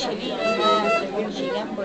תראי 0.00 0.16
שלי, 0.16 0.32
היה 1.16 1.32
שהיא 1.32 1.50
גם 1.56 1.68
כל 1.76 1.84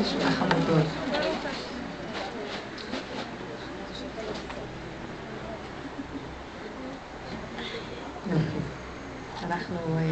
נשמע 0.00 0.30
חמודות. 0.30 0.86
יופי. 8.26 8.58
אנחנו 9.42 9.76
אה, 9.98 10.02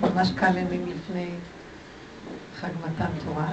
ממש 0.00 0.30
כמה 0.48 0.60
ימים 0.60 0.86
לפני 0.86 1.28
חג 2.60 2.68
מתן 2.84 3.10
תורה. 3.24 3.48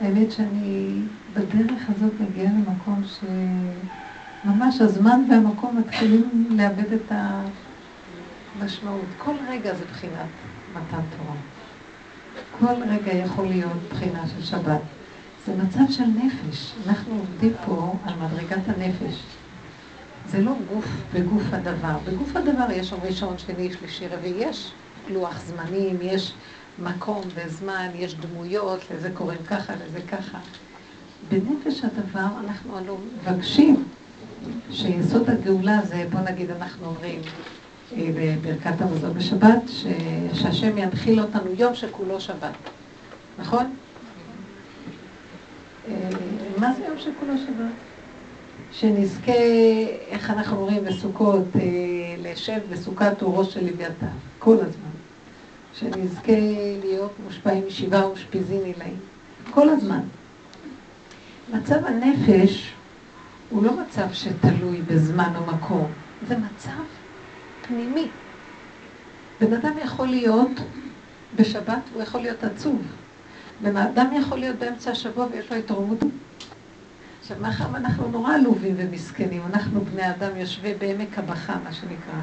האמת 0.00 0.32
שאני 0.32 1.02
בדרך 1.34 1.82
הזאת 1.88 2.12
מגיעה 2.20 2.52
למקום 2.52 3.02
שממש 4.44 4.80
הזמן 4.80 5.24
והמקום 5.30 5.78
מתחילים 5.78 6.48
לאבד 6.50 6.92
את 6.92 7.12
המשמעות. 8.58 9.04
כל 9.18 9.34
רגע 9.48 9.74
זה 9.74 9.84
בחינת 9.84 10.28
מתן 10.72 11.02
תורה. 11.16 11.36
כל 12.58 12.82
רגע 12.82 13.12
יכול 13.12 13.46
להיות 13.46 13.78
בחינה 13.90 14.22
של 14.26 14.44
שבת. 14.44 14.80
זה 15.46 15.54
מצב 15.56 15.90
של 15.90 16.06
נפש. 16.24 16.72
אנחנו 16.86 17.14
עובדים 17.18 17.52
פה 17.66 17.96
על 18.04 18.14
מדרגת 18.14 18.68
הנפש. 18.68 19.22
זה 20.28 20.40
לא 20.40 20.54
גוף 20.74 20.86
בגוף 21.14 21.42
הדבר. 21.52 21.98
בגוף 22.04 22.36
הדבר 22.36 22.70
יש 22.70 22.92
יום 22.92 23.00
ראשון, 23.04 23.38
שני, 23.38 23.72
שלישי, 23.72 24.08
רביעי, 24.08 24.34
יש 24.38 24.72
לוח 25.10 25.40
זמנים, 25.46 25.98
יש 26.02 26.32
מקום 26.78 27.22
וזמן, 27.34 27.88
יש 27.94 28.14
דמויות, 28.14 28.80
לזה 28.90 29.10
קוראים 29.14 29.42
ככה, 29.46 29.72
לזה 29.86 30.00
ככה. 30.00 30.38
בנפש 31.28 31.84
הדבר 31.84 32.26
אנחנו 32.44 32.78
הלוא 32.78 32.96
מבקשים 33.22 33.84
שיסוד 34.70 35.30
הגאולה 35.30 35.80
זה, 35.84 36.06
בוא 36.10 36.20
נגיד, 36.20 36.50
אנחנו 36.50 36.86
אומרים 36.86 37.20
אה, 37.96 38.08
בברכת 38.16 38.80
המזון 38.80 39.14
בשבת, 39.14 39.62
ש... 39.68 39.86
שהשם 40.32 40.78
ינחיל 40.78 41.20
אותנו 41.20 41.50
יום 41.58 41.74
שכולו 41.74 42.20
שבת, 42.20 42.54
נכון? 43.38 43.74
אה, 45.88 46.10
מה 46.56 46.74
זה 46.74 46.84
יום 46.88 46.98
שכולו 46.98 47.38
שבת? 47.46 47.72
שנזכה, 48.72 49.32
איך 50.08 50.30
אנחנו 50.30 50.56
אומרים 50.56 50.84
בסוכות, 50.84 51.44
אה, 51.56 51.60
לשב 52.18 52.58
בסוכת 52.70 53.22
אורו 53.22 53.44
של 53.44 53.64
לוויתן, 53.64 54.06
כל 54.44 54.56
הזמן. 54.60 54.90
שנזכה 55.74 56.32
להיות 56.82 57.12
מושפעים 57.24 57.66
משבעה 57.66 58.10
ושפיזין 58.10 58.64
עילאים, 58.64 58.96
כל 59.50 59.68
הזמן. 59.68 60.00
מצב 61.52 61.84
הנפש 61.84 62.72
הוא 63.50 63.64
לא 63.64 63.72
מצב 63.80 64.06
שתלוי 64.12 64.82
בזמן 64.82 65.32
או 65.36 65.54
מקום, 65.54 65.92
זה 66.28 66.36
מצב 66.36 66.82
פנימי. 67.66 68.08
בן 69.40 69.52
אדם 69.52 69.72
יכול 69.84 70.06
להיות 70.06 70.50
בשבת, 71.36 71.82
הוא 71.94 72.02
יכול 72.02 72.20
להיות 72.20 72.44
עצוב. 72.44 72.82
בן 73.62 73.76
אדם 73.76 74.06
יכול 74.20 74.38
להיות 74.38 74.56
באמצע 74.56 74.90
השבוע 74.90 75.26
ויש 75.32 75.50
לו 75.50 75.56
התעוררות. 75.56 75.98
עכשיו, 77.20 77.36
מאחר 77.40 77.64
ואנחנו 77.72 78.08
נורא 78.08 78.34
עלובים 78.34 78.74
ומסכנים, 78.78 79.42
אנחנו 79.52 79.84
בני 79.84 80.10
אדם 80.10 80.36
יושבי 80.36 80.74
בעמק 80.74 81.18
הבכה, 81.18 81.56
מה 81.64 81.72
שנקרא, 81.72 82.20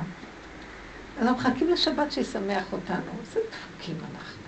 אנחנו 1.22 1.38
מחכים 1.38 1.70
לשבת 1.70 2.12
שישמח 2.12 2.64
אותנו. 2.74 2.98
איזה 3.22 3.40
דפוקים 3.50 3.96
אנחנו. 3.96 4.40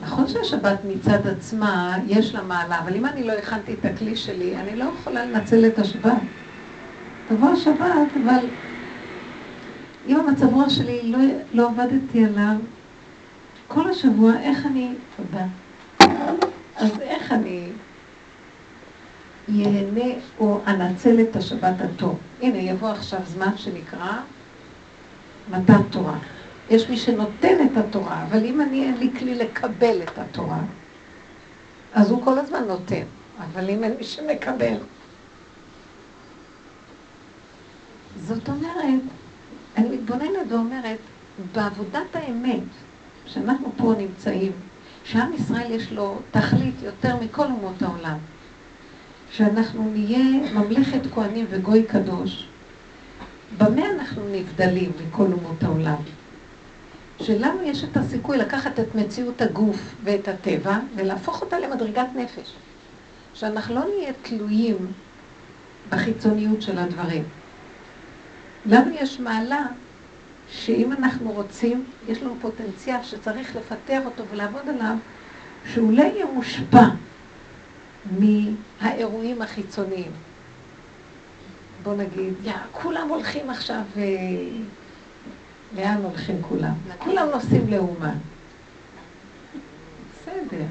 נכון 0.00 0.28
שהשבת 0.28 0.78
מצד 0.84 1.26
עצמה, 1.26 1.96
יש 2.06 2.34
לה 2.34 2.42
מעלה, 2.42 2.78
אבל 2.78 2.96
אם 2.96 3.06
אני 3.06 3.24
לא 3.24 3.32
הכנתי 3.32 3.74
את 3.74 3.84
הכלי 3.84 4.16
שלי, 4.16 4.56
אני 4.56 4.76
לא 4.76 4.84
יכולה 4.84 5.24
לנצל 5.26 5.66
את 5.66 5.78
השבת. 5.78 6.12
תבוא 7.28 7.48
השבת, 7.48 8.08
אבל 8.24 8.46
אם 10.06 10.16
המצב 10.16 10.54
רוח 10.54 10.68
שלי 10.68 11.00
לא, 11.04 11.18
לא 11.52 11.68
עבדתי 11.68 12.24
עליו, 12.24 12.56
כל 13.68 13.90
השבוע, 13.90 14.32
איך 14.40 14.66
אני, 14.66 14.94
תודה, 15.16 15.46
אז 16.76 17.00
איך 17.00 17.32
אני 17.32 17.68
ייהנה 19.48 20.14
או 20.38 20.60
אנצל 20.66 21.20
את 21.20 21.36
השבת 21.36 21.80
הטוב. 21.80 22.18
הנה, 22.42 22.58
יבוא 22.58 22.88
עכשיו 22.88 23.20
זמן 23.26 23.56
שנקרא 23.56 24.12
מתן 25.50 25.82
תורה. 25.90 26.18
יש 26.70 26.88
מי 26.88 26.96
שנותן 26.96 27.66
את 27.66 27.76
התורה, 27.76 28.22
אבל 28.22 28.44
אם 28.44 28.60
אני 28.60 28.84
אין 28.84 28.98
לי 28.98 29.10
כלי 29.18 29.34
לקבל 29.34 30.02
את 30.02 30.18
התורה, 30.18 30.60
אז 31.94 32.10
הוא 32.10 32.24
כל 32.24 32.38
הזמן 32.38 32.64
נותן, 32.68 33.02
אבל 33.38 33.70
אם 33.70 33.84
אין 33.84 33.94
מי 33.98 34.04
שמקבל. 34.04 34.76
זאת 38.16 38.48
אומרת, 38.48 39.00
אני 39.76 39.88
מתבוננת 39.88 40.46
ואומרת, 40.48 40.98
בעבודת 41.52 42.16
האמת, 42.16 42.62
שאנחנו 43.26 43.72
פה 43.76 43.94
נמצאים, 43.98 44.52
שעם 45.04 45.32
ישראל 45.32 45.70
יש 45.70 45.92
לו 45.92 46.18
תכלית 46.30 46.74
יותר 46.82 47.16
מכל 47.16 47.44
אומות 47.44 47.82
העולם, 47.82 48.18
שאנחנו 49.30 49.90
נהיה 49.92 50.52
ממלכת 50.52 51.00
כהנים 51.14 51.46
וגוי 51.50 51.82
קדוש, 51.82 52.48
במה 53.58 53.90
אנחנו 53.90 54.22
נבדלים 54.32 54.92
מכל 55.06 55.26
אומות 55.32 55.62
העולם? 55.62 55.96
שלנו 57.22 57.62
יש 57.62 57.84
את 57.84 57.96
הסיכוי 57.96 58.38
לקחת 58.38 58.80
את 58.80 58.94
מציאות 58.94 59.42
הגוף 59.42 59.94
ואת 60.04 60.28
הטבע 60.28 60.78
ולהפוך 60.96 61.40
אותה 61.40 61.58
למדרגת 61.58 62.06
נפש. 62.16 62.52
שאנחנו 63.34 63.74
לא 63.74 63.84
נהיה 63.84 64.12
תלויים 64.22 64.76
בחיצוניות 65.90 66.62
של 66.62 66.78
הדברים. 66.78 67.24
לנו 68.66 68.90
יש 68.94 69.20
מעלה 69.20 69.66
שאם 70.50 70.92
אנחנו 70.92 71.32
רוצים, 71.32 71.84
יש 72.08 72.22
לנו 72.22 72.36
פוטנציאל 72.40 73.02
שצריך 73.02 73.56
לפתח 73.56 74.00
אותו 74.04 74.24
ולעבוד 74.30 74.68
עליו, 74.68 74.96
שהוא 75.72 75.92
לא 75.92 76.02
יהיה 76.02 76.26
מושפע 76.34 76.84
מהאירועים 78.20 79.42
החיצוניים. 79.42 80.10
בוא 81.84 81.94
נגיד, 81.94 82.34
יא, 82.44 82.52
כולם 82.72 83.08
הולכים 83.08 83.50
עכשיו, 83.50 83.80
אה, 83.96 84.02
לאן 85.76 86.02
הולכים 86.02 86.42
כולם? 86.42 86.74
כולם 86.98 87.28
נוסעים 87.32 87.68
לאומן. 87.68 88.18
בסדר. 90.12 90.64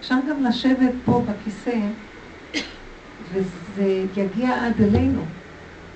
אפשר 0.00 0.14
גם 0.28 0.44
לשבת 0.44 0.92
פה 1.04 1.22
בכיסא, 1.28 1.78
וזה 3.32 4.06
יגיע 4.16 4.66
עד 4.66 4.80
אלינו. 4.80 5.22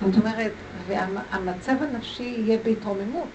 זאת 0.01 0.17
אומרת, 0.17 0.53
והמצב 0.87 1.75
הנפשי 1.81 2.23
יהיה 2.23 2.59
בהתרוממות. 2.65 3.29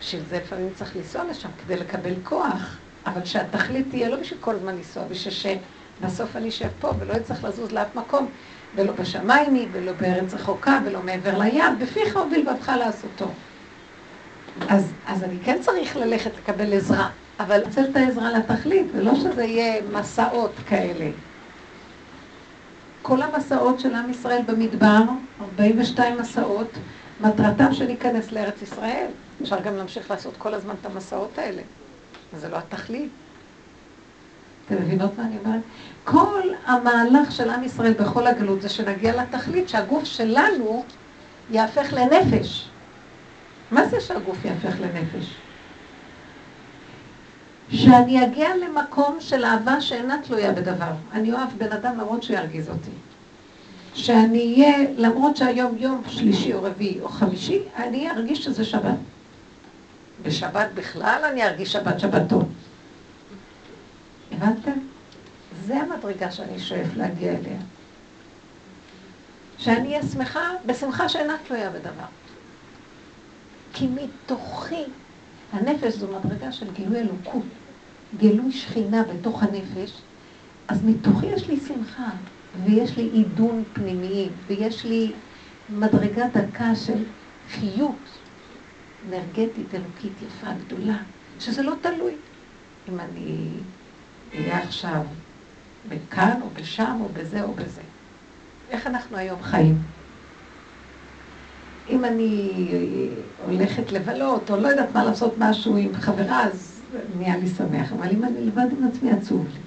בשביל 0.00 0.22
זה 0.28 0.36
לפעמים 0.36 0.68
צריך 0.74 0.96
לנסוע 0.96 1.24
לשם 1.24 1.48
כדי 1.64 1.76
לקבל 1.76 2.14
כוח, 2.22 2.78
אבל 3.06 3.24
שהתכלית 3.24 3.86
תהיה 3.90 4.08
לא 4.08 4.16
בשביל 4.16 4.40
כל 4.40 4.54
הזמן 4.54 4.76
לנסוע, 4.76 5.04
בשביל 5.10 5.34
שבסוף 5.34 6.36
אני 6.36 6.48
אשב 6.48 6.68
פה 6.80 6.92
ולא 6.98 7.16
אצטרך 7.16 7.44
לזוז 7.44 7.72
לאף 7.72 7.94
מקום, 7.94 8.30
ולא 8.76 8.92
בשמיים 8.92 9.54
היא, 9.54 9.68
ולא 9.72 9.92
בארץ 9.92 10.34
רחוקה, 10.34 10.78
ולא 10.84 11.02
מעבר 11.02 11.38
לים, 11.38 11.78
בפיך 11.78 12.16
ובלבבך 12.16 12.68
לעשותו. 12.68 13.26
אז, 14.68 14.92
אז 15.06 15.24
אני 15.24 15.38
כן 15.44 15.58
צריך 15.60 15.96
ללכת 15.96 16.30
לקבל 16.38 16.72
עזרה, 16.72 17.08
אבל 17.40 17.62
צריך 17.70 17.90
את 17.90 17.96
העזרה 17.96 18.32
לתכלית, 18.32 18.86
ולא 18.94 19.14
שזה 19.14 19.44
יהיה 19.44 19.82
מסעות 19.92 20.52
כאלה. 20.68 21.10
כל 23.02 23.22
המסעות 23.22 23.80
של 23.80 23.94
עם 23.94 24.10
ישראל 24.10 24.42
במדבר, 24.46 25.02
42 25.40 26.18
מסעות, 26.20 26.78
מטרתם 27.20 27.74
שניכנס 27.74 28.32
לארץ 28.32 28.62
ישראל. 28.62 29.06
אפשר 29.42 29.60
גם 29.60 29.76
להמשיך 29.76 30.10
לעשות 30.10 30.34
כל 30.38 30.54
הזמן 30.54 30.74
את 30.80 30.86
המסעות 30.86 31.38
האלה. 31.38 31.62
זה 32.36 32.48
לא 32.48 32.56
התכלית. 32.56 33.21
אתם 34.66 34.74
מבינות 34.82 35.18
מה 35.18 35.24
אני 35.24 35.36
אומרת? 35.44 35.60
כל 36.04 36.42
המהלך 36.66 37.32
של 37.32 37.50
עם 37.50 37.64
ישראל 37.64 37.92
בכל 37.92 38.26
הגלות 38.26 38.62
זה 38.62 38.68
שנגיע 38.68 39.22
לתכלית 39.22 39.68
שהגוף 39.68 40.04
שלנו 40.04 40.84
יהפך 41.50 41.92
לנפש. 41.92 42.68
מה 43.70 43.86
זה 43.86 44.00
שהגוף 44.00 44.44
יהפך 44.44 44.80
לנפש? 44.80 45.34
שאני 47.70 48.24
אגיע 48.24 48.48
למקום 48.56 49.16
של 49.20 49.44
אהבה 49.44 49.80
שאינה 49.80 50.16
תלויה 50.22 50.52
בדבר. 50.52 50.92
אני 51.12 51.32
אוהב 51.32 51.48
בן 51.58 51.72
אדם 51.72 51.98
למרות 51.98 52.22
שהוא 52.22 52.36
ירגיז 52.36 52.68
אותי. 52.68 52.90
שאני 53.94 54.54
אהיה, 54.54 54.88
למרות 54.96 55.36
שהיום 55.36 55.74
יום 55.78 56.02
שלישי 56.08 56.54
או 56.54 56.62
רביעי 56.62 57.00
או 57.00 57.08
חמישי, 57.08 57.58
אני 57.76 58.10
ארגיש 58.10 58.44
שזה 58.44 58.64
שבת. 58.64 58.94
בשבת 60.22 60.68
בכלל 60.74 61.22
אני 61.32 61.44
ארגיש 61.44 61.72
שבת 61.72 62.00
שבתון. 62.00 62.51
הבנתם? 64.42 64.78
זה 65.66 65.80
המדרגה 65.80 66.30
שאני 66.30 66.60
שואף 66.60 66.96
להגיע 66.96 67.32
אליה. 67.32 67.58
שאני 69.58 69.88
אהיה 69.88 70.02
שמחה, 70.02 70.50
בשמחה 70.66 71.08
שאינה 71.08 71.36
תלויה 71.46 71.70
בדבר. 71.70 72.04
כי 73.72 73.86
מתוכי, 73.86 74.84
הנפש 75.52 75.94
זו 75.94 76.08
מדרגה 76.08 76.52
של 76.52 76.72
גילוי 76.72 77.00
אלוקות, 77.00 77.44
גילוי 78.18 78.52
שכינה 78.52 79.02
בתוך 79.02 79.42
הנפש, 79.42 80.02
אז 80.68 80.84
מתוכי 80.84 81.26
יש 81.26 81.48
לי 81.48 81.60
שמחה, 81.68 82.10
ויש 82.64 82.96
לי 82.96 83.10
עידון 83.12 83.64
פנימי, 83.72 84.28
ויש 84.46 84.84
לי 84.84 85.12
מדרגה 85.70 86.26
דקה 86.28 86.74
של 86.74 87.04
חיות 87.50 87.96
אנרגטית, 89.08 89.74
אלוקית, 89.74 90.12
יפה, 90.26 90.46
גדולה, 90.66 90.96
שזה 91.40 91.62
לא 91.62 91.74
תלוי. 91.82 92.14
אם 92.88 93.00
אני 93.00 93.48
אהיה 94.34 94.62
עכשיו 94.62 95.02
בכאן 95.88 96.40
או 96.42 96.46
בשם 96.54 96.96
או 97.00 97.08
בזה 97.08 97.42
או 97.42 97.52
בזה. 97.52 97.80
איך 98.70 98.86
אנחנו 98.86 99.16
היום 99.16 99.42
חיים? 99.42 99.82
אם 101.90 102.04
אני 102.04 102.50
הולכת 103.46 103.92
לבלות, 103.92 104.50
או 104.50 104.56
לא 104.56 104.68
יודעת 104.68 104.94
מה 104.94 105.04
לעשות 105.04 105.34
משהו 105.38 105.76
עם 105.76 105.94
חברה, 105.94 106.44
אז 106.44 106.80
נהיה 107.18 107.36
לי 107.36 107.46
שמח. 107.48 107.92
אבל 107.92 108.10
אם 108.10 108.24
אני 108.24 108.46
לבד 108.46 108.66
עם 108.78 108.88
עצמי, 108.88 109.10
עצוב 109.10 109.46
לי. 109.52 109.60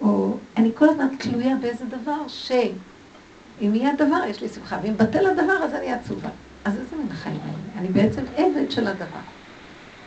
או 0.00 0.36
אני 0.56 0.70
כל 0.74 0.88
הזמן 0.88 1.16
תלויה 1.18 1.56
באיזה 1.56 1.84
דבר 1.84 2.28
שאם 2.28 3.74
יהיה 3.74 3.90
הדבר, 3.90 4.24
יש 4.28 4.42
לי 4.42 4.48
שמחה, 4.48 4.78
ואם 4.82 4.96
בטל 4.96 5.26
הדבר, 5.26 5.64
אז 5.64 5.74
אני 5.74 5.92
עצובה. 5.92 6.28
אז 6.64 6.78
איזה 6.78 6.96
מין 6.96 7.12
חיים 7.12 7.40
האלה? 7.42 7.78
אני 7.78 7.88
בעצם 7.88 8.22
עבד 8.36 8.70
של 8.70 8.86
הדבר. 8.86 9.20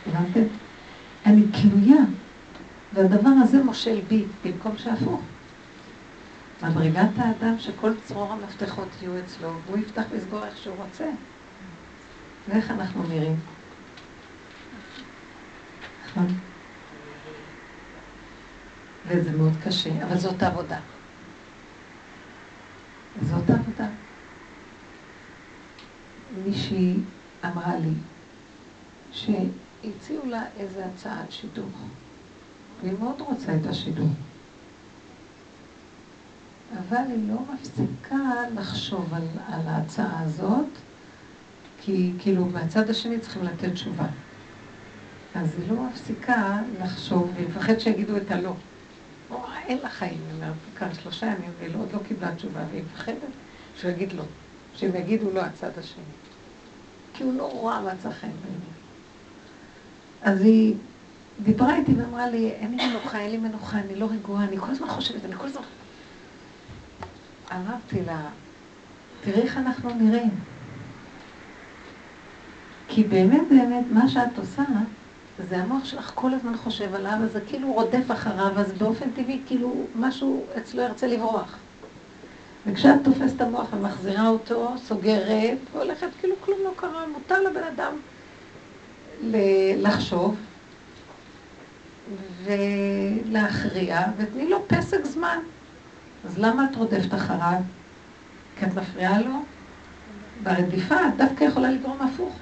הבנתם? 0.06 0.44
אני 1.26 1.42
תלויה, 1.42 2.02
והדבר 2.94 3.30
הזה 3.42 3.62
מושל 3.62 4.00
בי, 4.08 4.24
במקום 4.44 4.78
שהפוך. 4.78 5.20
מדרגת 6.62 7.10
האדם 7.16 7.58
שכל 7.58 7.92
צרור 8.04 8.32
המפתחות 8.32 8.88
יהיו 9.02 9.18
אצלו, 9.18 9.52
והוא 9.66 9.78
יפתח 9.78 10.02
ויסגור 10.10 10.44
איך 10.44 10.56
שהוא 10.56 10.76
רוצה. 10.76 11.10
ואיך 12.48 12.70
אנחנו 12.70 13.02
נראים? 13.08 13.36
נכון? 16.06 16.26
וזה 19.08 19.32
מאוד 19.32 19.52
קשה, 19.64 20.04
אבל 20.04 20.18
זאת 20.18 20.42
העבודה. 20.42 20.78
זאת 23.22 23.50
העבודה. 23.50 23.86
מישהי 26.44 26.94
אמרה 27.44 27.76
לי 27.76 27.94
שהציעו 29.12 30.26
לה 30.26 30.42
איזה 30.58 30.86
הצעת 30.86 31.32
שידוך, 31.32 31.86
והיא 32.84 32.98
מאוד 33.00 33.20
רוצה 33.20 33.56
את 33.56 33.66
השידוך. 33.66 34.10
אבל 36.78 37.04
היא 37.08 37.28
לא 37.28 37.38
מפסיקה 37.54 38.32
לחשוב 38.54 39.14
על, 39.14 39.22
על 39.48 39.60
ההצעה 39.66 40.20
הזאת, 40.22 40.66
כי 41.80 42.12
כאילו 42.18 42.44
מהצד 42.44 42.90
השני 42.90 43.20
צריכים 43.20 43.44
לתת 43.44 43.72
תשובה. 43.72 44.06
אז 45.34 45.58
היא 45.58 45.70
לא 45.72 45.82
מפסיקה 45.82 46.60
לחשוב, 46.82 47.30
והיא 47.34 47.48
מפחדת 47.48 47.80
שיגידו 47.80 48.16
את 48.16 48.30
הלא. 48.30 48.54
או, 49.30 49.44
אין 49.66 49.78
לה 49.78 49.88
חיים, 49.88 50.18
היא 50.26 50.34
אומרת, 50.34 50.54
כאן 50.78 50.94
שלושה 51.02 51.26
ימים, 51.26 51.50
והיא 51.58 51.74
לא, 51.74 51.78
עוד 51.78 51.88
לא 51.92 51.98
קיבלה 52.08 52.34
תשובה, 52.34 52.60
והיא 52.70 52.82
מפחדת 52.82 53.16
שהוא 53.76 53.90
יגיד 53.90 54.12
לא, 54.12 54.24
שהם 54.74 54.96
יגידו 54.96 55.30
לא 55.30 55.40
הצד 55.40 55.78
השני. 55.78 56.02
כי 57.14 57.24
הוא 57.24 57.34
לא 57.34 57.80
מצא 57.92 58.10
חן 58.10 58.28
בעיניי. 58.28 58.74
אז 60.22 60.40
היא 60.40 60.74
דיברה 61.42 61.76
איתי 61.76 61.92
ואמרה 61.94 62.30
לי, 62.30 62.50
אין 62.50 62.76
לי 62.76 62.88
מנוחה, 62.88 63.20
אין 63.20 63.30
לי 63.30 63.36
מנוחה, 63.36 63.78
אני 63.78 63.94
לא 63.94 64.06
רגועה, 64.10 64.44
אני 64.44 64.56
כל 64.58 64.70
הזמן 64.70 64.88
חושבת, 64.88 65.24
אני 65.24 65.34
כל 65.36 65.46
הזמן... 65.46 65.62
אמרתי 67.52 68.02
לה, 68.06 68.20
תראי 69.24 69.42
איך 69.42 69.56
אנחנו 69.56 69.90
נראים. 69.94 70.30
כי 72.88 73.04
באמת 73.04 73.42
באמת, 73.50 73.84
מה 73.90 74.08
שאת 74.08 74.38
עושה, 74.38 74.62
זה 75.48 75.56
המוח 75.56 75.84
שלך 75.84 76.12
כל 76.14 76.34
הזמן 76.34 76.56
חושב 76.56 76.94
עליו, 76.94 77.18
אז 77.24 77.32
זה 77.32 77.40
כאילו 77.40 77.72
רודף 77.72 78.10
אחריו, 78.12 78.58
אז 78.60 78.72
באופן 78.72 79.10
טבעי 79.10 79.40
כאילו 79.46 79.74
משהו 79.96 80.44
אצלו 80.58 80.82
ירצה 80.82 81.06
לברוח. 81.06 81.56
וכשאת 82.66 82.94
תופסת 83.04 83.40
המוח 83.40 83.66
ומחזירה 83.72 84.28
אותו, 84.28 84.74
סוגרת, 84.76 85.58
והולכת 85.72 86.08
כאילו 86.20 86.34
כלום 86.40 86.58
לא 86.64 86.70
קרה, 86.76 87.06
מותר 87.06 87.42
לבן 87.42 87.64
אדם 87.74 87.92
לחשוב 89.76 90.36
ולהכריע, 92.44 94.00
ותני 94.16 94.48
לו 94.48 94.68
פסק 94.68 95.04
זמן. 95.04 95.38
אז 96.24 96.38
למה 96.38 96.66
את 96.70 96.76
רודפת 96.76 97.14
אחריו? 97.14 97.60
כי 98.56 98.64
את 98.64 98.74
מפריעה 98.74 99.20
לו? 99.20 99.44
ברדיפה 100.42 100.94
את 101.08 101.16
דווקא 101.16 101.44
יכולה 101.44 101.70
לגרום 101.70 102.02
הפוך. 102.02 102.38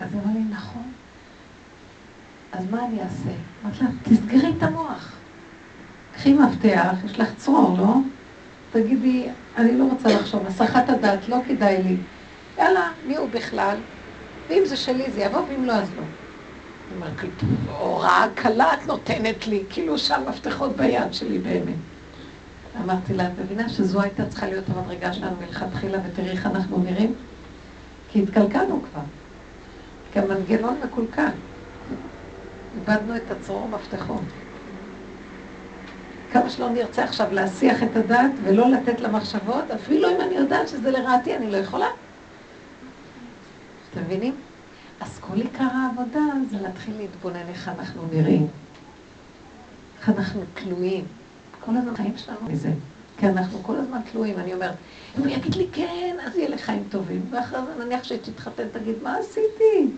אז 0.00 0.12
היא 0.12 0.22
אמרה 0.22 0.32
לי, 0.32 0.44
נכון. 0.50 0.92
אז 2.52 2.70
מה 2.70 2.86
אני 2.86 3.02
אעשה? 3.02 3.30
אמרתי 3.64 3.84
לה, 3.84 3.90
תסגרי 4.02 4.54
את 4.58 4.62
המוח. 4.62 5.16
קחי 6.12 6.32
מפתח, 6.32 6.94
יש 7.04 7.20
לך 7.20 7.34
צרור, 7.36 7.78
לא? 7.78 7.94
תגידי, 8.70 9.28
אני 9.56 9.78
לא 9.78 9.84
רוצה 9.84 10.08
לחשוב, 10.08 10.46
הסחת 10.46 10.88
הדעת, 10.88 11.28
לא 11.28 11.36
כדאי 11.48 11.82
לי. 11.82 11.96
יאללה, 12.58 12.92
מי 13.06 13.16
הוא 13.16 13.28
בכלל? 13.30 13.78
ואם 14.48 14.62
זה 14.66 14.76
שלי 14.76 15.10
זה 15.10 15.20
יבוא, 15.20 15.40
ואם 15.40 15.64
לא, 15.64 15.72
אז 15.72 15.94
לא. 15.96 16.02
הוראה 17.78 18.26
קלה 18.34 18.74
את 18.74 18.86
נותנת 18.86 19.46
לי, 19.46 19.64
כאילו 19.70 19.98
שהמפתחות 19.98 20.76
ביד 20.76 21.12
שלי 21.12 21.38
באמת. 21.38 21.74
אמרתי 22.84 23.14
לה, 23.14 23.26
את 23.26 23.32
מבינה 23.38 23.68
שזו 23.68 24.00
הייתה 24.00 24.26
צריכה 24.26 24.46
להיות 24.46 24.64
המדרגה 24.68 25.12
שלנו 25.12 25.36
מלכתחילה, 25.40 25.98
ותראי 26.06 26.30
איך 26.30 26.46
אנחנו 26.46 26.78
נראים? 26.78 27.14
כי 28.12 28.22
התקלקלנו 28.22 28.82
כבר. 28.82 29.02
כי 30.12 30.18
המנגנון 30.18 30.76
מקולקל. 30.84 31.30
איבדנו 32.76 33.16
את 33.16 33.30
הצרור 33.30 33.68
מפתחות. 33.68 34.22
כמה 36.32 36.50
שלא 36.50 36.70
נרצה 36.70 37.04
עכשיו 37.04 37.26
להסיח 37.32 37.82
את 37.82 37.96
הדעת 37.96 38.30
ולא 38.44 38.70
לתת 38.70 39.00
למחשבות, 39.00 39.70
אפילו 39.74 40.08
אם 40.10 40.20
אני 40.20 40.34
יודעת 40.34 40.68
שזה 40.68 40.90
לרעתי, 40.90 41.36
אני 41.36 41.50
לא 41.50 41.56
יכולה. 41.56 41.88
אתם 43.90 44.00
מבינים? 44.00 44.34
אז 45.00 45.18
כל 45.20 45.36
עיקר 45.36 45.64
העבודה 45.64 46.20
זה 46.50 46.60
להתחיל 46.60 46.96
להתבונן 46.96 47.48
איך 47.48 47.68
אנחנו 47.68 48.02
נראים, 48.12 48.46
איך 49.98 50.08
אנחנו 50.08 50.40
תלויים. 50.54 51.04
כל 51.60 51.76
הזמן 51.76 51.92
החיים 51.92 52.18
שלנו 52.18 52.38
מזה. 52.48 52.72
כי 53.18 53.28
אנחנו 53.28 53.62
כל 53.62 53.76
הזמן 53.76 53.98
תלויים. 54.12 54.38
אני 54.38 54.54
אומרת, 54.54 54.74
אם 55.18 55.22
הוא 55.22 55.28
יגיד 55.28 55.54
לי 55.54 55.66
כן, 55.72 56.16
אז 56.26 56.36
יהיה 56.36 56.48
לי 56.48 56.58
חיים 56.58 56.84
טובים. 56.90 57.22
ואחרי 57.30 57.58
זה 57.66 57.84
נניח 57.84 58.04
שתתחתן, 58.04 58.68
תגיד, 58.72 58.94
מה 59.02 59.16
עשיתי? 59.16 59.90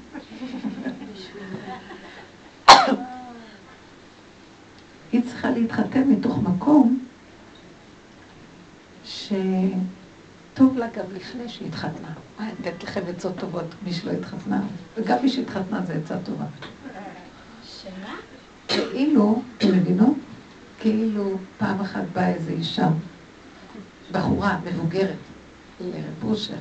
היא 5.12 5.22
צריכה 5.28 5.50
להתחתן 5.50 6.08
מתוך 6.08 6.38
מקום 6.38 7.04
שטוב 9.04 10.78
לה 10.78 10.86
גם 10.86 11.04
לפני 11.14 11.48
שהיא 11.48 11.68
התחתנה. 11.68 12.12
מה, 12.40 12.46
אני 12.46 12.54
אתן 12.60 12.86
לכם 12.86 13.00
עצות 13.08 13.36
טובות, 13.38 13.64
מי 13.84 13.92
שלא 13.92 14.10
התחתנה, 14.10 14.60
וגם 14.96 15.18
מי 15.22 15.28
שהתחתנה 15.28 15.80
זה 15.86 15.94
עצה 16.04 16.16
טובה. 16.24 16.44
שמה? 17.64 18.14
כאילו, 18.68 19.42
אתם 19.58 19.68
מבינות? 19.68 20.14
כאילו 20.80 21.38
פעם 21.58 21.80
אחת 21.80 22.02
באה 22.12 22.28
איזו 22.34 22.50
אישה, 22.50 22.88
בחורה 24.12 24.58
מבוגרת, 24.64 25.16
לרב 25.80 26.24
אושר, 26.24 26.54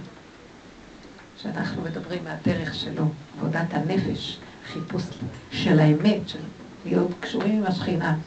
שאנחנו 1.37 1.81
מדברים 1.81 2.23
מהדרך 2.23 2.75
שלו, 2.75 3.05
עבודת 3.37 3.73
הנפש, 3.73 4.39
חיפוש 4.73 5.03
של 5.51 5.79
האמת, 5.79 6.29
של 6.29 6.39
להיות 6.85 7.11
קשורים 7.19 7.57
עם 7.57 7.63
השכינה. 7.65 8.17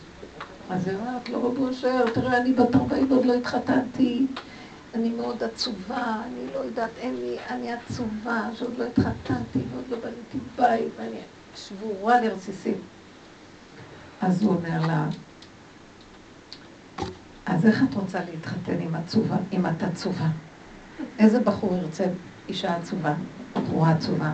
אז 0.71 0.89
היא 0.89 0.97
אומרת 0.97 1.29
לו, 1.29 1.51
רב 1.51 1.59
אושר, 1.59 2.11
תראה, 2.15 2.39
אני 2.39 2.53
בת 2.53 2.77
40 2.77 3.09
עוד 3.11 3.27
לא 3.27 3.35
התחתנתי, 3.35 4.27
אני 4.95 5.09
מאוד 5.09 5.43
עצובה, 5.43 6.23
אני 6.27 6.47
לא 6.55 6.59
יודעת, 6.59 6.91
אין 6.99 7.17
לי, 7.17 7.37
אני 7.51 7.73
עצובה, 7.73 8.49
שעוד 8.59 8.79
לא 8.79 8.85
התחתנתי, 8.85 9.59
ועוד 9.73 9.85
לא 9.91 9.97
בניתי 9.97 10.39
בית, 10.57 10.93
ואני 10.97 11.17
שבורה 11.57 12.21
לרסיסים. 12.21 12.75
אז 14.21 14.43
הוא 14.43 14.55
אומר 14.55 14.87
לה, 14.87 15.07
אז 17.47 17.67
איך 17.67 17.83
את 17.91 17.95
רוצה 17.95 18.19
להתחתן 18.31 18.81
עם 18.81 18.95
עצובה, 18.95 19.37
אם 19.53 19.67
את 19.67 19.83
עצובה? 19.83 20.27
איזה 21.19 21.41
בחור 21.41 21.77
ירצה 21.77 22.05
אישה 22.49 22.77
עצובה, 22.77 23.15
בחורה 23.53 23.91
עצובה? 23.91 24.33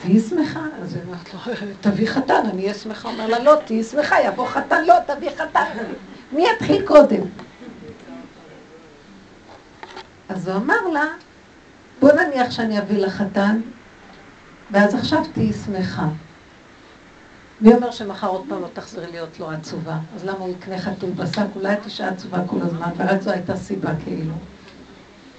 תהיי 0.00 0.20
שמחה. 0.20 0.66
אז 0.82 0.94
היא 0.94 1.02
אומרת 1.06 1.34
לו, 1.34 1.40
תביא 1.80 2.08
חתן, 2.08 2.42
אני 2.52 2.62
אהיה 2.62 2.74
שמחה. 2.74 3.08
אומר 3.08 3.26
לה, 3.26 3.38
לא, 3.38 3.54
תהיי 3.64 3.84
שמחה, 3.84 4.16
יבוא 4.24 4.46
חתן, 4.46 4.84
לא, 4.84 4.94
תביא 5.06 5.30
חתן. 5.30 5.64
מי 6.32 6.46
יתחיל 6.56 6.86
קודם? 6.86 7.20
אז 10.28 10.48
הוא 10.48 10.56
אמר 10.56 10.88
לה, 10.92 11.04
בוא 12.00 12.12
נניח 12.12 12.50
שאני 12.50 12.78
אביא 12.78 12.98
לך 12.98 13.12
חתן, 13.12 13.60
ואז 14.70 14.94
עכשיו 14.94 15.22
תהיי 15.32 15.52
שמחה. 15.52 16.06
מי 17.60 17.74
אומר 17.74 17.90
שמחר 17.90 18.28
עוד 18.28 18.44
פעם 18.48 18.62
לא 18.62 18.68
תחזרי 18.72 19.10
להיות 19.10 19.40
לו 19.40 19.50
עצובה? 19.50 19.98
אז 20.16 20.24
למה 20.24 20.38
הוא 20.38 20.50
יקנה 20.50 20.78
חתול 20.78 21.10
בשק? 21.10 21.46
אולי 21.56 21.72
את 21.72 21.84
אישה 21.84 22.08
עצובה 22.08 22.38
כל 22.46 22.56
הזמן, 22.62 22.88
ורק 22.96 23.22
זו 23.22 23.30
הייתה 23.30 23.56
סיבה 23.56 23.90
כאילו. 24.04 24.34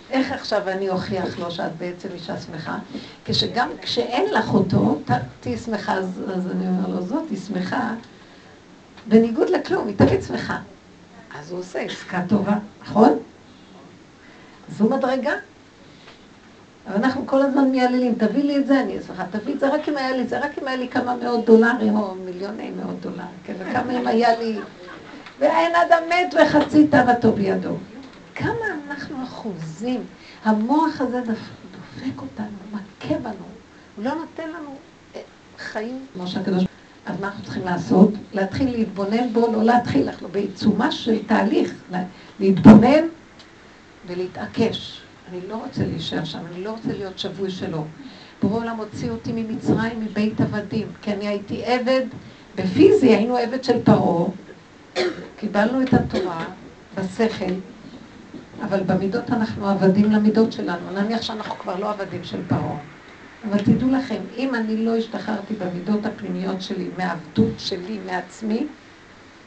איך 0.10 0.32
עכשיו 0.32 0.70
אני 0.70 0.90
אוכיח 0.90 1.40
לו 1.40 1.52
שאת 1.52 1.78
בעצם 1.78 2.10
אישה 2.14 2.40
שמחה? 2.40 2.78
כשגם 3.26 3.70
כשאין 3.82 4.34
לך 4.34 4.54
אותו, 4.54 5.00
תהיי 5.40 5.58
שמחה, 5.58 5.94
אז, 5.94 6.22
אז 6.36 6.48
אני 6.52 6.68
אומר 6.68 6.90
לו, 6.90 7.02
זאת 7.02 7.24
היא 7.30 7.40
שמחה, 7.48 7.94
בניגוד 9.08 9.50
לכלום, 9.50 9.88
היא 9.88 9.98
תמיד 9.98 10.24
שמחה. 10.24 10.58
אז 11.40 11.52
הוא 11.52 11.60
עושה 11.60 11.80
עסקה 11.80 12.22
טובה, 12.30 12.58
נכון? 12.82 13.20
זו 14.70 14.90
מדרגה. 14.90 15.34
אבל 16.88 16.96
אנחנו 16.96 17.28
כל 17.28 17.42
הזמן 17.42 17.70
מייללים, 17.70 18.16
תביא 18.18 18.44
לי 18.44 18.58
את 18.58 18.68
זה, 18.68 18.80
אני 18.82 19.00
אשמחה, 19.00 19.24
תביא 19.32 19.54
את 19.54 19.60
זה 19.60 19.74
רק 19.74 19.90
אם 19.90 19.98
היה 19.98 20.12
לי, 20.18 20.28
זה 20.28 20.40
רק 20.40 20.52
אם 20.62 20.68
היה 20.68 20.78
לי 20.78 20.88
כמה 20.88 21.16
מאות 21.16 21.46
דולרים, 21.46 21.96
או 21.96 22.16
מיליוני 22.16 22.72
מאות 22.72 23.00
דולרים, 23.02 23.26
כן, 23.44 23.54
וכמה 23.60 24.00
אם 24.00 24.08
היה 24.08 24.40
לי, 24.40 24.60
ואין 25.40 25.72
אדם 25.76 26.04
מת 26.10 26.34
וחצי 26.42 26.88
תאוותו 26.88 27.32
בידו. 27.32 27.76
כמה 28.36 28.52
אנחנו 28.88 29.24
אחוזים, 29.24 30.02
המוח 30.44 31.02
הזה 31.02 31.22
דופק 31.22 32.22
אותנו, 32.22 32.46
מכה 32.72 33.16
בנו, 33.20 33.32
הוא 33.96 34.06
לא 34.06 34.12
נותן 34.16 34.50
לנו 34.50 34.76
אה, 35.16 35.22
חיים 35.58 36.06
כמו 36.14 36.28
שהקדוש 36.28 36.64
אז 37.06 37.20
מה 37.22 37.28
אנחנו 37.28 37.44
צריכים 37.44 37.66
לעשות? 37.66 38.10
להתחיל 38.34 38.72
להתבונן 38.72 39.34
בו, 39.34 39.52
לא 39.54 39.64
להתחיל, 39.64 40.10
אנחנו 40.10 40.28
בעיצומה 40.28 40.92
של 40.92 41.24
תהליך, 41.28 41.74
לה- 41.92 42.04
להתבונן 42.40 43.04
ולהתעקש. 44.08 45.02
אני 45.32 45.40
לא 45.48 45.56
רוצה 45.56 45.86
להישאר 45.86 46.24
שם, 46.24 46.40
אני 46.54 46.64
לא 46.64 46.72
רוצה 46.72 46.94
להיות 46.94 47.20
שבוי 47.20 47.52
שלו. 47.52 47.84
בורא 48.42 48.60
עולם 48.60 48.78
הוציא 48.78 49.10
אותי 49.10 49.32
ממצרים, 49.32 50.00
מבית 50.00 50.42
עבדים, 50.42 50.88
כי 51.02 51.14
אני 51.14 51.28
הייתי 51.28 51.66
עבד, 51.66 52.02
בפיזי 52.56 53.08
היינו 53.08 53.38
עבד 53.38 53.64
של 53.64 53.84
פרעה, 53.84 54.30
קיבלנו 55.40 55.82
את 55.82 55.94
התורה 55.94 56.46
בשכל, 56.96 57.54
אבל 58.62 58.84
במידות 58.84 59.30
אנחנו 59.30 59.70
עבדים 59.70 60.12
למידות 60.12 60.52
שלנו. 60.52 60.92
נניח 60.92 61.22
שאנחנו 61.22 61.56
כבר 61.56 61.80
לא 61.80 61.90
עבדים 61.90 62.24
של 62.24 62.40
פרעה. 62.48 62.78
אבל 63.50 63.60
תדעו 63.60 63.90
לכם, 63.92 64.22
אם 64.38 64.56
אני 64.56 64.86
לא 64.86 64.96
השתחררתי 64.96 65.54
במידות 65.54 66.06
הפנימיות 66.06 66.62
שלי, 66.62 66.90
מהעבדות 66.98 67.54
שלי, 67.58 68.00
מעצמי, 68.06 68.68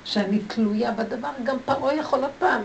שאני 0.04 0.38
תלויה 0.38 0.92
בדבר, 0.92 1.30
גם 1.44 1.56
פרעה 1.64 1.96
יכול 1.96 2.20
עוד 2.20 2.30
פעם 2.38 2.62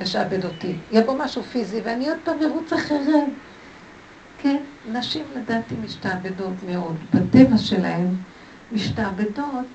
לשעבד 0.00 0.44
אותי. 0.44 0.74
יבוא 0.92 1.18
משהו 1.18 1.42
פיזי 1.42 1.80
ואני 1.84 2.08
עוד 2.08 2.18
פעם 2.24 2.36
ארוץ 2.42 2.72
אחריו. 2.72 3.26
כן, 4.42 4.62
נשים 4.92 5.24
לדעתי 5.36 5.74
משתעבדות 5.84 6.54
מאוד. 6.68 6.96
בטבע 7.14 7.58
שלהן 7.58 8.06
משתעבדות 8.72 9.66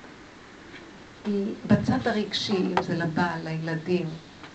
היא 1.26 1.54
בצד 1.66 2.08
הרגשי, 2.08 2.56
אם 2.56 2.82
זה 2.82 2.94
לבעל, 2.94 3.40
לילדים. 3.44 4.06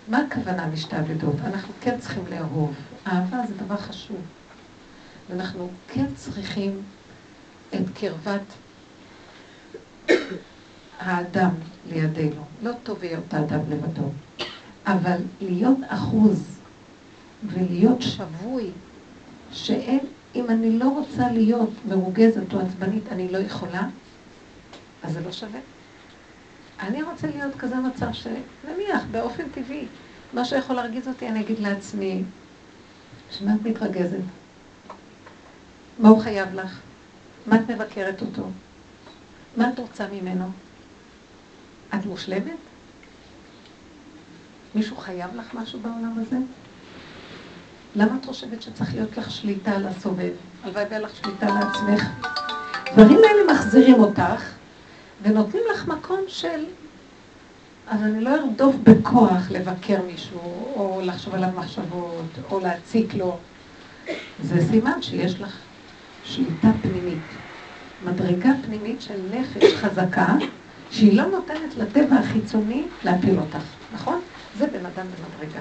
מה 0.07 0.17
הכוונה 0.17 0.67
משתעבדות? 0.67 1.35
אנחנו 1.43 1.73
כן 1.81 1.99
צריכים 1.99 2.23
לאהוב. 2.29 2.73
אהבה 3.07 3.37
זה 3.47 3.53
דבר 3.65 3.77
חשוב. 3.77 4.21
ואנחנו 5.29 5.69
כן 5.87 6.05
צריכים 6.15 6.81
את 7.75 7.85
קרבת 7.93 8.41
האדם 10.99 11.51
לידינו. 11.89 12.45
לא 12.61 12.71
טוב 12.83 13.03
להיות 13.03 13.33
האדם 13.33 13.59
לבדו, 13.69 14.09
אבל 14.85 15.17
להיות 15.41 15.77
אחוז 15.87 16.59
ולהיות 17.43 18.01
שבוי, 18.01 18.71
שאין, 19.51 19.99
אם 20.35 20.49
אני 20.49 20.79
לא 20.79 20.89
רוצה 20.89 21.31
להיות 21.31 21.69
מרוגזת 21.87 22.53
או 22.53 22.59
עצבנית, 22.59 23.03
אני 23.11 23.31
לא 23.31 23.37
יכולה, 23.37 23.87
אז 25.03 25.13
זה 25.13 25.21
לא 25.21 25.31
שווה. 25.31 25.59
אני 26.79 27.03
רוצה 27.03 27.27
להיות 27.27 27.55
כזה 27.55 27.75
מצב 27.75 28.07
שנניח, 28.13 29.03
באופן 29.11 29.43
טבעי, 29.49 29.85
מה 30.33 30.45
שיכול 30.45 30.75
להרגיז 30.75 31.07
אותי, 31.07 31.27
אני 31.27 31.41
אגיד 31.41 31.59
לעצמי, 31.59 32.23
שמה 33.31 33.55
את 33.55 33.67
מתרגזת? 33.67 34.17
מה 35.99 36.09
הוא 36.09 36.21
חייב 36.21 36.53
לך? 36.53 36.79
מה 37.47 37.55
את 37.55 37.69
מבקרת 37.69 38.21
אותו? 38.21 38.43
מה 39.57 39.69
את 39.69 39.79
רוצה 39.79 40.07
ממנו? 40.13 40.45
את 41.95 42.05
מושלמת? 42.05 42.70
מישהו 44.75 44.97
חייב 44.97 45.35
לך 45.35 45.53
משהו 45.53 45.79
בעולם 45.79 46.13
הזה? 46.17 46.37
למה 47.95 48.17
את 48.19 48.25
חושבת 48.25 48.61
שצריך 48.61 48.93
להיות 48.93 49.17
לך 49.17 49.31
שליטה 49.31 49.71
על 49.71 49.87
הסובב? 49.87 50.31
הלוואי 50.63 50.83
והיה 50.85 50.99
לך 50.99 51.15
שליטה 51.15 51.47
על 51.47 51.57
עצמך. 51.57 52.07
דברים 52.93 53.17
האלה 53.17 53.53
מחזירים 53.53 53.99
אותך 53.99 54.53
ונותנים 55.21 55.63
לך 55.73 55.87
מקום 55.87 56.19
של... 56.27 56.65
אז 57.87 58.01
אני 58.01 58.21
לא 58.21 58.29
ארדוף 58.35 58.75
בכוח 58.83 59.51
לבקר 59.51 60.01
מישהו, 60.07 60.39
או 60.75 61.01
לחשוב 61.03 61.33
עליו 61.35 61.49
מחשבות, 61.55 62.25
או 62.51 62.59
להציק 62.59 63.13
לו. 63.13 63.37
זה 64.43 64.67
סימן 64.69 65.01
שיש 65.01 65.41
לך 65.41 65.57
שליטה 66.23 66.67
פנימית. 66.81 67.23
מדרגה 68.05 68.49
פנימית 68.65 69.01
של 69.01 69.19
נפש 69.31 69.73
חזקה, 69.75 70.35
שהיא 70.91 71.17
לא 71.17 71.25
נותנת 71.25 71.75
לטבע 71.77 72.15
החיצוני 72.15 72.83
להפיל 73.03 73.39
אותך, 73.39 73.63
נכון? 73.93 74.21
זה 74.61 74.67
בן 74.67 74.85
אדם 74.85 75.05
במדרגה. 75.07 75.59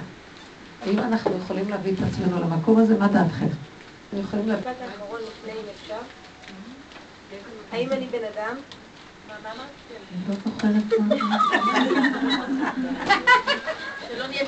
האם 0.82 0.98
אנחנו 0.98 1.38
יכולים 1.38 1.68
להביא 1.68 1.92
את 1.92 1.98
עצמנו 2.08 2.40
למקום 2.40 2.78
הזה? 2.78 2.98
מה 2.98 3.08
דעתכם? 3.08 3.46
אנחנו 3.46 4.20
יכולים 4.20 4.48
להביא... 4.48 4.70
משפט 4.70 4.82
האחרון 4.82 5.20
לפני 5.20 5.52
אם 5.52 5.66
אפשר. 5.74 5.98
האם 7.72 7.92
אני 7.92 8.06
בן 8.06 8.24
אדם? 8.34 8.56
לא. 9.48 9.54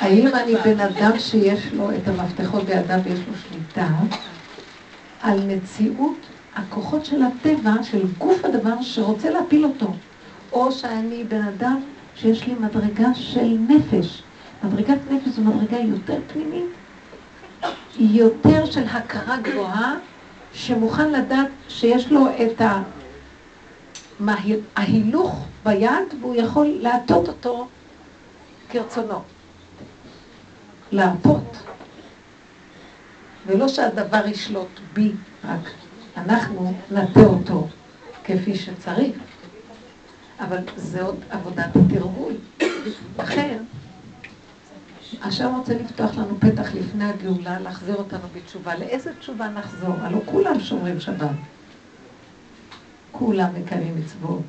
האם 0.01 0.27
אני 0.27 0.55
בן 0.65 0.81
אדם 0.81 1.19
שיש 1.19 1.73
לו 1.73 1.91
את 1.91 2.09
המפתחות 2.09 2.65
בידיו 2.65 2.99
ויש 3.05 3.21
לו 3.29 3.35
שליטה 3.49 3.89
על 5.23 5.41
מציאות 5.47 6.19
הכוחות 6.57 7.05
של 7.05 7.23
הטבע, 7.23 7.83
של 7.83 8.03
גוף 8.19 8.45
הדבר 8.45 8.83
שרוצה 8.83 9.31
להפיל 9.31 9.65
אותו, 9.65 9.95
או 10.53 10.73
שאני 10.73 11.25
בן 11.25 11.43
אדם 11.43 11.81
שיש 12.15 12.47
לי 12.47 12.55
מדרגה 12.55 13.15
של 13.15 13.57
נפש. 13.69 14.23
מדרגת 14.65 14.99
נפש 15.11 15.29
זו 15.29 15.43
מדרגה 15.43 15.79
יותר 15.79 16.19
פנימית, 16.33 16.71
יותר 17.99 18.67
של 18.67 18.87
הכרה 18.87 19.37
גבוהה, 19.43 19.95
שמוכן 20.53 21.13
לדעת 21.13 21.49
שיש 21.69 22.13
לו 22.13 22.27
את 22.29 22.63
ההילוך 24.77 25.45
ביד, 25.65 26.15
והוא 26.21 26.35
יכול 26.37 26.67
להטות 26.81 27.29
אותו 27.29 27.69
כרצונו. 28.71 29.21
להרפות. 30.93 31.57
ולא 33.47 33.69
שהדבר 33.69 34.27
ישלוט 34.27 34.81
בי, 34.93 35.13
רק 35.45 35.71
אנחנו 36.17 36.75
נטה 36.91 37.21
אותו 37.21 37.69
כפי 38.25 38.55
שצריך. 38.55 39.17
אבל 40.41 40.59
זה 40.77 41.03
עוד 41.03 41.17
עבודת 41.31 41.77
התרגול. 41.77 42.35
לכן, 43.19 43.59
השם 45.23 45.55
רוצה 45.55 45.75
לפתוח 45.75 46.15
לנו 46.17 46.41
פתח 46.41 46.75
לפני 46.75 47.05
הגאולה, 47.05 47.61
להחזיר 47.61 47.95
אותנו 47.95 48.23
בתשובה. 48.35 48.79
לאיזה 48.79 49.11
תשובה 49.21 49.49
נחזור? 49.49 49.95
הלוא 50.01 50.21
כולם 50.25 50.61
שומרים 50.61 51.01
שבת. 51.01 51.31
כולם 53.13 53.49
מקיימים 53.55 53.95
מצוות. 54.01 54.41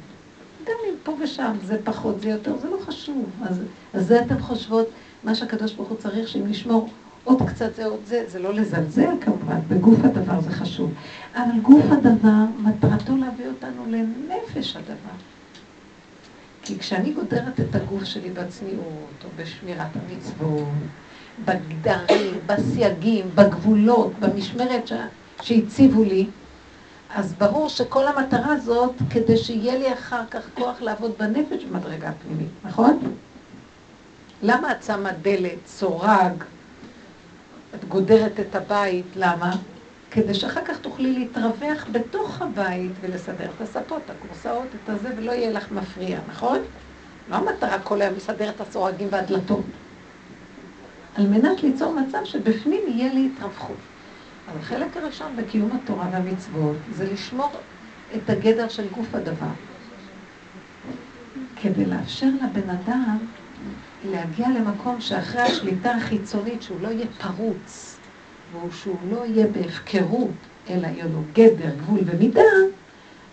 גם 0.65 0.75
אם 0.89 0.93
פה 1.03 1.15
ושם 1.23 1.55
זה 1.63 1.77
פחות, 1.83 2.21
זה 2.21 2.29
יותר, 2.29 2.57
זה 2.57 2.69
לא 2.69 2.77
חשוב. 2.85 3.29
אז, 3.43 3.61
אז 3.93 4.07
זה 4.07 4.21
אתן 4.21 4.39
חושבות, 4.39 4.89
מה 5.23 5.35
שהקדוש 5.35 5.73
ברוך 5.73 5.89
הוא 5.89 5.97
צריך, 5.97 6.27
שאם 6.27 6.47
נשמור 6.47 6.89
עוד 7.23 7.41
קצת 7.49 7.75
זה 7.75 7.85
עוד 7.85 7.99
זה, 8.05 8.23
זה 8.27 8.39
לא 8.39 8.53
לזלזל 8.53 9.15
כמובן, 9.21 9.59
בגוף 9.67 9.99
הדבר 10.03 10.41
זה 10.41 10.51
חשוב. 10.51 10.93
אבל 11.35 11.59
גוף 11.61 11.85
הדבר, 11.91 12.43
מטרתו 12.57 13.15
להביא 13.17 13.45
אותנו 13.47 13.85
לנפש 13.87 14.75
הדבר. 14.75 15.32
כי 16.63 16.79
כשאני 16.79 17.13
גודרת 17.13 17.59
את 17.59 17.75
הגוף 17.75 18.03
שלי 18.03 18.29
בצניעות, 18.29 19.23
או 19.23 19.29
בשמירת 19.35 19.87
המצוות, 19.95 20.67
בגדרים, 21.45 22.39
בסייגים, 22.45 23.29
בגבולות, 23.35 24.11
במשמרת 24.19 24.87
ש... 24.87 24.93
שהציבו 25.41 26.03
לי, 26.03 26.27
אז 27.09 27.33
ברור 27.33 27.69
שכל 27.69 28.07
המטרה 28.07 28.53
הזאת, 28.53 28.93
כדי 29.09 29.37
שיהיה 29.37 29.77
לי 29.77 29.93
אחר 29.93 30.21
כך 30.31 30.41
כוח 30.53 30.81
לעבוד 30.81 31.11
בנפש 31.19 31.63
במדרגה 31.63 32.11
פנימית, 32.23 32.49
נכון? 32.63 33.15
למה 34.41 34.71
את 34.71 34.83
שמה 34.83 35.11
דלת, 35.11 35.67
סורג, 35.67 36.43
את 37.75 37.85
גודרת 37.85 38.39
את 38.39 38.55
הבית, 38.55 39.05
למה? 39.15 39.55
כדי 40.13 40.33
שאחר 40.33 40.61
כך 40.65 40.77
תוכלי 40.79 41.13
להתרווח 41.13 41.87
בתוך 41.91 42.41
הבית 42.41 42.91
ולסדר 43.01 43.49
את 43.55 43.61
הספות, 43.61 44.01
את 44.05 44.09
הכורסאות, 44.09 44.67
את 44.83 44.89
הזה, 44.89 45.09
ולא 45.17 45.31
יהיה 45.31 45.51
לך 45.51 45.71
מפריע, 45.71 46.19
נכון? 46.29 46.59
לא 47.29 47.35
המטרה 47.35 47.79
כל 47.79 48.01
היום 48.01 48.15
לסדר 48.15 48.49
את 48.49 48.61
הסורגים 48.61 49.07
והדלתות. 49.11 49.65
על 51.15 51.27
מנת 51.27 51.63
ליצור 51.63 51.93
מצב 51.93 52.25
שבפנים 52.25 52.81
יהיה 52.87 53.13
לי 53.13 53.29
התרווחות. 53.33 53.75
אז 54.47 54.57
החלק 54.59 54.97
הראשון 54.97 55.35
בקיום 55.35 55.69
התורה 55.83 56.09
והמצוות 56.11 56.75
זה 56.95 57.13
לשמור 57.13 57.51
את 58.15 58.29
הגדר 58.29 58.69
של 58.69 58.87
גוף 58.95 59.15
הדבר. 59.15 59.53
כדי 61.61 61.85
לאפשר 61.85 62.29
לבן 62.41 62.69
אדם 62.69 63.17
להגיע 64.05 64.49
למקום 64.49 65.01
שאחרי 65.01 65.41
השליטה 65.41 65.91
החיצונית, 65.91 66.61
שהוא 66.61 66.81
לא 66.81 66.87
יהיה 66.87 67.05
פרוץ, 67.21 67.92
והוא 68.53 68.71
שהוא 68.71 68.97
לא 69.09 69.25
יהיה 69.25 69.47
בהפקרות, 69.47 70.29
אלא 70.69 70.87
יהיה 70.87 71.05
לו 71.05 71.21
גדר, 71.33 71.75
גבול 71.77 71.99
ומידה, 72.05 72.41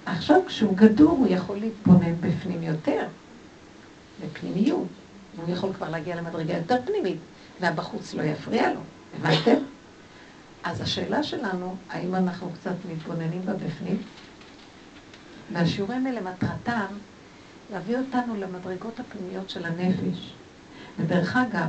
עכשיו 0.06 0.40
כשהוא 0.46 0.76
גדור 0.76 1.10
הוא 1.10 1.26
יכול 1.30 1.56
להתבונן 1.56 2.14
בפנים 2.20 2.62
יותר, 2.62 3.06
בפנימיות. 4.22 4.86
והוא 5.36 5.54
יכול 5.54 5.72
כבר 5.72 5.88
להגיע 5.88 6.16
למדרגה 6.16 6.56
יותר 6.56 6.76
פנימית, 6.84 7.18
והבחוץ 7.60 8.14
לא 8.14 8.22
יפריע 8.22 8.72
לו. 8.72 8.80
הבנתם? 9.18 9.62
אז 10.64 10.80
השאלה 10.80 11.22
שלנו, 11.22 11.76
האם 11.90 12.14
אנחנו 12.14 12.50
קצת 12.60 12.74
מתבוננים 12.92 13.42
בבפנים? 13.44 14.02
והשיעורים 15.52 16.06
האלה 16.06 16.20
מטרתם 16.20 16.86
להביא 17.72 17.96
אותנו 17.98 18.36
למדרגות 18.36 19.00
הפנימיות 19.00 19.50
של 19.50 19.64
הנפש. 19.64 20.32
ודרך 20.98 21.36
אגב, 21.36 21.68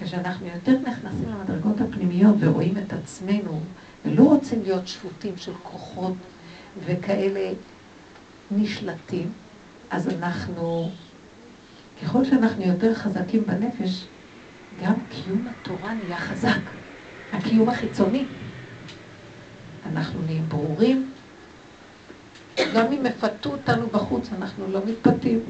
כשאנחנו 0.00 0.46
יותר 0.46 0.78
נכנסים 0.78 1.28
למדרגות 1.28 1.80
הפנימיות 1.80 2.34
ורואים 2.40 2.78
את 2.78 2.92
עצמנו, 2.92 3.60
ולא 4.04 4.22
רוצים 4.22 4.62
להיות 4.62 4.88
שפוטים 4.88 5.36
של 5.36 5.52
כוחות 5.62 6.14
וכאלה 6.86 7.52
נשלטים, 8.50 9.32
אז 9.90 10.08
אנחנו, 10.08 10.90
ככל 12.02 12.24
שאנחנו 12.24 12.62
יותר 12.62 12.94
חזקים 12.94 13.42
בנפש, 13.46 14.04
גם 14.82 14.94
קיום 15.10 15.46
התורה 15.48 15.94
נהיה 15.94 16.18
חזק. 16.18 16.60
הקיום 17.32 17.68
החיצוני. 17.68 18.24
אנחנו 19.92 20.22
נהיים 20.22 20.44
ברורים. 20.48 21.10
גם 22.74 22.92
אם 22.92 23.06
יפתו 23.06 23.50
אותנו 23.50 23.86
בחוץ, 23.86 24.28
אנחנו 24.32 24.66
לא 24.72 24.80
מתפתים. 24.86 25.40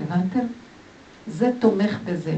הבנתם? 0.00 0.46
זה 1.26 1.50
תומך 1.60 1.98
בזה. 2.04 2.36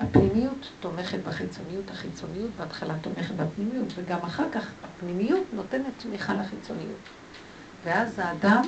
הפנימיות 0.00 0.68
תומכת 0.80 1.18
בחיצוניות, 1.26 1.90
החיצוניות 1.90 2.50
בהתחלה 2.58 2.94
תומכת 3.00 3.34
בפנימיות, 3.34 3.92
וגם 3.96 4.18
אחר 4.18 4.50
כך 4.52 4.66
הפנימיות 4.84 5.44
נותנת 5.52 5.92
תמיכה 5.96 6.34
לחיצוניות. 6.34 6.98
ואז 7.84 8.18
האדם, 8.18 8.62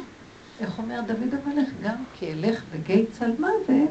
איך 0.61 0.79
אומר 0.79 1.01
דוד 1.07 1.35
המלך, 1.45 1.69
גם 1.83 2.05
כי 2.19 2.33
אלך 2.33 2.63
בגיא 2.73 3.05
צל 3.13 3.31
מוות, 3.39 3.91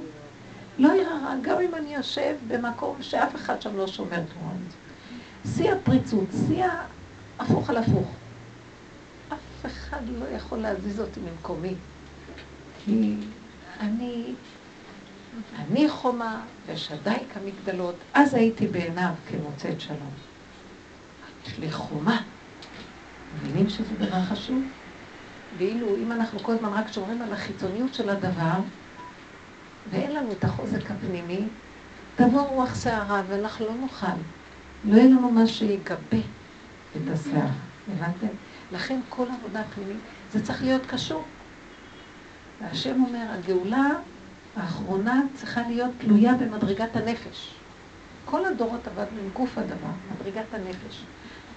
לא 0.77 0.93
יראה 0.93 1.17
רע, 1.23 1.35
גם 1.41 1.61
אם 1.61 1.75
אני 1.75 1.95
יושב 1.95 2.35
במקום 2.47 2.95
שאף 3.01 3.35
אחד 3.35 3.61
שם 3.61 3.77
לא 3.77 3.87
שומר 3.87 4.19
תורה. 4.33 4.53
שיא 5.55 5.71
הפריצות, 5.71 6.27
שיא 6.47 6.65
הפוך 7.39 7.69
על 7.69 7.77
הפוך. 7.77 8.11
אף 9.33 9.65
אחד 9.65 10.01
לא 10.19 10.25
יכול 10.25 10.57
להזיז 10.57 10.99
אותי 10.99 11.19
ממקומי. 11.19 11.73
כי 12.85 13.15
אני, 13.79 14.33
אני 15.59 15.89
חומה 15.89 16.41
ושדי 16.65 17.15
כמגדלות. 17.33 17.95
אז 18.13 18.33
הייתי 18.33 18.67
בעיניו 18.67 19.13
כמוצאת 19.29 19.81
שלום. 19.81 20.11
יש 21.45 21.59
לי 21.59 21.71
חומה. 21.71 22.21
מבינים 23.35 23.69
שזה 23.69 23.95
דבר 23.95 24.21
חשוב? 24.23 24.63
ואילו 25.57 25.95
אם 25.95 26.11
אנחנו 26.11 26.39
כל 26.39 26.51
הזמן 26.51 26.69
רק 26.73 26.91
שומרים 26.91 27.21
על 27.21 27.33
החיצוניות 27.33 27.93
של 27.93 28.09
הדבר, 28.09 28.59
ואין 29.91 30.11
לנו 30.11 30.31
את 30.31 30.43
החוזק 30.43 30.91
הפנימי, 30.91 31.41
תבוא 32.15 32.41
רוח 32.41 32.83
שערה 32.83 33.21
ואנחנו 33.27 33.65
לא 33.65 33.73
נוכל. 33.73 34.07
לא 34.85 34.97
יהיה 34.97 35.05
לנו 35.05 35.31
מה 35.31 35.47
שיגבה 35.47 36.17
את 36.95 37.01
השערה, 37.13 37.51
הבנתם? 37.93 38.27
לכן 38.71 38.99
כל 39.09 39.25
עבודה 39.39 39.63
פנימית, 39.75 39.97
זה 40.31 40.45
צריך 40.45 40.63
להיות 40.63 40.85
קשור. 40.85 41.23
והשם 42.61 43.03
אומר, 43.03 43.25
הגאולה 43.29 43.89
האחרונה 44.55 45.21
צריכה 45.33 45.61
להיות 45.67 45.91
תלויה 45.97 46.33
במדרגת 46.33 46.95
הנפש. 46.95 47.55
כל 48.25 48.45
הדורות 48.45 48.87
עבדנו 48.87 49.21
עם 49.21 49.29
גוף 49.33 49.57
הדבר, 49.57 49.91
מדרגת 50.11 50.53
הנפש, 50.53 51.03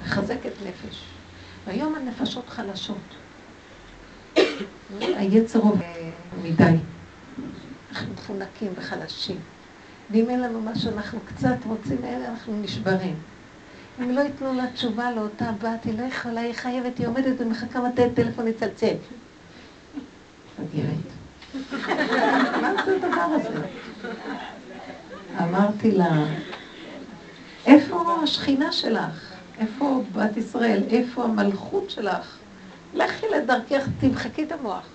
מחזקת 0.02 0.52
נפש. 0.66 1.04
והיום 1.66 1.94
הנפשות 1.94 2.48
חלשות. 2.48 3.14
היצר 5.18 5.58
עובד 5.58 6.10
מדי. 6.42 6.76
אנחנו 7.90 8.12
מפונקים 8.12 8.72
וחלשים. 8.76 9.38
ואם 10.10 10.30
אין 10.30 10.40
לנו 10.40 10.60
מה 10.60 10.74
שאנחנו 10.74 11.20
קצת 11.24 11.56
רוצים 11.66 12.02
מאלה, 12.02 12.28
אנחנו 12.28 12.60
נשברים. 12.62 13.14
אם 14.00 14.10
לא 14.10 14.20
ייתנו 14.20 14.54
לה 14.54 14.66
תשובה 14.74 15.10
לאותה 15.10 15.52
בת, 15.52 15.84
היא 15.84 15.98
לא 15.98 16.04
יכולה, 16.04 16.40
היא 16.40 16.54
חייבת, 16.54 16.98
היא 16.98 17.06
עומדת 17.06 17.40
ומחכה 17.40 17.88
מתי 17.88 18.02
טלפון 18.14 18.48
יצלצל. 18.48 18.94
מגרת. 20.58 21.13
מה 22.62 22.72
זה 22.84 22.96
הדבר 22.96 23.28
הזה? 23.30 23.66
אמרתי 25.42 25.90
לה, 25.92 26.24
איפה 27.66 28.20
השכינה 28.22 28.72
שלך? 28.72 29.32
איפה 29.58 30.02
בת 30.12 30.36
ישראל? 30.36 30.82
איפה 30.90 31.24
המלכות 31.24 31.90
שלך? 31.90 32.36
לכי 32.94 33.26
לדרכך, 33.36 33.88
תמחקי 34.00 34.44
את 34.44 34.52
המוח. 34.52 34.86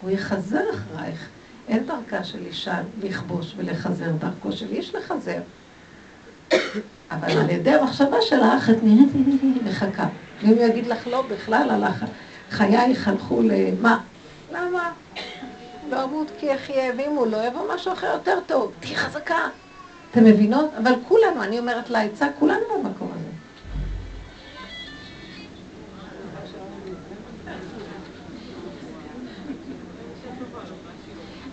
הוא 0.00 0.10
יחזר 0.10 0.64
אחרייך. 0.74 1.28
אין 1.68 1.86
דרכה 1.86 2.24
של 2.24 2.38
אישה 2.46 2.80
לכבוש 3.02 3.54
ולחזר, 3.56 4.10
דרכו 4.18 4.52
של 4.52 4.66
איש 4.70 4.94
לחזר. 4.94 5.40
אבל 7.10 7.38
על 7.38 7.50
ידי 7.50 7.74
המחשבה 7.74 8.16
שלך, 8.22 8.70
את 8.70 8.82
נראית 8.82 9.08
מחכה. 9.64 10.06
ואם 10.42 10.48
הוא 10.50 10.62
יגיד 10.62 10.86
לך 10.86 11.06
לא, 11.06 11.24
בכלל 11.30 11.70
הלך, 11.70 12.04
חייך 12.50 13.08
הלכו 13.08 13.42
למה? 13.42 13.98
למה? 14.52 14.92
אמות 15.94 16.30
כי 16.38 16.54
אחיה, 16.54 16.92
ואם 16.98 17.10
הוא 17.10 17.26
לא 17.26 17.46
יבוא 17.46 17.74
משהו 17.74 17.92
אחר 17.92 18.06
יותר 18.06 18.38
טוב, 18.46 18.72
תהיי 18.80 18.96
חזקה. 18.96 19.48
אתם 20.10 20.24
מבינות? 20.24 20.70
אבל 20.82 20.92
כולנו, 21.08 21.42
אני 21.42 21.58
אומרת 21.58 21.90
לעצה, 21.90 22.26
כולנו 22.38 22.60
במקום 22.84 23.08
הזה. 23.14 23.30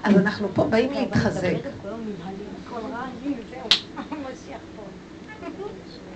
אז 0.04 0.18
אנחנו 0.18 0.48
פה 0.54 0.64
באים 0.64 0.92
להתחזק. 0.92 1.54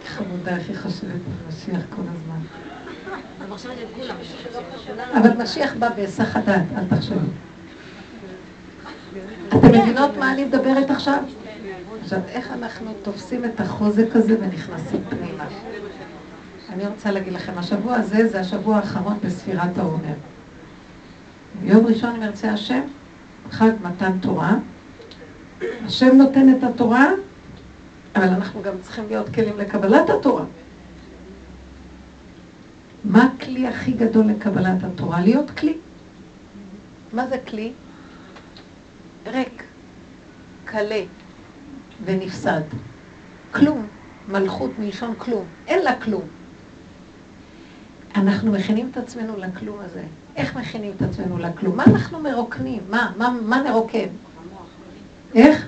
חמודה, 0.05 0.55
הכי 0.55 0.75
חושבת 0.75 1.11
על 1.11 1.47
משיח 1.47 1.81
כל 1.95 2.01
הזמן. 2.13 2.39
אבל 5.13 5.43
משיח 5.43 5.73
בא 5.79 5.89
בהיסח 5.89 6.35
הדעת, 6.35 6.65
אל 6.77 6.97
תחשבו. 6.97 7.50
אתם 9.61 9.81
מבינות 9.81 10.17
מה 10.17 10.33
אני 10.33 10.45
מדברת 10.45 10.89
עכשיו? 10.89 11.23
עכשיו, 12.03 12.19
איך 12.27 12.51
אנחנו 12.51 12.91
תופסים 13.03 13.45
את 13.45 13.59
החוזק 13.59 14.15
הזה 14.15 14.35
ונכנסים 14.41 15.01
פנימה? 15.09 15.45
אני 16.69 16.87
רוצה 16.87 17.11
להגיד 17.11 17.33
לכם, 17.33 17.53
השבוע 17.57 17.95
הזה 17.95 18.27
זה 18.27 18.39
השבוע 18.39 18.77
האחרון 18.77 19.17
בספירת 19.23 19.77
העומר. 19.77 20.13
ביום 21.61 21.85
ראשון, 21.85 22.15
אם 22.15 22.23
ירצה 22.23 22.51
השם, 22.51 22.81
חג 23.51 23.71
מתן 23.83 24.17
תורה. 24.19 24.55
השם 25.85 26.15
נותן 26.15 26.49
את 26.49 26.63
התורה, 26.63 27.09
אבל 28.15 28.27
אנחנו 28.27 28.61
גם 28.61 28.73
צריכים 28.81 29.03
להיות 29.09 29.29
כלים 29.29 29.57
לקבלת 29.57 30.09
התורה. 30.09 30.43
מה 33.03 33.23
הכלי 33.23 33.67
הכי 33.67 33.91
גדול 33.91 34.25
לקבלת 34.25 34.83
התורה? 34.83 35.21
להיות 35.21 35.51
כלי. 35.51 35.77
מה 37.13 37.27
זה 37.27 37.37
כלי? 37.37 37.71
ריק, 39.27 39.63
קלה 40.65 41.03
ונפסד. 42.05 42.61
כלום. 43.51 43.87
מלכות 44.27 44.71
מלשון 44.79 45.13
כלום. 45.17 45.45
אין 45.67 45.83
לה 45.83 46.01
כלום. 46.01 46.21
אנחנו 48.15 48.51
מכינים 48.51 48.89
את 48.91 48.97
עצמנו 48.97 49.37
לכלום 49.37 49.79
הזה. 49.79 50.03
איך 50.35 50.55
מכינים 50.55 50.91
את 50.97 51.01
עצמנו 51.01 51.37
לכלום? 51.37 51.77
מה 51.77 51.83
אנחנו 51.83 52.19
מרוקנים? 52.19 52.81
מה? 52.89 53.11
מה, 53.17 53.35
מה 53.41 53.61
נרוקן? 53.61 54.07
איך? 55.35 55.67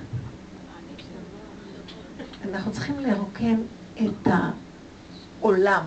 אנחנו 2.50 2.72
צריכים 2.72 3.00
לרוקן 3.00 3.56
את 4.02 4.28
העולם. 5.40 5.84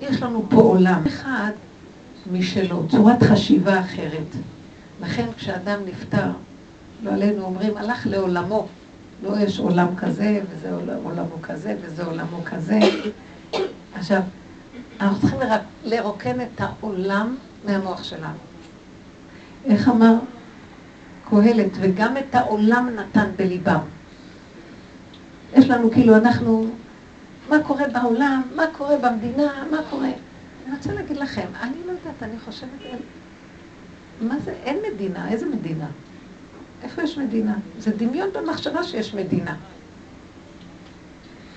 יש 0.00 0.22
לנו 0.22 0.46
פה 0.50 0.56
עולם 0.56 1.02
אחד 1.06 1.52
משלו, 2.32 2.88
צורת 2.88 3.22
חשיבה 3.22 3.80
אחרת. 3.80 4.36
לכן 5.00 5.26
כשאדם 5.36 5.80
נפטר, 5.86 6.30
לא 7.02 7.10
עלינו 7.10 7.42
אומרים, 7.42 7.76
הלך 7.76 8.06
לעולמו. 8.06 8.66
לא 9.22 9.38
יש 9.38 9.58
עולם 9.58 9.96
כזה, 9.96 10.40
וזה 10.50 10.70
עולמו 11.04 11.42
כזה, 11.42 11.76
וזה 11.80 12.04
עולמו 12.04 12.44
כזה. 12.44 12.78
עכשיו, 13.94 14.20
אנחנו 15.00 15.20
צריכים 15.20 15.38
לרוקן 15.84 16.40
את 16.40 16.60
העולם 16.60 17.36
מהמוח 17.64 18.04
שלנו. 18.04 18.38
איך 19.64 19.88
אמר 19.88 20.14
קהלת, 21.30 21.70
וגם 21.80 22.16
את 22.16 22.34
העולם 22.34 22.88
נתן 22.96 23.30
בליבם. 23.36 23.80
יש 25.54 25.68
לנו 25.70 25.90
כאילו, 25.90 26.16
אנחנו, 26.16 26.66
מה 27.48 27.56
קורה 27.66 27.84
בעולם, 27.88 28.42
מה 28.56 28.64
קורה 28.76 28.96
במדינה, 28.96 29.64
מה 29.70 29.78
קורה... 29.90 30.08
אני 30.66 30.76
רוצה 30.76 30.92
להגיד 30.92 31.16
לכם, 31.16 31.46
אני 31.60 31.76
לא 31.86 31.92
יודעת, 31.92 32.22
אני 32.22 32.38
חושבת, 32.44 32.70
מה 34.20 34.34
זה, 34.44 34.50
אין 34.64 34.76
מדינה, 34.92 35.28
איזה 35.28 35.46
מדינה? 35.46 35.86
איפה 36.86 37.02
יש 37.02 37.18
מדינה? 37.18 37.54
זה 37.78 37.90
דמיון 37.96 38.28
במחשבה 38.32 38.84
שיש 38.84 39.14
מדינה. 39.14 39.54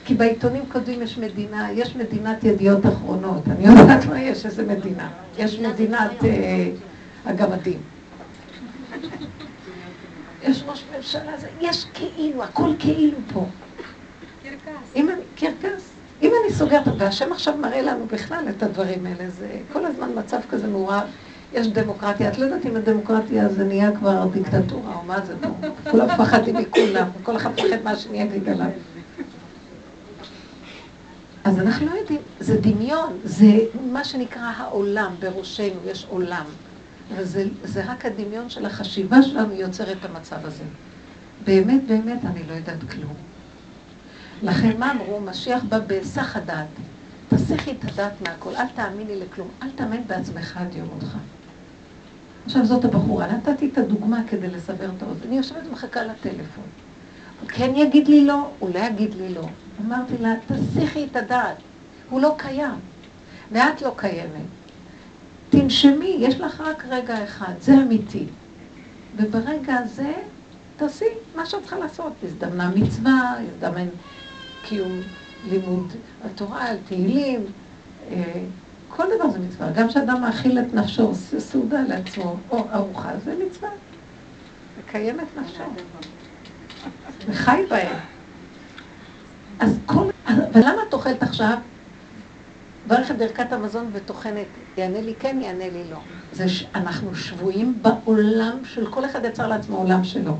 כי 0.05 0.13
בעיתונים 0.13 0.63
קודמים 0.71 1.01
יש 1.01 1.17
מדינה, 1.17 1.71
יש 1.71 1.95
מדינת 1.95 2.43
ידיעות 2.43 2.85
אחרונות, 2.85 3.43
אני 3.47 3.67
יודעת 3.67 4.05
מה 4.05 4.21
יש, 4.21 4.45
איזה 4.45 4.65
מדינה. 4.65 5.09
יש 5.37 5.59
מדינת 5.59 6.23
אה, 6.23 6.69
הגמדים. 7.25 7.79
יש 10.43 10.63
ראש 10.67 10.83
ממשלה, 10.97 11.31
יש 11.61 11.85
כאילו, 11.93 12.43
הכל 12.43 12.69
כאילו 12.79 13.17
פה. 13.33 13.45
קרקס. 14.43 14.93
קרקס. 15.35 15.91
אם 16.21 16.31
אני 16.43 16.53
סוגרת, 16.53 16.87
והשם 16.97 17.31
עכשיו 17.31 17.57
מראה 17.57 17.81
לנו 17.81 18.05
בכלל 18.05 18.45
את 18.49 18.63
הדברים 18.63 19.05
האלה, 19.05 19.29
זה 19.29 19.59
כל 19.73 19.85
הזמן 19.85 20.09
מצב 20.15 20.39
כזה 20.49 20.67
מעורב. 20.67 21.07
יש 21.53 21.67
דמוקרטיה, 21.67 22.29
את 22.29 22.37
לא 22.37 22.45
יודעת 22.45 22.65
אם 22.65 22.75
הדמוקרטיה 22.75 23.49
זה 23.49 23.63
נהיה 23.63 23.91
כבר 23.97 24.27
דיקטטורה 24.33 24.95
או 24.95 25.03
מה 25.03 25.25
זה 25.25 25.33
פה. 25.41 25.67
כולם 25.91 26.07
מפחדים 26.07 26.55
מכולם, 26.55 27.07
כל 27.23 27.35
אחד 27.35 27.51
מפחד 27.51 27.83
מה 27.83 27.95
שאני 27.95 28.21
יגיד 28.21 28.49
עליו. 28.49 28.69
אז 31.43 31.59
אנחנו 31.59 31.85
לא 31.85 31.91
יודעים, 31.91 32.21
זה 32.39 32.61
דמיון, 32.61 33.17
זה 33.23 33.59
מה 33.91 34.03
שנקרא 34.03 34.51
העולם, 34.57 35.15
בראשנו 35.19 35.79
יש 35.85 36.05
עולם. 36.09 36.45
וזה 37.15 37.83
רק 37.85 38.05
הדמיון 38.05 38.49
של 38.49 38.65
החשיבה 38.65 39.23
שלנו 39.23 39.53
יוצר 39.53 39.91
את 39.91 40.05
המצב 40.05 40.37
הזה. 40.43 40.63
באמת, 41.45 41.87
באמת, 41.87 42.25
אני 42.25 42.43
לא 42.49 42.53
יודעת 42.53 42.83
כלום. 42.91 43.13
לכן 44.43 44.77
מה 44.79 44.91
אמרו? 44.91 45.21
משיח 45.21 45.63
בא 45.69 45.79
בהיסח 45.79 46.35
הדעת. 46.35 46.67
תסיכי 47.29 47.71
את 47.71 47.83
הדעת 47.83 48.21
מהכל, 48.21 48.55
אל 48.55 48.67
תאמיני 48.75 49.15
לכלום, 49.15 49.47
אל 49.63 49.69
תאמין 49.75 50.03
בעצמך 50.07 50.57
עד 50.57 50.75
יום 50.75 50.89
אותך. 50.95 51.15
עכשיו 52.45 52.65
זאת 52.65 52.85
הבחורה, 52.85 53.27
נתתי 53.27 53.69
את 53.73 53.77
הדוגמה 53.77 54.21
כדי 54.27 54.47
לסבר 54.47 54.89
את 54.97 55.03
האוזן. 55.03 55.27
אני 55.27 55.37
יושבת 55.37 55.67
ומחכה 55.69 56.03
לטלפון. 56.03 56.63
הוא 57.41 57.49
כן 57.49 57.71
יגיד 57.75 58.07
לי 58.07 58.25
לא, 58.25 58.49
הוא 58.59 58.69
לא 58.73 58.79
יגיד 58.79 59.13
לי 59.13 59.33
לא. 59.33 59.47
אמרתי 59.85 60.17
לה, 60.17 60.33
תסיכי 60.47 61.07
את 61.11 61.15
הדעת, 61.15 61.55
הוא 62.09 62.21
לא 62.21 62.35
קיים, 62.37 62.79
ואת 63.51 63.81
לא 63.81 63.93
קיימת. 63.95 64.45
תנשמי, 65.49 66.15
יש 66.19 66.39
לך 66.39 66.61
רק 66.61 66.85
רגע 66.89 67.23
אחד, 67.23 67.53
זה 67.61 67.73
אמיתי. 67.73 68.25
וברגע 69.17 69.75
הזה, 69.75 70.13
תעשי 70.77 71.05
מה 71.35 71.45
שאת 71.45 71.61
צריכה 71.61 71.79
לעשות. 71.79 72.13
הזדמנה 72.23 72.71
מצווה, 72.75 73.33
הזדמן 73.39 73.87
קיום 74.61 75.01
לימוד 75.49 75.93
התורה, 76.25 76.65
תהילים, 76.87 77.45
אה, 78.11 78.33
כל 78.89 79.03
דבר 79.15 79.29
זה 79.29 79.39
מצווה. 79.39 79.71
גם 79.71 79.87
כשאדם 79.87 80.21
מאכיל 80.21 80.59
את 80.59 80.73
נפשו, 80.73 81.15
סעודה 81.39 81.81
לעצמו, 81.87 82.35
או 82.49 82.65
ארוחה, 82.73 83.09
זה 83.25 83.35
מצווה. 83.47 83.69
לקיים 84.79 85.19
את 85.19 85.39
נפשו. 85.41 85.63
וחי 87.27 87.61
בהם. 87.69 87.97
אז 89.59 89.79
כל... 89.85 90.09
ולמה 90.53 90.81
את 90.87 90.93
אוכלת 90.93 91.23
עכשיו? 91.23 91.57
ברכת 92.87 93.15
ברכת 93.15 93.53
המזון 93.53 93.89
וטוחנת, 93.93 94.45
יענה 94.77 95.01
לי 95.01 95.13
כן, 95.19 95.39
יענה 95.41 95.69
לי 95.69 95.83
לא. 95.91 95.97
זה 96.33 96.49
שאנחנו 96.49 97.15
שבויים 97.15 97.77
בעולם 97.81 98.57
של 98.63 98.91
כל 98.91 99.05
אחד 99.05 99.25
יצר 99.25 99.47
לעצמו 99.47 99.77
עולם 99.77 100.03
שלו. 100.03 100.37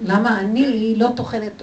למה 0.00 0.40
אני 0.40 0.94
לא 0.96 1.08
טוחנת 1.16 1.62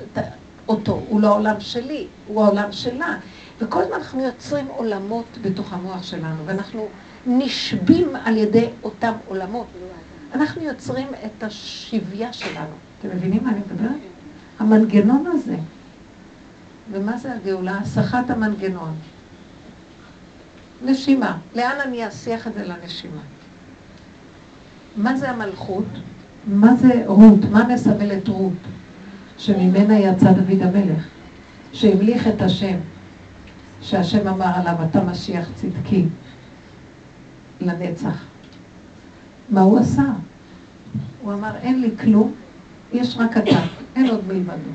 אותו? 0.68 1.02
הוא 1.10 1.22
לא 1.22 1.28
העולם 1.28 1.60
שלי, 1.60 2.08
הוא 2.28 2.44
העולם 2.44 2.72
שלה. 2.72 3.18
וכל 3.62 3.82
הזמן 3.82 3.96
אנחנו 3.96 4.24
יוצרים 4.24 4.68
עולמות 4.68 5.38
בתוך 5.42 5.74
המוח 5.74 6.04
שלנו, 6.04 6.46
ואנחנו 6.46 6.88
נשבים 7.28 8.16
על 8.16 8.38
ידי 8.38 8.70
אותם 8.84 9.14
עולמות. 9.28 9.68
אנחנו 10.34 10.62
יוצרים 10.62 11.08
את 11.26 11.44
השביה 11.44 12.34
שלנו. 12.34 12.76
אתם 13.00 13.08
מבינים 13.08 13.44
מה 13.44 13.50
אני 13.50 13.60
מדברת? 13.60 14.00
המנגנון 14.60 15.26
הזה. 15.28 15.56
ומה 16.92 17.18
זה 17.18 17.34
הגאולה? 17.34 17.78
הסחת 17.78 18.30
המנגנון. 18.30 18.96
נשימה. 20.86 21.38
לאן 21.56 21.76
אני 21.86 22.08
אסיח 22.08 22.48
את 22.48 22.54
זה 22.54 22.66
לנשימה? 22.66 23.22
מה 24.98 25.18
זה 25.18 25.30
המלכות? 25.30 25.86
מה 26.48 26.76
זה 26.76 27.04
רות? 27.06 27.40
מה 27.52 27.68
מסמל 27.68 28.12
את 28.12 28.28
רות? 28.28 28.54
שממנה 29.38 30.00
יצא 30.00 30.32
דוד 30.32 30.62
המלך, 30.62 31.08
שהמליך 31.74 32.28
את 32.28 32.42
השם, 32.42 32.78
שהשם 33.82 34.28
אמר 34.28 34.52
עליו, 34.56 34.76
אתה 34.90 35.04
משיח 35.04 35.50
צדקי 35.56 36.06
לנצח. 37.62 38.24
מה 39.50 39.62
הוא 39.62 39.80
עשה? 39.80 40.04
הוא 41.22 41.34
אמר, 41.34 41.52
אין 41.62 41.82
לי 41.82 41.90
כלום, 42.00 42.34
יש 42.94 43.18
רק 43.18 43.38
אתה, 43.38 43.60
אין 43.96 44.10
עוד 44.10 44.28
מלבדו. 44.28 44.70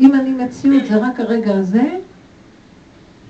אם 0.00 0.14
אני 0.14 0.32
מציאות 0.32 0.82
זה 0.88 0.96
רק 0.96 1.20
הרגע 1.20 1.54
הזה, 1.54 1.98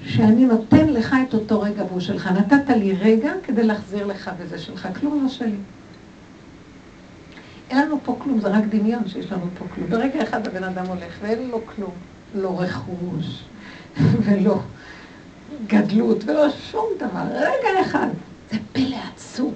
שאני 0.04 0.44
נותן 0.44 0.88
לך 0.88 1.16
את 1.28 1.34
אותו 1.34 1.60
רגע 1.60 1.84
והוא 1.84 2.00
שלך. 2.00 2.26
נתת 2.26 2.70
לי 2.76 2.92
רגע 2.92 3.32
כדי 3.44 3.62
להחזיר 3.62 4.06
לך 4.06 4.30
וזה 4.38 4.58
שלך, 4.58 4.88
כלום 5.00 5.22
לא 5.22 5.28
שלי. 5.28 5.56
אין 7.70 7.86
לנו 7.86 7.98
פה 8.04 8.16
כלום, 8.22 8.40
זה 8.40 8.48
רק 8.48 8.64
דמיון 8.68 9.08
שיש 9.08 9.32
לנו 9.32 9.46
פה 9.58 9.64
כלום. 9.74 9.90
ברגע 9.90 10.22
אחד 10.22 10.46
הבן 10.46 10.64
אדם 10.64 10.86
הולך 10.86 11.18
ואין 11.22 11.48
לו 11.50 11.60
כלום. 11.66 11.92
לא 12.34 12.60
רכוש, 12.60 13.44
ולא 13.96 14.58
גדלות, 15.66 16.24
ולא 16.24 16.50
שום 16.50 16.86
דבר. 16.98 17.22
רגע 17.34 17.80
אחד. 17.82 18.08
זה 18.50 18.58
פלא 18.72 18.96
עצום. 19.14 19.54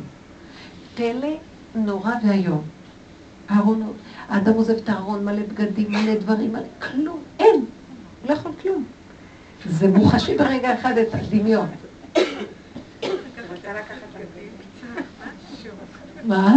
פלא 0.94 1.37
נורא 1.75 2.12
ואיום. 2.27 2.62
הארונות, 3.49 3.96
האדם 4.29 4.53
עוזב 4.53 4.77
את 4.77 4.88
הארון, 4.88 5.25
מלא 5.25 5.42
בגדים, 5.42 5.92
מלא 5.92 6.14
דברים, 6.14 6.53
מלא 6.53 6.66
כלום, 6.79 7.22
אין, 7.38 7.64
לא 8.29 8.33
יכול 8.33 8.53
כלום. 8.62 8.85
זה 9.66 9.88
מוחשי 9.88 10.37
ברגע 10.37 10.75
אחד 10.75 10.99
את 10.99 11.14
הדמיון. 11.14 11.68
מה? 16.25 16.57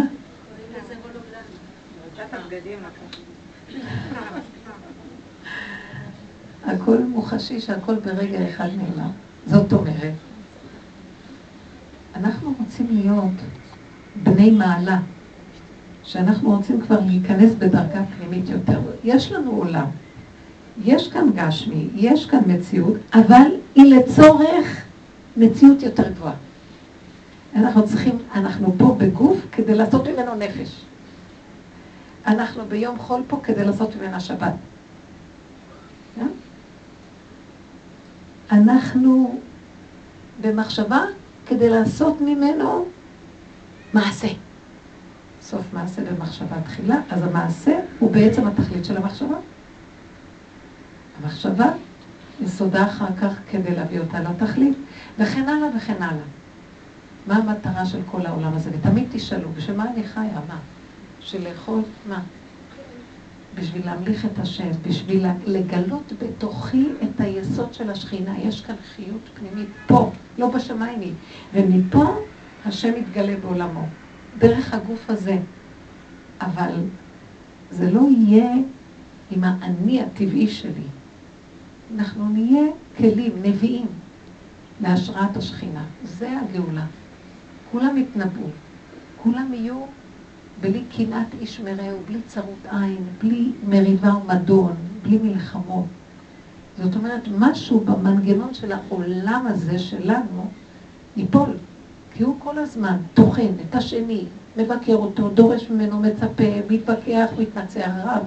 הכל 6.66 6.98
מוחשי 6.98 7.60
שהכל 7.62 7.96
ברגע 7.96 8.50
אחד 8.50 8.70
נעלם. 8.78 9.12
זאת 9.46 9.74
אומרת, 9.74 10.14
אנחנו 12.16 12.54
רוצים 12.60 12.88
להיות 12.92 13.32
בני 14.24 14.52
מעלה. 14.52 15.00
שאנחנו 16.10 16.50
רוצים 16.50 16.82
כבר 16.82 17.00
להיכנס 17.00 17.52
בדרגה 17.58 18.02
פנימית 18.18 18.50
יותר. 18.50 18.80
יש 19.04 19.32
לנו 19.32 19.52
עולם, 19.52 19.86
יש 20.84 21.08
כאן 21.08 21.30
גשמי, 21.36 21.88
יש 21.96 22.26
כאן 22.26 22.40
מציאות, 22.48 22.96
אבל 23.14 23.48
היא 23.76 23.96
לצורך 23.96 24.86
מציאות 25.38 25.82
יותר 25.82 26.12
גבוהה. 26.12 26.34
אנחנו 27.56 27.88
צריכים, 27.88 28.18
אנחנו 28.36 28.76
פה 28.78 28.96
בגוף 29.00 29.38
כדי 29.52 29.76
לעשות 29.76 30.08
ממנו 30.08 30.36
נפש. 30.36 30.86
אנחנו 32.28 32.64
ביום 32.70 32.98
חול 32.98 33.22
פה 33.28 33.40
כדי 33.44 33.66
לעשות 33.66 33.96
ממנה 33.96 34.20
שבת. 34.20 34.54
כן? 36.16 36.28
אנחנו 38.52 39.40
במחשבה 40.42 41.06
כדי 41.46 41.70
לעשות 41.70 42.22
ממנו 42.22 42.86
מעשה. 43.94 44.28
סוף 45.42 45.74
מעשה 45.74 46.02
במחשבה 46.12 46.62
תחילה, 46.62 46.98
אז 47.10 47.24
המעשה 47.24 47.80
הוא 48.00 48.12
בעצם 48.12 48.48
התכלית 48.48 48.86
של 48.86 48.98
המחשבה. 48.98 49.38
המחשבה 51.22 51.72
יסודה 52.42 52.88
אחר 52.88 53.16
כך 53.22 53.34
כדי 53.52 53.76
להביא 53.76 54.00
אותה 54.00 54.20
לתכלית, 54.20 54.78
וכן 55.20 55.50
הלאה 55.50 55.70
וכן 55.78 56.04
הלאה. 56.04 56.24
מה 57.28 57.36
המטרה 57.36 57.86
של 57.86 58.00
כל 58.12 58.26
העולם 58.26 58.56
הזה? 58.56 58.70
ותמיד 58.74 59.08
תשאלו, 59.12 59.50
בשביל 59.58 59.78
מה 59.78 59.86
אני 59.94 60.04
חיה? 60.04 60.40
מה? 60.48 60.58
בשביל 61.22 61.48
לאכול? 61.50 61.82
מה? 62.10 62.20
בשביל 63.56 63.86
להמליך 63.86 64.26
את 64.26 64.40
השם, 64.40 64.70
בשביל 64.88 65.26
לגלות 65.46 66.14
בתוכי 66.22 66.86
את 67.04 67.22
היסוד 67.22 67.74
של 67.74 67.90
השכינה. 67.90 68.40
יש 68.40 68.62
כאן 68.62 68.76
חיות 68.96 69.22
פנימית 69.34 69.70
פה, 69.88 70.12
לא 70.38 70.50
בשמיים 70.50 71.00
היא. 71.00 71.14
ומפה 71.54 72.06
השם 72.66 72.94
יתגלה 72.98 73.36
בעולמו, 73.42 73.86
דרך 74.38 74.74
הגוף 74.74 75.10
הזה. 75.10 75.38
אבל 76.42 76.72
זה 77.72 77.92
לא 77.92 78.08
יהיה 78.18 78.54
עם 79.32 79.44
האני 79.44 80.02
הטבעי 80.02 80.48
שלי. 80.48 80.88
אנחנו 81.96 82.30
נהיה 82.30 82.64
כלים, 82.98 83.32
נביאים, 83.44 83.88
להשראת 84.82 85.38
השכינה. 85.38 85.84
זה 86.04 86.30
הגאולה. 86.40 86.86
כולם 87.72 87.98
יתנבאו, 87.98 88.48
כולם 89.24 89.54
יהיו 89.54 89.86
בלי 90.62 90.84
קנאת 90.98 91.28
איש 91.42 91.60
מרעהו, 91.60 91.98
בלי 92.08 92.20
צרות 92.28 92.66
עין, 92.72 93.04
בלי 93.22 93.52
מריבה 93.70 94.16
ומדון, 94.16 94.76
בלי 95.04 95.18
מלחמות. 95.18 95.86
זאת 96.84 96.96
אומרת, 96.96 97.22
משהו 97.38 97.80
במנגנון 97.80 98.54
של 98.54 98.72
העולם 98.72 99.46
הזה 99.50 99.80
שלנו 99.80 100.48
ייפול. 101.18 101.50
כי 102.14 102.24
הוא 102.24 102.36
כל 102.40 102.58
הזמן 102.58 102.98
טוחן 103.14 103.52
את 103.70 103.76
השני, 103.76 104.24
מבקר 104.58 104.96
אותו, 104.96 105.30
דורש 105.30 105.70
ממנו, 105.70 106.00
מצפה, 106.00 106.44
מתווכח, 106.70 107.30
מתנצח, 107.40 107.90
רב. 108.04 108.24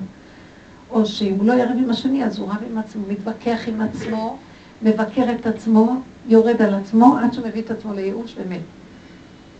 או 0.90 1.06
שאם 1.06 1.34
הוא 1.34 1.46
לא 1.46 1.52
יריב 1.52 1.76
עם 1.78 1.90
השני, 1.90 2.24
אז 2.24 2.38
הוא 2.38 2.48
רב 2.48 2.58
עם 2.70 2.78
עצמו, 2.78 3.02
מתווכח 3.08 3.58
עם 3.66 3.80
עצמו, 3.80 4.36
מבקר 4.82 5.24
את 5.40 5.46
עצמו, 5.46 5.96
יורד 6.28 6.62
על 6.62 6.74
עצמו, 6.74 7.16
עד 7.18 7.32
שהוא 7.32 7.46
מביא 7.46 7.62
את 7.62 7.70
עצמו 7.70 7.94
לייאוש 7.94 8.36
ומת. 8.38 8.60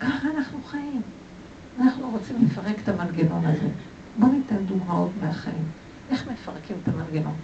ככה 0.01 0.29
אנחנו 0.37 0.59
חיים. 0.67 1.01
אנחנו 1.81 2.11
רוצים 2.11 2.37
לפרק 2.45 2.77
את 2.83 2.89
המנגנון 2.89 3.45
הזה. 3.45 3.69
בואו 4.19 4.33
ניתן 4.33 4.57
דוגמאות 4.67 5.11
מהחיים. 5.23 5.65
איך 6.11 6.29
מפרקים 6.33 6.77
את 6.83 6.89
המנגנון? 6.89 7.35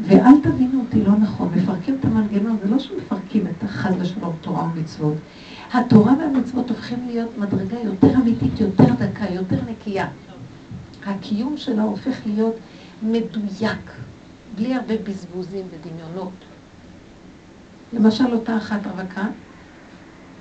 ואל 0.00 0.40
תבינו 0.42 0.80
אותי 0.80 1.04
לא 1.04 1.12
נכון, 1.12 1.48
מפרקים 1.56 1.96
את 2.00 2.04
המנגנון, 2.04 2.56
זה 2.62 2.70
לא 2.70 2.78
שמפרקים 2.78 3.46
את 3.46 3.64
החד 3.64 3.90
ושלום 3.98 4.36
תורה 4.40 4.62
ומצוות. 4.64 5.14
התורה 5.72 6.14
והמצוות 6.18 6.70
הופכים 6.70 7.06
להיות 7.06 7.38
מדרגה 7.38 7.76
יותר 7.84 8.14
אמיתית, 8.16 8.60
יותר 8.60 8.94
דקה, 8.98 9.24
יותר 9.32 9.56
נקייה. 9.70 10.06
הקיום 11.06 11.56
שלה 11.56 11.82
הופך 11.82 12.20
להיות 12.26 12.54
מדויק, 13.02 13.90
בלי 14.56 14.74
הרבה 14.74 14.94
בזבוזים 15.04 15.66
ודמיונות. 15.70 16.32
למשל, 17.92 18.32
אותה 18.32 18.56
אחת 18.56 18.86
רווקה, 18.86 19.26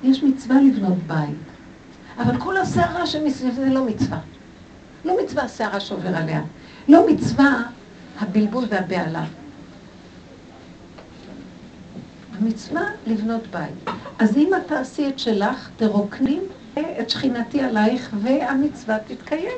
יש 0.03 0.23
מצווה 0.23 0.62
לבנות 0.62 0.97
בית, 1.08 1.48
אבל 2.19 2.38
כל 2.38 2.58
הסערה 2.58 3.08
שמסביב 3.08 3.53
זה 3.53 3.69
לא 3.69 3.86
מצווה. 3.86 4.19
לא 5.05 5.23
מצווה 5.23 5.43
הסערה 5.43 5.79
שעובר 5.79 6.15
עליה. 6.15 6.41
לא 6.88 7.10
מצווה 7.10 7.63
הבלבול 8.19 8.65
והבהלה. 8.69 9.25
המצווה 12.38 12.82
לבנות 13.08 13.47
בית. 13.47 13.95
אז 14.19 14.38
אם 14.38 14.51
את 14.58 14.67
תעשי 14.67 15.08
את 15.08 15.19
שלך, 15.19 15.69
תרוקנים 15.77 16.43
את 16.73 17.10
שכינתי 17.10 17.62
עלייך 17.62 18.10
והמצווה 18.21 18.97
תתקיים. 19.08 19.58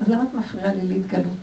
אז 0.00 0.08
למה 0.08 0.22
את 0.22 0.34
מפריעה 0.34 0.74
לי 0.74 0.88
להתגלות? 0.88 1.38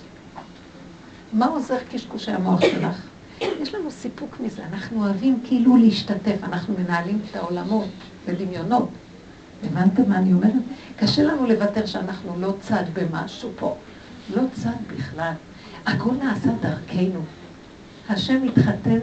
מה 1.34 1.46
עוזר 1.46 1.78
קשקושי 1.92 2.32
המוח 2.32 2.62
שלך? 2.62 3.08
יש 3.42 3.74
לנו 3.74 3.92
סיפוק 3.92 4.40
מזה, 4.40 4.62
אנחנו 4.74 5.04
אוהבים 5.04 5.40
כאילו 5.44 5.78
להשתתף, 5.78 6.44
אנחנו 6.44 6.74
מנהלים 6.80 7.20
את 7.30 7.36
העולמות 7.36 7.88
בדמיונות. 8.28 8.90
הבנתם 9.64 10.10
מה 10.10 10.18
אני 10.18 10.34
אומרת? 10.34 10.64
קשה 10.98 11.24
לנו 11.24 11.48
לוותר 11.48 11.86
שאנחנו 11.86 12.40
לא 12.40 12.54
צד 12.62 12.84
במשהו 12.94 13.50
פה. 13.56 13.76
לא 14.36 14.42
צד 14.54 14.96
בכלל. 14.98 15.34
הכל 15.86 16.12
נעשה 16.24 16.50
דרכנו. 16.62 17.22
השם 18.10 18.46
מתחתן 18.46 19.00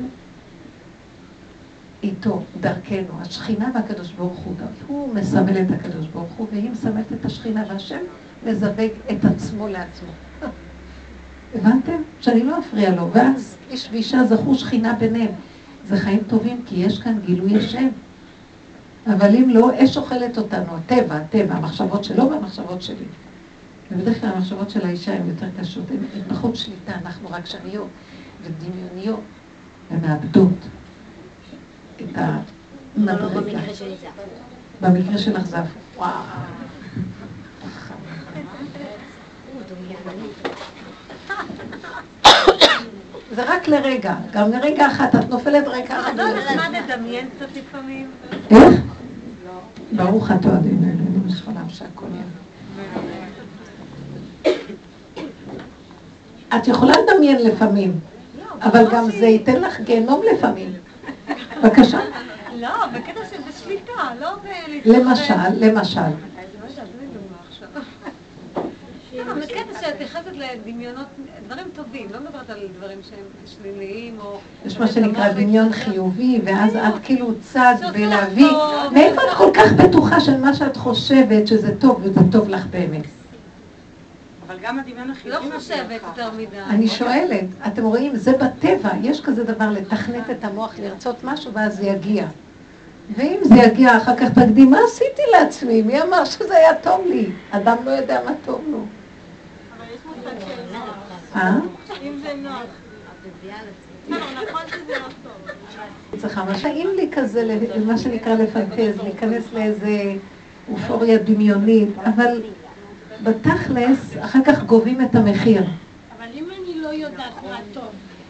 איתו, 2.03 2.43
דרכנו. 2.61 3.21
השכינה 3.21 3.71
והקדוש 3.75 4.12
ברוך 4.12 4.38
הוא, 4.38 4.55
הוא 4.87 5.14
מסמל 5.14 5.59
את 5.59 5.71
הקדוש 5.71 6.07
ברוך 6.07 6.33
הוא, 6.37 6.47
והיא 6.53 6.71
מסמלת 6.71 7.12
את 7.12 7.25
השכינה, 7.25 7.64
והשם 7.69 8.01
מזווג 8.47 8.90
את 9.11 9.25
עצמו 9.25 9.69
לעצמו. 9.69 10.11
הבנתם? 11.55 12.03
שאני 12.21 12.45
לא 12.45 12.59
אפריע 12.59 12.95
לו, 12.95 13.11
ואז 13.12 13.57
איש 13.71 13.88
ואישה 13.93 14.25
זכו 14.25 14.55
שכינה 14.55 14.93
ביניהם. 14.93 15.33
זה 15.87 15.97
חיים 15.97 16.21
טובים, 16.27 16.62
כי 16.67 16.77
יש 16.77 16.99
כאן 16.99 17.19
גילוי 17.27 17.59
השם. 17.59 17.88
אבל 19.07 19.37
אם 19.37 19.51
לא, 19.51 19.71
אש 19.85 19.97
אוכלת 19.97 20.38
אותנו, 20.38 20.77
הטבע, 20.77 21.17
הטבע, 21.17 21.55
המחשבות 21.55 22.05
שלו 22.05 22.31
והמחשבות 22.31 22.83
שלי. 22.83 23.05
ובדרך 23.90 24.21
כלל 24.21 24.31
המחשבות 24.31 24.71
של 24.71 24.87
האישה 24.87 25.14
הן 25.14 25.29
יותר 25.29 25.47
קשות, 25.61 25.85
הן 25.90 26.23
פחות 26.29 26.57
שליטה, 26.57 26.93
אנחנו 27.05 27.29
רק 27.31 27.47
שניות 27.47 27.88
ודמיוניות, 28.43 29.21
ומאבדות 29.90 30.49
את 31.97 32.19
המדרגה. 32.97 33.61
במקרה 34.81 35.19
שלך 35.19 35.45
זה 35.45 35.57
וואו. 35.97 36.11
זה 43.35 43.42
רק 43.42 43.68
לרגע, 43.68 44.14
גם 44.33 44.53
לרגע 44.53 44.87
אחת, 44.87 45.14
את 45.14 45.29
נופלת 45.31 45.64
רגע 45.66 46.01
אחת. 46.01 46.11
יודעת 46.11 46.57
מה 46.57 46.68
נדמיין 46.68 47.29
קצת 47.37 47.47
לפעמים? 47.57 48.11
איך? 48.51 48.81
ברוך 49.92 50.31
אתה 50.31 50.49
אדינו 50.49 50.83
אלוהינו 50.83 51.20
מלך 51.27 51.49
העולם 51.49 51.68
שהכל 51.68 52.07
יהיה. 52.14 52.25
את 56.57 56.68
יכולה 56.68 56.92
לדמיין 57.03 57.47
לפעמים, 57.47 58.01
אבל 58.62 58.90
גם 58.92 59.05
זה 59.11 59.27
ייתן 59.27 59.61
לך 59.61 59.81
גיהנום 59.81 60.23
לפעמים. 60.35 60.73
בבקשה. 61.62 61.99
לא, 62.57 62.87
בקטע 62.87 63.20
של 63.31 63.37
בשליטה, 63.49 63.92
לא 64.20 64.35
ב... 64.35 64.49
למשל, 64.85 65.35
למשל. 65.61 66.01
בקטע 69.14 69.81
שאת 69.81 70.04
נכנסת 70.14 70.37
לדמיונות, 70.37 71.07
דברים 71.46 71.66
טובים, 71.74 72.07
לא 72.12 72.20
מדברת 72.20 72.50
על 72.50 72.59
דברים 72.79 72.98
שהם 73.11 73.24
שליליים 73.46 74.18
או... 74.20 74.38
יש 74.66 74.79
מה 74.79 74.88
שנקרא 74.88 75.33
דמיון 75.33 75.72
חיובי, 75.72 76.40
ואז 76.44 76.77
את 76.77 76.94
כאילו 77.03 77.35
צד 77.40 77.74
בלהביא... 77.92 78.46
מאיפה 78.92 79.20
את 79.22 79.37
כל 79.37 79.50
כך 79.55 79.72
בטוחה 79.72 80.20
של 80.20 80.40
מה 80.40 80.55
שאת 80.55 80.77
חושבת 80.77 81.46
שזה 81.46 81.77
טוב, 81.79 82.00
וזה 82.03 82.20
טוב 82.33 82.48
לך 82.48 82.66
באמת? 82.66 83.05
אבל 84.46 84.57
גם 84.62 84.79
הדמיון 84.79 85.11
החיובי... 85.11 85.50
לא 85.50 85.57
חושבת 85.57 86.00
יותר 86.07 86.31
מדי. 86.31 86.59
אני 86.70 86.88
שואלת, 86.88 87.44
אתם 87.66 87.85
רואים, 87.85 88.16
זה 88.16 88.33
בטבע, 88.33 88.90
יש 89.03 89.20
כזה 89.20 89.44
דבר 89.44 89.70
לתכנת 89.70 90.31
את 90.31 90.44
המוח, 90.44 90.74
לרצות 90.79 91.24
משהו, 91.24 91.53
ואז 91.53 91.77
זה 91.77 91.87
יגיע. 91.87 92.27
ואם 93.16 93.38
זה 93.42 93.55
יגיע 93.55 93.96
אחר 93.96 94.16
כך, 94.16 94.29
תקדים, 94.29 94.70
מה 94.70 94.79
עשיתי 94.87 95.22
לעצמי? 95.33 95.83
מי 95.83 96.03
אמר 96.03 96.24
שזה 96.24 96.57
היה 96.57 96.74
טוב 96.74 97.00
לי? 97.07 97.27
אדם 97.50 97.77
לא 97.85 97.90
יודע 97.90 98.20
מה 98.24 98.33
טוב 98.44 98.61
לו. 98.70 98.79
אה? 101.37 101.58
אם 102.02 102.18
זה 102.22 102.34
נוח. 102.42 102.62
נכון 104.10 104.60
שזה 104.68 104.92
לא 104.92 105.06
טוב. 105.22 106.20
צריכה, 106.20 106.44
מה 106.44 106.60
טעים 106.62 106.88
לי 106.96 107.08
כזה, 107.12 107.58
מה 107.87 107.98
שנקרא 107.98 108.34
לפנטז, 108.34 109.00
להיכנס 109.02 109.44
לאיזה 109.52 110.14
אופוריה 110.72 111.18
דמיונית, 111.18 111.88
אבל 112.04 112.42
בתכלס, 113.22 114.16
אחר 114.20 114.38
כך 114.44 114.62
גובים 114.62 115.00
את 115.00 115.14
המחיר. 115.14 115.62
אבל 116.18 116.26
אם 116.34 116.44
אני 116.50 116.80
לא 116.80 116.88
יודעת 116.88 117.42
מה 117.48 117.58
טוב, 117.74 117.84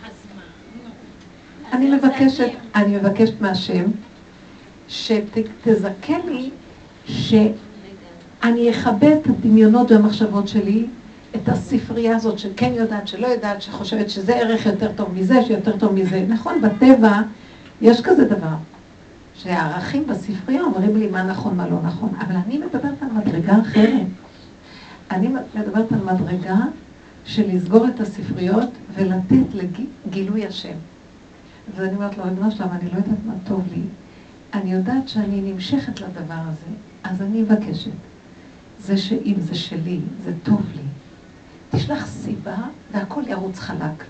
אז 0.06 0.12
מה? 0.34 1.72
אני 1.72 1.90
מבקשת, 1.90 2.50
אני 2.74 2.96
מבקשת 2.96 3.40
מהשם, 3.40 3.84
שתזכה 4.88 6.18
לי 6.26 6.50
אני 8.44 8.70
אכבד 8.70 9.16
את 9.22 9.26
הדמיונות 9.26 9.90
והמחשבות 9.90 10.48
שלי, 10.48 10.86
את 11.36 11.48
הספרייה 11.48 12.16
הזאת 12.16 12.38
שכן 12.38 12.72
יודעת, 12.74 13.08
שלא 13.08 13.26
יודעת, 13.26 13.62
שחושבת 13.62 14.10
שזה 14.10 14.36
ערך 14.36 14.66
יותר 14.66 14.92
טוב 14.92 15.14
מזה, 15.14 15.42
שיותר 15.42 15.76
טוב 15.78 15.92
מזה. 15.92 16.24
נכון, 16.28 16.60
בטבע 16.60 17.20
יש 17.80 18.00
כזה 18.00 18.24
דבר, 18.24 18.54
שהערכים 19.34 20.06
בספרייה 20.06 20.62
אומרים 20.62 20.96
לי 20.96 21.06
מה 21.06 21.22
נכון, 21.22 21.56
מה 21.56 21.68
לא 21.68 21.82
נכון, 21.82 22.12
אבל 22.18 22.36
אני 22.46 22.58
מדברת 22.58 23.02
על 23.02 23.08
מדרגה 23.12 23.60
אחרת. 23.60 24.06
אני 25.10 25.28
מדברת 25.54 25.92
על 25.92 26.14
מדרגה 26.14 26.56
של 27.24 27.56
לסגור 27.56 27.86
את 27.86 28.00
הספריות 28.00 28.70
ולתת 28.94 29.54
לגילוי 30.06 30.46
השם. 30.46 30.74
ואני 31.76 31.94
אומרת 31.94 32.18
לו, 32.18 32.24
ריבונו 32.24 32.50
שלם, 32.50 32.68
אני 32.72 32.90
לא 32.90 32.96
יודעת 32.96 33.18
מה 33.26 33.32
טוב 33.44 33.62
לי. 33.70 33.82
אני 34.54 34.72
יודעת 34.72 35.08
שאני 35.08 35.52
נמשכת 35.52 36.00
לדבר 36.00 36.34
הזה, 36.40 36.66
אז 37.04 37.22
אני 37.22 37.42
מבקשת. 37.42 37.90
זה 38.80 38.96
שאם 38.96 39.34
זה 39.38 39.54
שלי, 39.54 40.00
זה 40.24 40.32
טוב 40.42 40.62
לי. 40.74 40.82
תשלח 41.74 42.06
סיבה 42.06 42.56
והכל 42.92 43.22
ירוץ 43.26 43.58
חלק. 43.58 44.04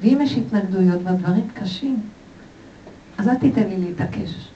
ואם 0.00 0.18
יש 0.22 0.32
התנגדויות 0.32 1.00
והדברים 1.04 1.48
קשים, 1.54 2.00
אז 3.18 3.28
אל 3.28 3.34
תיתן 3.34 3.68
לי 3.68 3.76
להתעקש. 3.76 4.48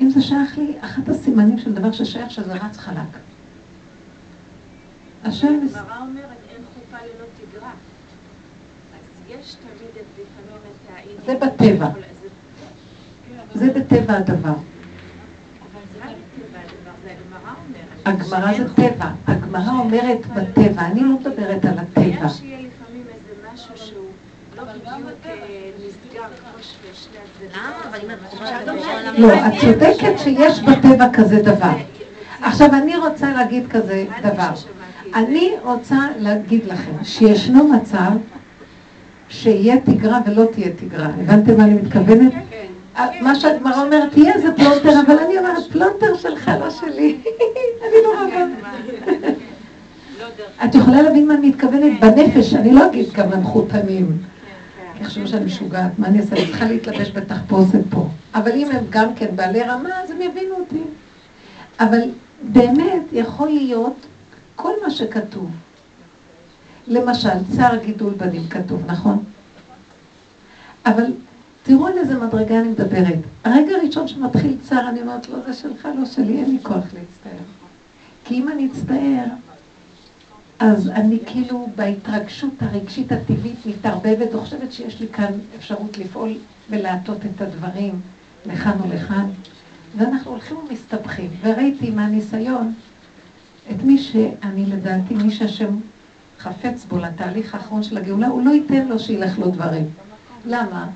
אם 0.00 0.10
זה 0.10 0.22
שייך 0.22 0.58
לי, 0.58 0.74
אחת 0.80 1.08
הסימנים 1.08 1.58
של 1.58 1.72
דבר 1.72 1.92
ששייך 1.92 2.30
שזה 2.30 2.52
רץ 2.54 2.76
חלק. 2.76 3.18
השם... 5.24 5.46
הגמרא 5.46 6.00
אומרת, 6.00 6.26
אין 6.50 6.62
חופה 6.74 6.96
ללא 6.96 7.26
תגרה. 7.36 7.70
אז 8.92 9.22
יש 9.28 9.54
תמיד 9.54 9.90
את 9.96 10.04
לפעמים 10.12 10.60
את 10.62 10.90
העניין... 10.94 11.16
זה 11.26 11.46
בטבע. 11.46 11.88
זה 13.54 13.72
בטבע 13.72 14.16
הדבר. 14.16 14.54
הגמרא 18.04 18.56
זה 18.56 18.74
טבע. 18.74 19.10
הגמרא 19.54 19.78
אומרת 19.78 20.26
בטבע, 20.26 20.82
אני 20.82 21.00
לא 21.00 21.08
מדברת 21.08 21.64
על 21.64 21.78
הטבע. 21.78 22.04
איך 22.04 22.34
שיהיה 22.38 22.58
לפעמים 22.58 23.04
איזה 23.08 23.54
משהו 23.54 23.86
שהוא 23.86 24.06
לא 24.56 24.62
בדיוק 24.62 25.08
אה, 25.26 25.70
נסגר 25.78 26.22
כמו 26.40 26.62
לא, 29.18 29.34
את 29.34 29.52
צודקת 29.60 30.18
שיש 30.18 30.60
בטבע 30.62 31.06
כזה 31.12 31.42
דבר. 31.42 31.72
עכשיו 32.42 32.68
אני 32.74 32.96
רוצה 32.96 33.32
להגיד 33.32 33.66
כזה 33.70 34.04
דבר. 34.22 34.50
אני 35.14 35.50
רוצה 35.62 35.98
להגיד 36.18 36.66
לכם 36.66 37.04
שישנו 37.04 37.68
מצב 37.68 38.10
שיהיה 39.28 39.80
תגרה 39.80 40.18
ולא 40.26 40.44
תהיה 40.52 40.68
תגרה. 40.76 41.06
הבנתם 41.06 41.56
מה 41.56 41.64
אני 41.64 41.74
מתכוונת? 41.74 42.32
מה 43.20 43.34
שהגמרא 43.34 43.82
אומרת, 43.82 44.12
תהיה 44.12 44.32
איזה 44.34 44.48
פלונטר, 44.56 45.00
אבל 45.06 45.18
אני 45.18 45.38
אומרת, 45.38 45.72
פלונטר 45.72 46.16
שלך, 46.16 46.50
לא 46.60 46.70
שלי. 46.70 47.16
אני 47.82 47.96
לא 48.04 48.12
רבה. 48.20 48.44
את 50.64 50.74
יכולה 50.74 51.02
להבין 51.02 51.28
מה 51.28 51.34
אני 51.34 51.48
מתכוונת 51.48 52.00
בנפש, 52.00 52.54
אני 52.54 52.72
לא 52.72 52.86
אגיד 52.86 53.12
גם 53.12 53.30
למחותנים. 53.30 54.18
יחשבו 55.00 55.26
שאני 55.26 55.44
משוגעת, 55.44 55.98
מה 55.98 56.06
אני 56.06 56.20
אעשה? 56.20 56.36
אני 56.36 56.46
צריכה 56.46 56.64
להתלבש 56.64 57.10
בתחפושת 57.10 57.80
פה. 57.90 58.08
אבל 58.34 58.52
אם 58.52 58.70
הם 58.70 58.84
גם 58.90 59.14
כן 59.14 59.36
בעלי 59.36 59.62
רמה, 59.62 60.02
אז 60.02 60.10
הם 60.10 60.22
יבינו 60.22 60.54
אותי. 60.54 60.82
אבל 61.80 62.00
באמת 62.42 63.02
יכול 63.12 63.48
להיות 63.48 64.06
כל 64.56 64.72
מה 64.84 64.90
שכתוב. 64.90 65.50
למשל, 66.86 67.28
צער 67.56 67.76
גידול 67.76 68.12
בנים 68.16 68.48
כתוב, 68.48 68.82
נכון? 68.86 69.24
אבל 70.86 71.04
תראו 71.62 71.86
על 71.86 71.98
איזה 71.98 72.18
מדרגה 72.18 72.60
אני 72.60 72.68
מדברת. 72.68 73.18
הרגע 73.44 73.76
הראשון 73.76 74.08
שמתחיל 74.08 74.56
צער, 74.62 74.88
אני 74.88 75.00
אומרת, 75.00 75.28
לא, 75.28 75.36
זה 75.46 75.54
שלך, 75.54 75.88
לא 75.98 76.06
שלי, 76.06 76.38
אין 76.38 76.50
לי 76.50 76.58
כוח 76.62 76.74
להצטער. 76.74 77.42
כי 78.24 78.34
אם 78.34 78.48
אני 78.48 78.68
אצטער, 78.72 79.24
אז 80.60 80.88
אני 80.88 81.18
כאילו 81.26 81.68
בהתרגשות 81.76 82.54
הרגשית 82.60 83.12
הטבעית 83.12 83.66
מתערבבת 83.66 84.34
וחושבת 84.34 84.72
שיש 84.72 85.00
לי 85.00 85.08
כאן 85.08 85.32
אפשרות 85.58 85.98
לפעול 85.98 86.38
ולהטות 86.70 87.26
את 87.26 87.40
הדברים 87.40 88.00
לכאן 88.46 88.76
ולכאן. 88.82 89.30
ואנחנו 89.96 90.30
הולכים 90.30 90.56
ומסתבכים. 90.56 91.30
וראיתי 91.42 91.90
מהניסיון 91.90 92.72
את 93.70 93.82
מי 93.82 93.98
שאני 93.98 94.66
לדעתי, 94.66 95.14
מי 95.14 95.30
שהשם 95.30 95.76
חפץ 96.38 96.84
בו 96.88 96.98
לתהליך 96.98 97.54
האחרון 97.54 97.82
של 97.82 97.96
הגאולה, 97.96 98.26
הוא 98.26 98.44
לא 98.44 98.50
ייתן 98.50 98.88
לו 98.88 98.98
שילך 98.98 99.38
לו 99.38 99.50
דברים. 99.50 99.86
למה? 100.46 100.86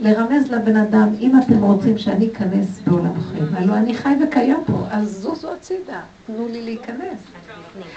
לרמז 0.00 0.50
לבן 0.50 0.76
אדם, 0.76 1.08
אם 1.20 1.38
אתם 1.38 1.62
רוצים 1.62 1.98
שאני 1.98 2.28
אכנס 2.32 2.80
בעולמכם, 2.86 3.44
הלוא 3.52 3.76
אני 3.76 3.94
חי 3.94 4.14
וקיים 4.24 4.62
פה, 4.66 4.86
אז 4.90 5.18
זוזו 5.22 5.52
הצידה, 5.52 6.00
תנו 6.26 6.48
לי 6.48 6.62
להיכנס. 6.62 7.18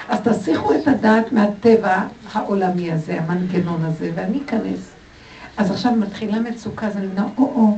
אז 0.09 0.19
תסיכו 0.23 0.73
את 0.73 0.87
הדעת 0.87 1.31
מהטבע 1.31 2.03
העולמי 2.31 2.91
הזה, 2.91 3.19
המנגנון 3.21 3.85
הזה, 3.85 4.11
ואני 4.15 4.39
אכנס. 4.45 4.91
אז 5.57 5.71
עכשיו 5.71 5.91
מתחילה 5.91 6.39
מצוקה, 6.39 6.87
אז 6.87 6.97
אני 6.97 7.05
מבינה, 7.05 7.27
או-או, 7.37 7.77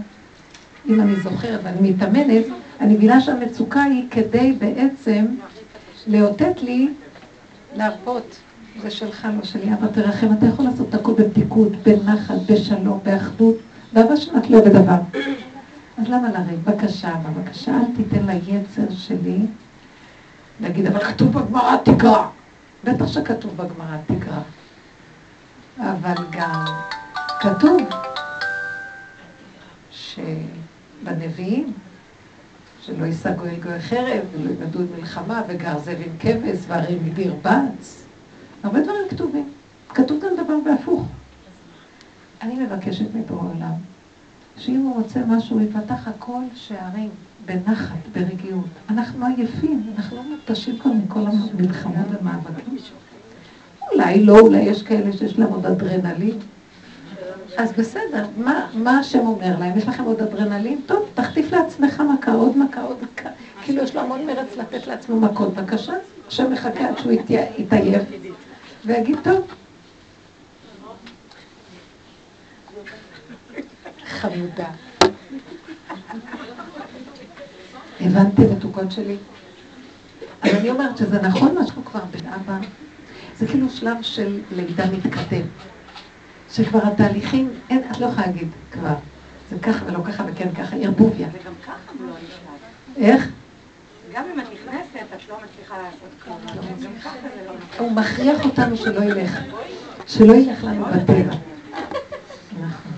אם 0.89 1.01
אני 1.01 1.15
זוכרת 1.15 1.59
ואני 1.63 1.91
מתאמנת, 1.91 2.45
אני 2.81 2.93
מבינה 2.93 3.21
שהמצוקה 3.21 3.83
היא 3.83 4.03
כדי 4.11 4.53
בעצם 4.59 5.25
לאותת 6.07 6.61
לי 6.61 6.89
להרפות. 7.75 8.35
זה 8.81 8.91
שלך, 8.91 9.27
לא 9.37 9.43
שלי. 9.43 9.73
אבא 9.73 9.87
תרחם, 9.87 10.27
אתה 10.37 10.45
יכול 10.45 10.65
לעשות 10.65 10.93
הכל 10.93 11.13
בפתיקות, 11.13 11.71
בנחת, 11.85 12.35
בשלום, 12.49 12.99
באחדות, 13.03 13.55
שלך 14.15 14.49
לא 14.49 14.61
בדבר. 14.61 14.97
אז 15.97 16.07
למה 16.07 16.31
לריב? 16.31 16.63
בבקשה, 16.63 17.13
בבקשה, 17.15 17.71
אל 17.71 17.95
תיתן 17.95 18.25
ליצר 18.25 18.93
שלי 18.93 19.39
להגיד, 20.59 20.85
אבל 20.85 21.03
כתוב 21.03 21.39
בגמרא 21.39 21.77
תקרא. 21.83 22.27
בטח 22.83 23.07
שכתוב 23.07 23.57
בגמרא 23.57 23.97
תקרא. 24.05 24.39
אבל 25.79 26.15
גם 26.31 26.65
כתוב 27.39 27.77
שבנביאים, 29.91 31.73
שלא 32.81 33.05
יישא 33.05 33.33
גוי 33.33 33.55
גוי 33.55 33.79
חרב, 33.79 34.21
ולא 34.33 34.51
ילמדו 34.51 34.79
מלחמה, 34.97 35.41
וגר 35.47 35.79
זאב 35.79 35.97
עם 36.05 36.11
כבש, 36.19 36.57
והרי 36.67 36.95
מדיר 36.95 37.35
בץ. 37.41 38.03
הרבה 38.63 38.81
דברים 38.81 39.01
כתובים. 39.09 39.49
כתוב 39.89 40.23
גם 40.23 40.43
דבר 40.43 40.55
בהפוך. 40.65 41.07
אני 42.45 42.65
מבקשת 42.65 43.05
מבורא 43.15 43.41
עולם, 43.41 43.73
שאם 44.57 44.75
הוא 44.75 45.01
רוצה 45.01 45.19
משהו, 45.27 45.61
יפתח 45.61 46.07
הכל 46.07 46.41
שערים 46.55 47.09
בנחת, 47.45 47.97
ברגיעות. 48.15 48.65
אנחנו 48.89 49.25
עייפים, 49.25 49.83
אנחנו 49.97 50.17
לא 50.17 50.23
מותשים 50.23 50.79
כבר 50.79 50.91
מכל 50.91 51.19
המלחמות 51.19 52.05
והמאבקים. 52.11 52.77
אולי 53.91 54.23
לא, 54.23 54.39
אולי 54.39 54.59
יש 54.61 54.83
כאלה 54.83 55.13
שיש 55.13 55.39
להם 55.39 55.49
עוד 55.49 55.65
אדרנלין. 55.65 56.37
אז 57.57 57.71
בסדר, 57.77 58.25
מה, 58.37 58.67
מה 58.73 58.99
השם 58.99 59.19
אומר 59.19 59.59
להם? 59.59 59.77
יש 59.77 59.87
לכם 59.87 60.03
עוד 60.03 60.21
אדרנלין? 60.21 60.81
טוב, 60.85 61.09
תחטיף 61.13 61.51
לעצמך 61.51 62.03
מכה, 62.13 62.33
עוד 62.33 62.57
מכה, 62.57 62.81
עוד 62.81 62.97
מכה. 63.01 63.29
כאילו 63.63 63.83
יש 63.83 63.95
לו 63.95 64.01
המון 64.01 64.25
מרץ 64.25 64.57
לתת 64.57 64.87
לעצמו 64.87 65.19
מכות. 65.19 65.53
בבקשה, 65.53 65.93
השם 66.27 66.51
מחכה 66.51 66.89
עד 66.89 66.97
שהוא 66.97 67.11
יתעייף. 67.57 68.01
ויגיד, 68.85 69.17
טוב. 69.23 69.41
חמודה. 74.07 74.67
הבנתם 78.01 78.43
מתוקות 78.57 78.91
שלי? 78.91 79.17
אז 80.41 80.53
אני 80.53 80.69
אומרת 80.69 80.97
שזה 80.97 81.21
נכון 81.21 81.55
מה 81.55 81.65
שאנחנו 81.65 81.85
כבר 81.85 81.99
בן 82.11 82.27
אבא, 82.27 82.57
זה 83.37 83.47
כאילו 83.47 83.69
שלב 83.69 84.01
של 84.01 84.39
לידה 84.51 84.85
מתקדם. 84.91 85.45
שכבר 86.51 86.79
התהליכים, 86.87 87.49
אין, 87.69 87.81
את 87.91 87.99
לא 87.99 88.05
יכולה 88.05 88.27
להגיד 88.27 88.47
כבר, 88.71 88.95
זה 89.49 89.59
ככה 89.59 89.85
ולא 89.85 89.99
ככה 90.03 90.23
וכן 90.27 90.49
ככה, 90.57 90.75
ערבוביה. 90.75 91.27
וגם 91.27 91.53
ככה 91.63 91.91
הוא 91.99 92.07
לא 92.07 92.13
נשלט. 92.23 92.97
איך? 92.97 93.29
גם 94.13 94.23
אם 94.33 94.39
את 94.39 94.45
נכנסת, 94.45 95.05
את 95.15 95.29
לא 95.29 95.37
מצליחה 95.43 95.77
לעשות 95.77 96.09
כלום. 96.23 96.37
לא. 96.55 97.51
הוא 97.77 97.91
מכריח 97.91 98.45
אותנו 98.45 98.77
שלא 98.77 99.03
ילך, 99.03 99.39
שלא 100.07 100.33
ילך 100.33 100.63
לנו 100.63 100.85
בטבע. 100.85 101.35
נכון. 102.51 102.94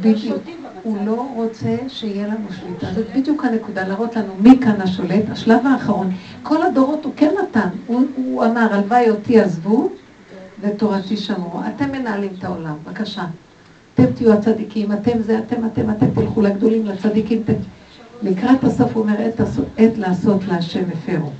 בדיוק, 0.00 0.42
הוא 0.82 1.06
לא 1.06 1.28
רוצה 1.34 1.76
שיהיה 1.88 2.26
לנו 2.26 2.52
שליטה, 2.52 2.94
זאת 2.94 3.06
בדיוק 3.16 3.44
הנקודה, 3.44 3.88
להראות 3.88 4.16
לנו 4.16 4.34
מי 4.40 4.58
כאן 4.60 4.80
השולט, 4.80 5.24
השלב 5.30 5.66
האחרון. 5.66 6.10
כל 6.42 6.62
הדורות 6.62 7.04
הוא 7.04 7.12
כן 7.16 7.34
נתן, 7.42 7.68
הוא, 7.86 8.06
הוא 8.16 8.44
אמר, 8.44 8.74
הלוואי 8.74 9.10
אותי 9.10 9.40
עזבו 9.40 9.90
ותורתי 10.60 11.16
שמרו. 11.16 11.60
אתם 11.76 11.92
מנהלים 11.92 12.30
את 12.38 12.44
העולם, 12.44 12.74
בבקשה. 12.84 13.24
אתם 13.94 14.12
תהיו 14.12 14.32
הצדיקים, 14.32 14.92
אתם 14.92 15.22
זה, 15.22 15.38
אתם, 15.38 15.66
אתם, 15.66 15.90
אתם 15.90 16.10
תלכו 16.14 16.42
לגדולים, 16.42 16.86
לצדיקים, 16.86 17.42
ת... 17.42 17.50
לקראת 18.22 18.64
הסוף 18.64 18.92
הוא 18.94 19.02
אומר, 19.02 19.14
עת 19.76 19.98
לעשות 19.98 20.44
להשם 20.44 20.84
הפרו. 20.92 21.30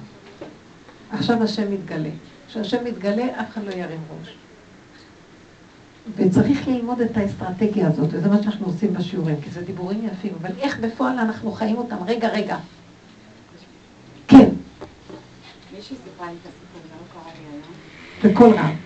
עכשיו 1.13 1.43
השם 1.43 1.73
מתגלה. 1.73 2.11
כשהשם 2.49 2.85
מתגלה, 2.85 3.25
אף 3.41 3.51
אחד 3.51 3.65
לא 3.65 3.71
ירים 3.71 4.01
ראש. 4.21 4.42
וצריך 6.17 6.69
ללמוד 6.69 7.01
את 7.01 7.17
האסטרטגיה 7.17 7.89
הזאת, 7.89 8.09
וזה 8.13 8.29
מה 8.29 8.43
שאנחנו 8.43 8.67
עושים 8.67 8.95
בשיעורים, 8.95 9.41
כי 9.41 9.51
זה 9.51 9.63
דיבורים 9.65 10.07
יפים, 10.07 10.33
אבל 10.41 10.51
איך 10.59 10.79
בפועל 10.79 11.19
אנחנו 11.19 11.53
חיים 11.53 11.77
אותם? 11.77 11.97
רגע, 12.07 12.29
רגע. 12.29 12.57
מישהי 15.73 15.97
סיפרה 16.05 16.27
לי 16.27 16.37
את 16.43 16.47
הסיפור, 16.47 16.81
זה 16.83 16.95
לא 17.01 17.23
קרה 17.23 17.33
לי 17.33 17.45
היום. 17.53 18.35
בקול 18.35 18.55
רם. 18.55 18.77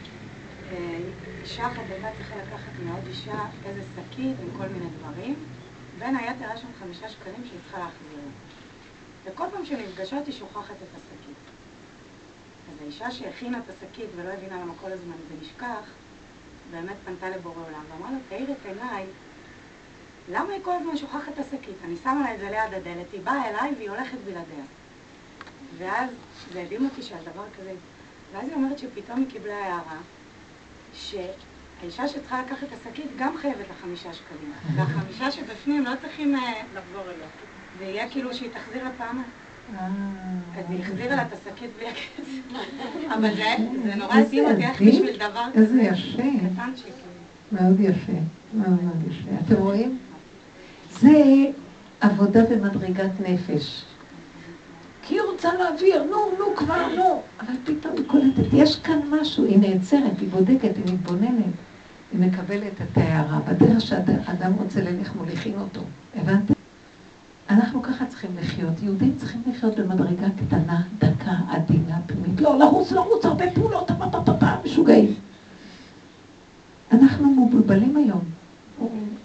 אה, 0.73 0.99
אישה 1.43 1.67
אחת 1.67 1.83
הייתה 1.91 2.09
צריכה 2.17 2.35
לקחת 2.37 2.73
מעוד 2.85 3.07
אישה 3.09 3.39
איזה 3.65 3.83
שקית 3.95 4.37
עם 4.43 4.59
כל 4.59 4.69
מיני 4.69 4.87
דברים, 5.01 5.35
בין 5.99 6.17
היתר 6.17 6.45
היה 6.45 6.57
שם 6.57 6.67
חמישה 6.81 7.09
שקלים 7.09 7.45
שהיא 7.49 7.61
צריכה 7.65 7.79
להחזיר. 7.79 8.17
לה. 8.17 9.33
וכל 9.33 9.45
פעם 9.53 9.65
שנפגשות 9.65 10.27
היא 10.27 10.35
שוכחת 10.35 10.75
את 10.83 10.97
השקית. 10.97 11.43
אז 12.69 12.83
האישה 12.83 13.11
שהכינה 13.11 13.59
את 13.59 13.71
השקית 13.71 14.07
ולא 14.17 14.33
הבינה 14.33 14.61
למה 14.61 14.73
כל 14.81 14.93
הזמן 14.93 15.15
זה 15.29 15.35
נשכח, 15.43 15.91
באמת 16.71 16.97
פנתה 17.05 17.29
לבורא 17.29 17.63
עולם 17.67 17.83
ואמרה 17.91 18.11
לו, 18.11 18.19
תאיר 18.29 18.53
את 18.53 18.67
עיניי, 18.67 19.05
למה 20.33 20.53
היא 20.53 20.63
כל 20.63 20.73
הזמן 20.73 20.97
שוכחת 20.97 21.33
את 21.33 21.39
השקית? 21.39 21.77
אני 21.85 21.97
שמה 22.03 22.21
לה 22.23 22.35
את 22.35 22.41
זה 22.41 22.51
ליד 22.51 22.75
הדלת, 22.75 23.13
היא 23.13 23.21
באה 23.21 23.49
אליי 23.49 23.75
והיא 23.77 23.91
הולכת 23.91 24.19
בלעדיה. 24.25 24.65
ואז 25.79 26.11
זה 26.53 26.63
הדהים 26.63 26.85
אותי 26.85 27.03
שעל 27.03 27.25
דבר 27.33 27.45
כזה, 27.59 27.75
ואז 28.33 28.49
היא 28.49 28.55
אומרת 28.55 28.79
שפתאום 28.79 29.19
היא 29.19 29.31
קיבלה 29.31 29.57
הערה, 29.57 29.99
שהאישה 30.95 32.09
שצריכה 32.09 32.43
לקחת 32.43 32.63
את 32.63 32.87
השקית 32.87 33.11
גם 33.19 33.37
חייבת 33.37 33.69
לה 33.69 33.75
חמישה 33.83 34.13
שקלים. 34.15 34.53
והחמישה 34.77 35.31
שבפנים 35.31 35.85
לא 35.85 35.91
צריכים 36.03 36.37
אה, 36.37 36.63
לחזור 36.75 37.11
אליה. 37.11 37.29
ויהיה 37.79 38.11
כאילו 38.11 38.35
שהיא 38.35 38.51
תחזיר. 38.51 38.87
אה. 39.01 39.46
אז 39.75 40.65
היא 40.69 40.81
החזירה 40.81 41.17
לה 41.17 41.23
את 41.23 41.33
השקית 41.33 41.71
בלי 41.79 41.87
הכסף. 41.89 42.63
אבל 43.19 43.35
זה, 43.37 43.55
נורא 43.97 44.19
איזה 44.19 44.27
הדהים 44.27 44.45
אותי 44.45 44.65
איך 44.67 44.83
בשביל 44.83 45.17
דבר 45.17 45.45
איזה 45.55 45.67
כזה 45.67 45.83
יפה. 45.83 46.23
קטנצ'יק. 46.23 46.95
מאוד 47.53 47.81
יפה, 47.81 48.13
מאוד 48.55 48.83
מאוד 48.85 49.03
יפה. 49.11 49.31
אתם 49.47 49.55
רואים? 49.55 49.99
זה 51.01 51.11
עבודה 52.01 52.41
במדרגת 52.45 53.11
נפש. 53.29 53.85
כי 55.03 55.15
היא 55.15 55.23
רוצה 55.33 55.55
להעביר, 55.55 56.03
נו, 56.03 56.17
נו, 56.39 56.57
כבר, 56.57 56.95
נו. 56.97 57.23
אבל 57.41 57.55
פתאום 57.65 57.95
היא 57.97 58.05
קולטת, 58.07 58.53
יש 58.53 58.77
כאן 58.77 59.01
משהו, 59.11 59.45
היא 59.45 59.59
נעצרת, 59.59 60.21
היא 60.21 60.29
בודקת, 60.29 60.77
היא 60.77 60.95
מתבוננת. 60.95 61.55
היא 62.13 62.21
מקבלת 62.21 62.73
את 62.83 62.99
ההערה. 62.99 63.39
בדרך 63.41 63.81
שאדם 63.81 64.53
רוצה 64.53 64.81
ללך, 64.81 65.15
מוליכים 65.17 65.55
אותו. 65.61 65.81
הבנתם? 66.15 66.56
אנחנו 67.51 67.83
ככה 67.83 68.07
צריכים 68.07 68.31
לחיות. 68.39 68.83
יהודים 68.83 69.15
צריכים 69.19 69.43
לחיות 69.47 69.79
במדרגה 69.79 70.27
קטנה, 70.37 70.83
דקה, 70.99 71.37
עדינה, 71.49 71.99
פנימית. 72.07 72.41
לא, 72.41 72.59
לרוץ, 72.59 72.93
לרוץ, 72.93 73.25
הרבה 73.25 73.45
פעולות, 73.55 73.91
פה, 74.41 74.47
משוגעים. 74.65 75.15
אנחנו 76.93 77.47
מבולבלים 77.47 77.97
היום. 77.97 78.21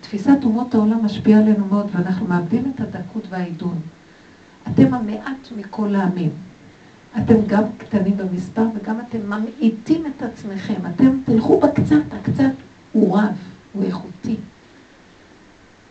תפיסת 0.02 0.38
אומות 0.44 0.76
העולם 0.76 1.06
משפיעה 1.06 1.42
עלינו 1.42 1.66
מאוד, 1.66 1.88
ואנחנו 1.92 2.26
מאבדים 2.26 2.72
את 2.76 2.82
הדקות 2.82 3.24
והעידון. 3.30 3.80
אתם 4.68 4.94
המעט 4.94 5.52
מכל 5.58 5.96
העמים. 5.96 6.32
אתם 7.18 7.36
גם 7.48 7.64
קטנים 7.78 8.18
במספר 8.18 8.66
וגם 8.76 9.00
אתם 9.00 9.20
ממעיטים 9.26 10.06
את 10.06 10.24
עצמכם. 10.24 10.82
אתם 10.96 11.18
תלכו 11.26 11.60
בקצת, 11.60 11.96
הקצת 12.12 12.52
הוא 12.92 13.18
רב, 13.18 13.36
הוא 13.74 13.84
איכותי. 13.84 14.36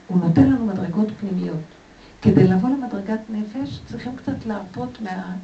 הוא 0.07 0.19
נותן 0.19 0.51
לנו 0.51 0.67
מדרגות 0.67 1.09
פנימיות. 1.21 1.80
כדי 2.23 2.49
לבוא 2.49 2.69
למדרגת 2.69 3.21
נפש 3.29 3.81
צריכים 3.87 4.17
קצת 4.17 4.47
להרפות 4.47 5.01
מה, 5.01 5.37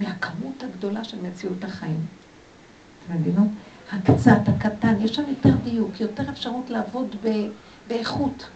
מהכמות 0.00 0.62
הגדולה 0.62 1.04
של 1.04 1.22
מציאות 1.22 1.64
החיים. 1.64 2.06
אתם 3.04 3.14
מבינות? 3.14 3.48
הקצת, 3.92 4.40
הקטן, 4.46 4.94
יש 5.00 5.14
שם 5.14 5.22
יותר 5.28 5.56
דיוק, 5.64 6.00
יותר 6.00 6.30
אפשרות 6.30 6.70
לעבוד 6.70 7.16
ב, 7.22 7.28
באיכות. 7.88 8.48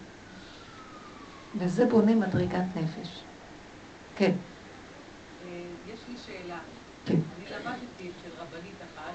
וזה 1.59 1.87
בונה 1.87 2.15
מדרגת 2.15 2.65
נפש. 2.77 3.23
כן. 4.17 4.33
יש 5.93 6.01
לי 6.09 6.15
שאלה. 6.27 6.59
כן. 7.07 7.15
אני 7.15 7.51
למדתי 7.51 8.11
אצל 8.11 8.31
רבנית 8.39 8.79
אחת, 8.95 9.15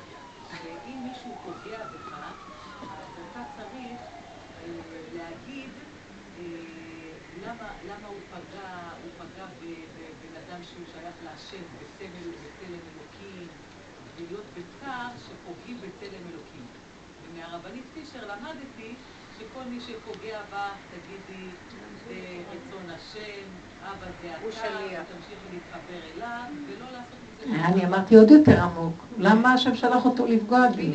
שאם 0.51 1.07
מישהו 1.07 1.35
פוגע 1.45 1.77
בך, 1.77 2.13
אז 2.81 3.07
אתה 3.31 3.43
צריך 3.57 3.99
אה, 4.63 4.71
להגיד 5.17 5.69
אה, 6.39 6.43
למה, 7.45 7.67
למה 7.85 8.07
הוא 8.07 8.19
פגע, 8.31 8.69
הוא 9.03 9.11
פגע 9.17 9.45
בבן 9.61 10.33
אדם 10.41 10.63
שהוא 10.63 10.85
שייך 10.93 11.15
להשם 11.23 11.63
בסמל 11.77 12.27
ובצלם 12.27 12.79
אלוקים, 12.93 13.47
ולהיות 14.15 14.45
בצער 14.53 15.09
שפוגעים 15.25 15.77
בצלם 15.77 16.23
אלוקים. 16.31 16.65
ומהרבנית 17.23 17.83
פישר 17.93 18.27
למדתי 18.27 18.93
שכל 19.37 19.56
מי 19.71 19.79
שפוגע 19.79 20.37
בה, 20.51 20.67
תגידי, 20.91 21.45
זה 22.07 22.15
רצון 22.51 22.89
השם, 22.95 23.47
אבא 23.83 24.05
זה 24.21 24.29
אתה, 24.29 24.45
ותמשיכי 24.47 25.47
להתחבר 25.53 25.99
אליו, 26.15 26.43
ולא 26.67 26.85
לעשות 26.91 27.55
מזה... 27.55 27.65
אני 27.65 27.85
אמרתי 27.85 28.15
עוד 28.15 28.31
יותר 28.31 28.63
עמוק, 28.63 28.93
למה 29.17 29.53
השם 29.53 29.75
שלח 29.75 30.05
אותו 30.05 30.25
לפגוע 30.25 30.67
בי? 30.75 30.93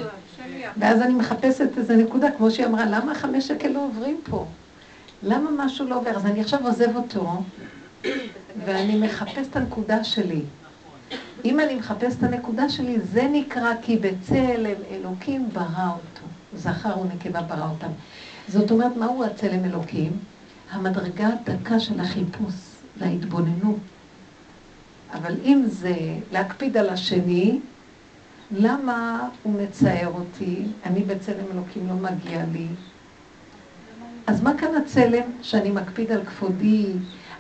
ואז 0.77 1.03
אני 1.03 1.15
מחפשת 1.15 1.79
איזה 1.79 1.97
נקודה, 1.97 2.31
כמו 2.31 2.51
שהיא 2.51 2.67
אמרה, 2.67 2.87
למה 2.87 3.15
חמש 3.15 3.49
שקל 3.49 3.69
לא 3.69 3.85
עוברים 3.85 4.21
פה? 4.31 4.47
למה 5.23 5.65
משהו 5.65 5.87
לא 5.87 5.97
עובר? 5.97 6.11
אז 6.11 6.27
אני 6.27 6.41
עכשיו 6.41 6.67
עוזב 6.67 6.97
אותו, 6.97 7.43
ואני 8.65 8.97
מחפש 8.97 9.49
את 9.51 9.57
הנקודה 9.57 10.05
שלי. 10.05 10.43
אם 11.45 11.61
אני 11.61 11.75
מחפש 11.75 12.15
את 12.19 12.23
הנקודה 12.23 12.69
שלי, 12.69 13.01
זה 13.01 13.29
נקרא 13.33 13.73
כי 13.83 13.97
בצלם 13.99 14.77
אלוקים 14.91 15.49
ברא 15.53 15.89
אותו. 15.89 16.27
זכר 16.55 16.99
ונקבה 16.99 17.43
ברא 17.43 17.69
אותם. 17.71 17.93
זאת 18.49 18.71
אומרת, 18.71 18.97
מהו 18.97 19.25
הצלם 19.25 19.65
אלוקים? 19.65 20.13
המדרגה 20.71 21.29
הדקה 21.29 21.81
של 21.81 22.01
החיפוש 22.01 22.55
וההתבוננות. 22.99 23.79
אבל 25.13 25.35
אם 25.45 25.65
זה 25.67 25.95
להקפיד 26.33 26.77
על 26.77 26.89
השני, 26.89 27.61
למה 28.51 29.29
הוא 29.43 29.63
מצער 29.63 30.09
אותי? 30.15 30.65
אני 30.87 31.01
בצלם 31.01 31.45
אלוקים 31.53 31.89
לא 31.89 31.95
מגיע 31.95 32.45
לי. 32.53 32.67
אז 34.27 34.43
מה 34.43 34.59
כאן 34.59 34.75
הצלם 34.75 35.25
שאני 35.43 35.71
מקפיד 35.71 36.13
על 36.13 36.25
כבודי? 36.25 36.87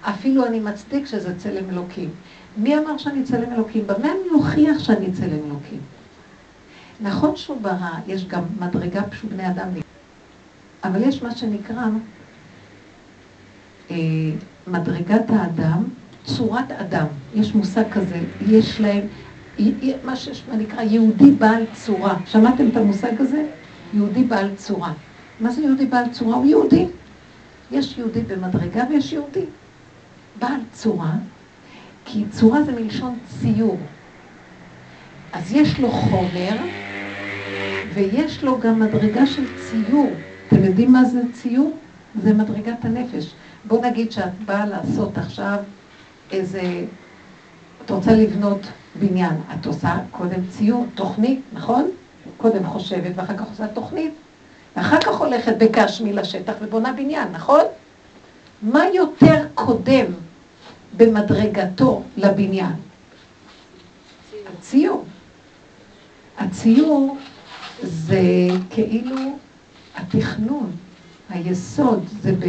אפילו 0.03 0.46
אני 0.46 0.61
מצדיק 0.61 1.07
שזה 1.07 1.38
צלם 1.38 1.70
אלוקים. 1.70 2.11
מי 2.57 2.78
אמר 2.78 2.98
שאני 2.98 3.24
צלם 3.24 3.53
אלוקים? 3.53 3.86
במה 3.86 4.09
אני 4.09 4.30
אוכיח 4.34 4.78
שאני 4.78 5.12
צלם 5.12 5.44
אלוקים? 5.46 5.80
נכון 7.00 7.36
שהוא 7.36 7.61
ברא, 7.61 7.98
יש 8.07 8.26
גם 8.26 8.42
מדרגה 8.61 9.03
פשוט 9.03 9.30
בני 9.30 9.50
אדם, 9.50 9.68
אבל 10.85 11.03
יש 11.03 11.22
מה 11.22 11.37
שנקרא 11.37 11.87
אה, 13.91 13.97
מדרגת 14.66 15.30
האדם, 15.30 15.85
צורת 16.24 16.70
אדם. 16.72 17.07
יש 17.35 17.55
מושג 17.55 17.91
כזה, 17.91 18.20
יש 18.41 18.80
להם, 18.80 19.07
מה 20.05 20.16
שנקרא 20.16 20.83
יהודי 20.83 21.30
בעל 21.30 21.64
צורה. 21.72 22.18
שמעתם 22.26 22.68
את 22.68 22.76
המושג 22.76 23.20
הזה? 23.20 23.47
יהודי 23.95 24.24
בעל 24.24 24.55
צורה. 24.57 24.93
מה 25.41 25.51
זה 25.51 25.62
יהודי 25.62 25.87
בעל 25.87 26.11
צורה? 26.11 26.37
הוא 26.37 26.47
יהודי. 26.47 26.87
יש 27.70 27.99
יהודי 27.99 28.20
במדרגה 28.20 28.85
ויש 28.91 29.12
יהודי 29.12 29.45
בעל 30.35 30.61
צורה, 30.72 31.12
כי 32.05 32.24
צורה 32.30 32.62
זה 32.62 32.72
מלשון 32.72 33.18
ציור. 33.24 33.78
אז 35.33 35.53
יש 35.53 35.80
לו 35.80 35.91
חומר, 35.91 36.57
ויש 37.85 38.45
לו 38.45 38.59
גם 38.61 38.80
מדרגה 38.80 39.26
של 39.26 39.55
ציור. 39.55 40.32
אתם 40.53 40.64
יודעים 40.64 40.92
מה 40.92 41.05
זה 41.05 41.20
ציור? 41.32 41.76
זה 42.22 42.34
מדרגת 42.34 42.84
הנפש. 42.84 43.34
בוא 43.64 43.86
נגיד 43.86 44.12
שאת 44.12 44.44
באה 44.46 44.66
לעשות 44.66 45.18
עכשיו 45.18 45.57
איזה... 46.32 46.84
את 47.84 47.90
רוצה 47.90 48.12
לבנות 48.12 48.61
בניין. 49.00 49.34
את 49.55 49.66
עושה 49.66 49.96
קודם 50.11 50.46
ציור, 50.50 50.86
תוכנית, 50.94 51.40
נכון? 51.53 51.90
קודם 52.36 52.66
חושבת 52.66 53.12
ואחר 53.14 53.36
כך 53.36 53.48
עושה 53.50 53.66
תוכנית. 53.66 54.14
ואחר 54.76 55.00
כך 55.00 55.20
הולכת 55.20 55.57
בקשמי 55.59 56.12
לשטח 56.12 56.53
ובונה 56.61 56.92
בניין, 56.92 57.28
נכון? 57.32 57.64
מה 58.62 58.82
יותר 58.94 59.46
קודם 59.55 60.05
במדרגתו 60.96 62.03
לבניין? 62.16 62.72
הציור. 64.59 65.05
הציור 66.38 67.16
זה 67.82 68.22
כאילו 68.70 69.16
התכנון, 69.97 70.70
היסוד, 71.28 72.05
זה, 72.20 72.32
ב, 72.32 72.47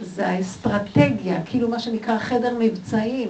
זה 0.00 0.28
האסטרטגיה, 0.28 1.42
כאילו 1.44 1.68
מה 1.68 1.78
שנקרא 1.78 2.18
חדר 2.18 2.56
מבצעים. 2.58 3.28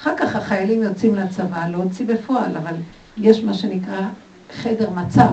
אחר 0.00 0.16
כך 0.16 0.36
החיילים 0.36 0.82
יוצאים 0.82 1.14
לצבא 1.14 1.66
להוציא 1.66 2.06
בפועל, 2.06 2.56
אבל 2.56 2.74
יש 3.16 3.40
מה 3.44 3.54
שנקרא 3.54 4.00
חדר 4.52 4.90
מצב, 4.90 5.32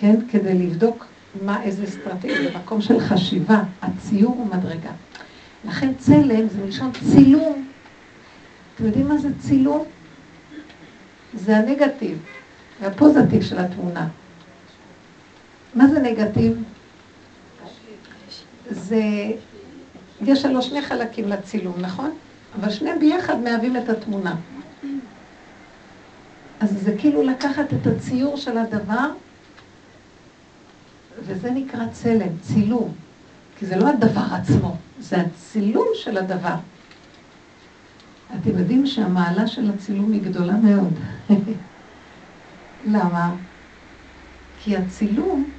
כן? 0.00 0.16
כדי 0.30 0.54
לבדוק 0.54 1.06
מה, 1.42 1.62
איזה 1.62 1.84
אסטרטגיה, 1.84 2.58
מקום 2.58 2.80
של 2.80 3.00
חשיבה, 3.00 3.62
הציור 3.82 4.34
הוא 4.34 4.46
מדרגה. 4.46 4.90
לכן 5.64 5.92
צלם 5.98 6.48
זה 6.48 6.64
מלשון 6.64 6.90
צילום. 7.12 7.66
אתם 8.74 8.84
יודעים 8.84 9.08
מה 9.08 9.18
זה 9.18 9.28
צילום? 9.38 9.84
זה 11.34 11.56
הנגטיב, 11.56 12.18
והפוזיטיב 12.80 13.42
של 13.42 13.58
התמונה. 13.58 14.08
מה 15.76 15.88
זה 15.88 16.00
נגטיב? 16.00 16.62
זה, 18.70 19.02
יש 20.20 20.42
שלוש 20.42 20.66
שני 20.66 20.82
חלקים 20.82 21.28
לצילום, 21.28 21.74
נכון? 21.80 22.10
אבל 22.60 22.70
שניהם 22.70 22.98
ביחד 22.98 23.40
מהווים 23.40 23.76
את 23.76 23.88
התמונה. 23.88 24.34
אז 26.60 26.82
זה 26.82 26.94
כאילו 26.98 27.22
לקחת 27.22 27.64
את 27.74 27.86
הציור 27.86 28.36
של 28.36 28.58
הדבר, 28.58 29.10
וזה 31.18 31.50
נקרא 31.50 31.86
צלם, 31.92 32.38
צילום. 32.42 32.94
כי 33.58 33.66
זה 33.66 33.76
לא 33.76 33.88
הדבר 33.88 34.24
עצמו, 34.32 34.76
זה 35.00 35.16
הצילום 35.16 35.86
של 35.94 36.18
הדבר. 36.18 36.54
אתם 38.34 38.58
יודעים 38.58 38.86
שהמעלה 38.86 39.46
של 39.46 39.70
הצילום 39.70 40.12
היא 40.12 40.22
גדולה 40.22 40.56
מאוד. 40.56 40.92
למה? 42.94 43.34
כי 44.62 44.76
הצילום, 44.76 45.50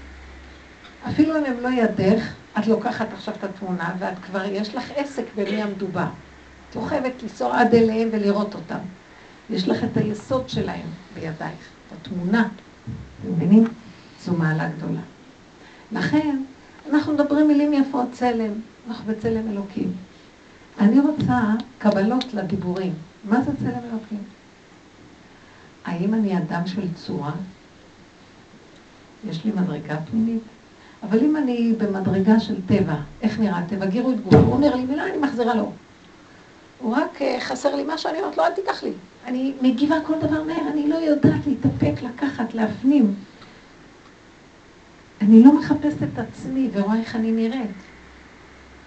אפילו 1.10 1.38
אם 1.38 1.46
הם 1.46 1.60
לא 1.60 1.70
ידך, 1.70 2.24
את 2.60 2.68
לוקחת 2.68 3.08
עכשיו 3.14 3.34
את 3.34 3.44
התמונה 3.44 3.96
ואת 4.00 4.20
כבר, 4.20 4.46
יש 4.46 4.76
לך 4.76 4.92
עסק 4.96 5.24
במי 5.36 5.62
המדובר. 5.62 6.08
את 6.70 6.76
אוכבת 6.76 7.24
לנסוע 7.24 7.60
עד 7.60 7.76
אליהם 7.76 8.10
ולראות 8.12 8.56
אותם. 8.56 8.78
יש 9.50 9.68
לך 9.68 9.84
את 9.84 9.98
היסוד 9.98 10.50
שלהם 10.50 10.88
בידייך, 11.14 11.70
את 11.88 11.98
התמונה. 12.02 12.48
אתם 13.22 13.32
מבינים? 13.32 13.68
זו 14.24 14.34
מעלה 14.34 14.70
גדולה. 14.70 15.02
לכן, 15.92 16.44
אנחנו 16.90 17.14
מדברים 17.14 17.48
מילים 17.48 17.74
יפות, 17.74 18.08
צלם. 18.12 18.52
אנחנו 18.88 19.14
בצלם 19.14 19.52
אלוקים. 19.52 19.94
אני 20.80 21.00
רוצה 21.00 21.42
קבלות 21.78 22.34
לדיבורים. 22.34 22.94
מה 23.24 23.42
זה 23.42 23.52
צלם 23.60 23.82
אלוקים? 23.92 24.24
האם 25.86 26.14
אני 26.14 26.38
אדם 26.38 26.68
של 26.68 26.94
צורה? 26.94 27.32
יש 29.30 29.46
לי 29.46 29.52
מדרגה 29.52 29.98
פנימית? 30.12 30.42
אבל 31.10 31.20
אם 31.20 31.38
אני 31.38 31.74
במדרגה 31.78 32.40
של 32.40 32.56
טבע, 32.68 32.96
איך 33.22 33.40
נראה 33.40 33.62
טבע? 33.70 33.86
גירו 33.86 34.12
את 34.12 34.22
גופו, 34.22 34.38
הוא 34.38 34.54
אומר 34.54 34.76
לי 34.76 34.86
מילה, 34.86 35.06
אני 35.06 35.18
מחזירה 35.18 35.56
לו. 35.56 35.72
הוא 36.80 36.96
רק 36.96 37.22
uh, 37.22 37.24
חסר 37.40 37.76
לי 37.76 37.84
משהו, 37.88 38.10
אני 38.10 38.20
אומרת 38.20 38.38
לו, 38.38 38.44
אל 38.44 38.52
תיקח 38.52 38.84
לי. 38.84 38.92
אני 39.26 39.54
מגיבה 39.62 39.96
כל 40.06 40.14
דבר 40.22 40.44
מהר, 40.44 40.68
אני 40.72 40.88
לא 40.88 40.96
יודעת 40.96 41.48
להתאפק, 41.48 41.94
לקחת, 42.02 42.54
להפנים. 42.54 43.14
אני 45.22 45.44
לא 45.44 45.60
מחפשת 45.60 46.04
את 46.04 46.20
עצמי 46.20 46.70
ורואה 46.74 47.00
איך 47.00 47.16
אני 47.16 47.32
נראית. 47.32 47.72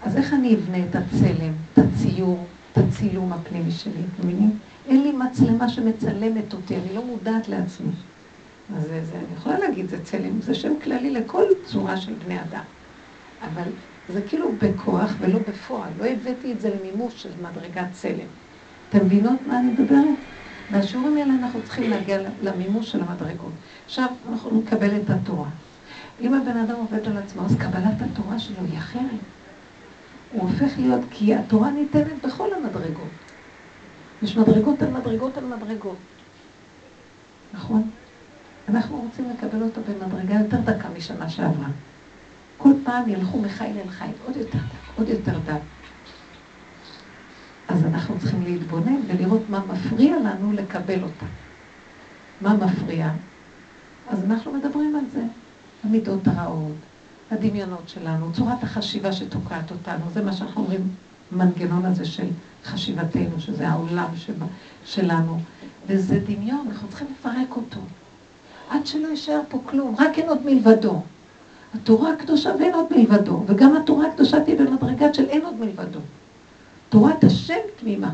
אז 0.03 0.17
איך 0.17 0.33
אני 0.33 0.55
אבנה 0.55 0.77
את 0.89 0.95
הצלם, 0.95 1.53
את 1.73 1.79
הציור, 1.79 2.45
את 2.71 2.77
הצילום 2.77 3.33
הפנימי 3.33 3.71
שלי, 3.71 3.91
אתם 3.91 4.27
מבינים? 4.27 4.57
אין 4.87 5.03
לי 5.03 5.11
מצלמה 5.11 5.69
שמצלמת 5.69 6.53
אותי, 6.53 6.75
אני 6.75 6.95
לא 6.95 7.05
מודעת 7.05 7.49
לעצמי. 7.49 7.91
אז 8.77 8.83
זה, 8.83 9.05
זה, 9.05 9.15
אני 9.15 9.35
יכולה 9.37 9.59
להגיד, 9.59 9.89
זה 9.89 10.03
צלם, 10.03 10.41
זה 10.41 10.55
שם 10.55 10.73
כללי 10.83 11.09
לכל 11.09 11.43
צורה 11.65 11.97
של 11.97 12.13
בני 12.13 12.41
אדם. 12.41 12.63
אבל 13.41 13.63
זה 14.09 14.21
כאילו 14.21 14.51
בכוח 14.61 15.11
ולא 15.19 15.39
בפועל. 15.39 15.89
לא 15.99 16.05
הבאתי 16.05 16.51
את 16.51 16.61
זה 16.61 16.75
למימוש 16.75 17.23
של 17.23 17.29
מדרגת 17.41 17.87
צלם. 17.91 18.27
אתם 18.89 19.05
מבינות 19.05 19.39
מה 19.47 19.59
אני 19.59 19.71
מדברת? 19.71 20.17
מהשיעורים 20.69 21.17
האלה 21.17 21.33
אנחנו 21.33 21.63
צריכים 21.63 21.89
להגיע 21.89 22.17
למימוש 22.41 22.91
של 22.91 23.01
המדרגות. 23.01 23.51
עכשיו 23.85 24.07
אנחנו 24.31 24.61
נקבל 24.61 25.01
את 25.01 25.09
התורה. 25.09 25.49
אם 26.21 26.33
הבן 26.33 26.57
אדם 26.57 26.75
עובד 26.75 27.07
על 27.07 27.17
עצמו, 27.17 27.45
אז 27.45 27.55
קבלת 27.55 28.01
התורה 28.01 28.39
שלו 28.39 28.65
היא 28.71 28.77
אחרת. 28.77 29.21
הוא 30.31 30.41
הופך 30.41 30.77
להיות, 30.77 31.01
כי 31.11 31.35
התורה 31.35 31.71
ניתנת 31.71 32.25
בכל 32.25 32.53
המדרגות. 32.53 33.11
יש 34.21 34.37
מדרגות 34.37 34.81
על 34.81 34.91
מדרגות 34.91 35.37
על 35.37 35.45
מדרגות. 35.45 35.97
נכון? 37.53 37.89
אנחנו 38.71 38.97
רוצים 38.97 39.29
לקבל 39.29 39.63
אותו 39.63 39.81
במדרגה 39.81 40.33
יותר 40.33 40.57
דקה 40.57 40.89
משנה 40.97 41.29
שעברה. 41.29 41.67
כל 42.57 42.73
פעם 42.83 43.09
ילכו 43.09 43.41
מחיל 43.41 43.77
אל 43.77 43.89
חיל, 43.89 44.11
עוד 44.25 44.37
יותר 44.37 44.57
דק, 44.57 44.97
עוד 44.97 45.09
יותר 45.09 45.39
דק. 45.45 45.61
אז 47.67 47.85
אנחנו 47.85 48.19
צריכים 48.19 48.43
להתבונן 48.43 48.95
ולראות 49.07 49.41
מה 49.49 49.63
מפריע 49.73 50.15
לנו 50.15 50.53
לקבל 50.53 51.03
אותה. 51.03 51.25
מה 52.41 52.53
מפריע? 52.53 53.11
אז 54.09 54.23
אנחנו 54.23 54.51
מדברים 54.51 54.95
על 54.95 55.05
זה. 55.13 55.23
המידות 55.83 56.27
הרעות, 56.27 56.75
הדמיונות 57.31 57.89
שלנו, 57.89 58.33
צורת 58.33 58.63
החשיבה 58.63 59.11
שתוקעת 59.11 59.71
אותנו, 59.71 60.05
זה 60.13 60.23
מה 60.23 60.33
שאנחנו 60.33 60.61
אומרים, 60.61 60.81
המנגנון 61.31 61.85
הזה 61.85 62.05
של 62.05 62.27
חשיבתנו, 62.65 63.39
שזה 63.39 63.67
העולם 63.67 64.15
שבה, 64.15 64.45
שלנו, 64.85 65.39
וזה 65.87 66.19
דמיון, 66.19 66.67
אנחנו 66.71 66.87
צריכים 66.87 67.07
לפרק 67.19 67.55
אותו. 67.55 67.79
עד 68.81 68.87
שלא 68.87 69.07
יישאר 69.07 69.41
פה 69.49 69.61
כלום, 69.65 69.95
רק 69.99 70.19
אין 70.19 70.29
עוד 70.29 70.45
מלבדו. 70.45 71.01
התורה 71.73 72.13
הקדושה 72.13 72.51
ואין 72.59 72.73
עוד 72.73 72.85
מלבדו, 72.91 73.43
וגם 73.47 73.77
התורה 73.77 74.07
הקדושה 74.07 74.43
תהיה 74.43 74.55
במדרגת 74.55 75.15
של 75.15 75.29
אין 75.29 75.45
עוד 75.45 75.55
מלבדו. 75.59 75.99
תורת 76.89 77.23
השם 77.23 77.59
תמימה, 77.79 78.13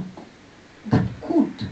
דקות, 0.88 1.64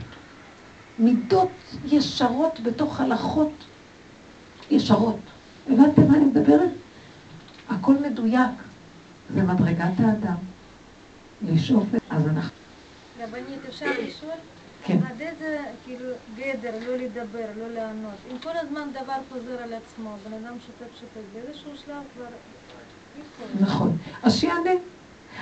מידות 0.99 1.49
ישרות 1.85 2.59
בתוך 2.63 2.99
הלכות 2.99 3.51
ישרות. 4.71 5.19
הבנתם 5.69 6.07
מה 6.07 6.17
אני 6.17 6.25
מדברת? 6.25 6.71
הכל 7.69 7.95
מדויק. 8.09 8.51
זה 9.33 9.43
מדרגת 9.43 9.99
האדם. 9.99 10.35
לשאוף, 11.41 11.87
אז 12.09 12.27
אנחנו... 12.27 12.51
רבנית, 13.19 13.59
אפשר 13.69 13.91
לשאול? 14.07 14.54
כן. 14.85 14.97
עד 14.97 15.21
איזה, 15.21 15.59
כאילו, 15.85 16.09
גדר, 16.37 16.71
לא 16.87 16.95
לדבר, 16.95 17.45
לא 17.57 17.67
לענות. 17.73 18.13
אם 18.31 18.37
כל 18.43 18.57
הזמן 18.61 18.87
דבר 18.91 19.13
חוזר 19.31 19.63
על 19.63 19.73
עצמו, 19.73 20.09
בן 20.27 20.33
אדם 20.33 20.53
שותק 20.65 20.91
שותק, 20.99 21.25
באיזשהו 21.33 21.71
שלב 21.85 22.03
כבר... 22.15 22.25
נכון. 23.59 23.97
אז 24.23 24.35
שיענה. 24.35 24.71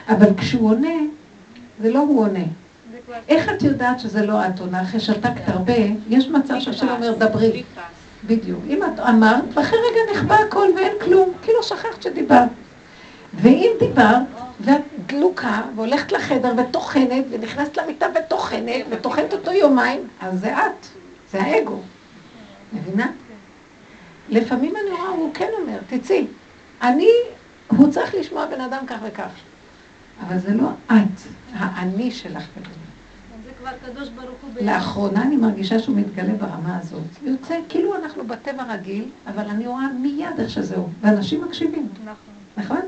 אבל 0.10 0.28
כשהוא 0.38 0.70
עונה, 0.70 0.98
זה 1.80 1.92
לא 1.92 2.00
הוא 2.00 2.22
עונה. 2.22 2.44
איך 3.28 3.50
את 3.50 3.64
יודעת 3.64 4.00
שזה 4.00 4.26
לא 4.26 4.48
את 4.48 4.60
עונה? 4.60 4.82
אחרי 4.82 5.00
שתקת 5.00 5.48
הרבה, 5.48 5.74
יש 6.10 6.28
מצב 6.28 6.60
שהשם 6.60 6.88
אומר, 6.90 7.14
דברי. 7.18 7.64
בדיוק. 8.28 8.60
אם 8.68 8.84
את 8.84 9.00
אמרת, 9.00 9.44
ואחרי 9.54 9.80
רגע 9.92 10.20
נכבה 10.20 10.36
הכל 10.36 10.68
ואין 10.76 10.94
כלום, 11.04 11.34
כאילו 11.42 11.64
שכחת 11.64 12.02
שדיברת. 12.02 12.50
ואם 13.34 13.72
דיברת, 13.80 14.22
ואת 14.60 14.82
דלוקה, 15.06 15.62
והולכת 15.76 16.12
לחדר 16.12 16.54
וטוחנת, 16.58 17.26
ונכנסת 17.30 17.78
למיטה 17.78 18.06
וטוחנת, 18.16 18.86
וטוחנת 18.90 19.34
אותו 19.34 19.52
יומיים, 19.52 20.08
אז 20.22 20.40
זה 20.40 20.58
את, 20.58 20.88
זה 21.32 21.42
האגו. 21.42 21.80
מבינה? 22.74 23.12
לפעמים 24.30 24.74
אני 24.76 24.90
רואה, 24.90 25.10
הוא 25.10 25.34
כן 25.34 25.50
אומר, 25.62 25.78
תצאי. 25.88 26.28
אני, 26.82 27.10
הוא 27.68 27.92
צריך 27.92 28.16
לשמוע 28.16 28.46
בן 28.46 28.62
אדם 28.62 28.86
כך 28.88 28.98
וכך. 29.04 29.30
אבל 30.28 30.40
זה 30.40 30.54
לא 30.54 30.68
את, 30.88 31.22
האני 31.54 32.12
שלך. 32.12 32.44
לאחרונה 34.62 35.22
אני 35.22 35.38
מרגישה 35.38 35.80
שהוא 35.80 35.96
מתגלה 35.96 36.34
ברמה 36.34 36.78
הזאת. 36.78 37.02
יוצא 37.22 37.60
כאילו 37.70 37.96
אנחנו 37.96 38.28
בטבע 38.28 38.64
רגיל, 38.74 39.06
אבל 39.28 39.50
אני 39.50 39.68
רואה 39.68 39.88
מיד 39.88 40.40
איך 40.40 40.50
שזהו, 40.50 40.90
ואנשים 41.02 41.42
מקשיבים, 41.42 41.88
נכון. 42.04 42.16
נכון? 42.58 42.82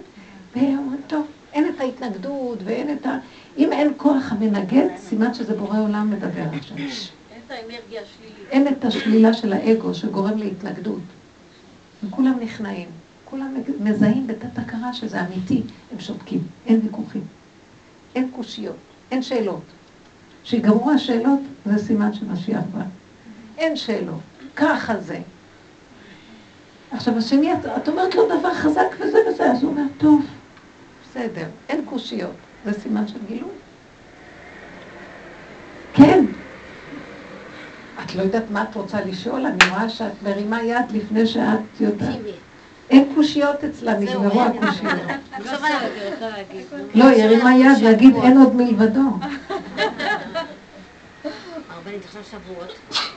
והם 0.55 0.77
אומרים, 0.77 1.01
טוב, 1.07 1.27
אין 1.55 1.69
את 1.69 1.81
ההתנגדות 1.81 2.59
ואין 2.63 2.97
את 2.97 3.05
ה... 3.05 3.17
אם 3.57 3.71
אין 3.71 3.93
כוח 3.97 4.31
המנגד, 4.31 4.87
סימן 4.97 5.33
שזה 5.33 5.57
בורא 5.57 5.79
עולם 5.79 6.11
מדבר 6.11 6.43
עכשיו. 6.53 6.77
אין 6.77 7.41
את 7.47 7.51
האנרגיה 7.51 8.01
את 8.71 8.85
השלילה 8.85 9.33
של 9.33 9.53
האגו 9.53 9.93
שגורם 9.93 10.37
להתנגדות. 10.37 11.01
וכולם 12.03 12.39
נכנעים. 12.39 12.87
כולם 13.25 13.53
מזהים 13.79 14.27
בתת 14.27 14.57
הכרה 14.57 14.93
שזה 14.93 15.21
אמיתי, 15.21 15.61
הם 15.91 15.99
שותקים, 15.99 16.39
אין 16.65 16.79
ויכוחים. 16.83 17.23
אין 18.15 18.29
קושיות, 18.35 18.75
אין 19.11 19.21
שאלות. 19.21 19.63
שיגמרו 20.43 20.91
השאלות, 20.91 21.39
זה 21.65 21.85
סימן 21.85 22.13
שמשיח 22.13 22.61
בא. 22.73 22.83
אין 23.57 23.75
שאלות, 23.75 24.19
ככה 24.55 24.99
זה. 24.99 25.19
עכשיו 26.91 27.17
השני, 27.17 27.53
את 27.53 27.87
אומרת 27.87 28.15
לו 28.15 28.25
דבר 28.25 28.53
חזק 28.53 28.95
וזה 28.99 29.17
וזה, 29.29 29.51
אז 29.51 29.63
הוא 29.63 29.71
אומר, 29.71 29.83
טוב, 29.97 30.25
בסדר, 31.15 31.45
אין 31.69 31.85
קושיות, 31.85 32.31
זה 32.65 32.73
סימן 32.73 33.07
של 33.07 33.19
גילוי. 33.27 33.49
כן. 35.93 36.25
את 38.03 38.15
לא 38.15 38.21
יודעת 38.21 38.51
מה 38.51 38.63
את 38.63 38.75
רוצה 38.75 39.01
לשאול, 39.01 39.45
אני 39.45 39.69
רואה 39.69 39.89
שאת 39.89 40.23
מרימה 40.23 40.63
יד 40.63 40.91
לפני 40.91 41.27
שאת 41.27 41.81
יודעת. 41.81 42.15
אין 42.89 43.11
קושיות 43.15 43.63
אצלה, 43.63 43.99
נגמרו 43.99 44.41
הקושיות. 44.41 45.01
לא, 46.95 47.05
היא 47.05 47.23
הרימה 47.23 47.55
יד 47.55 47.77
להגיד 47.81 48.15
אין 48.15 48.37
עוד 48.37 48.55
מלבדו. 48.55 49.09
הרבנית, 51.85 52.05
עכשיו 52.05 52.21
שבועות. 52.31 52.69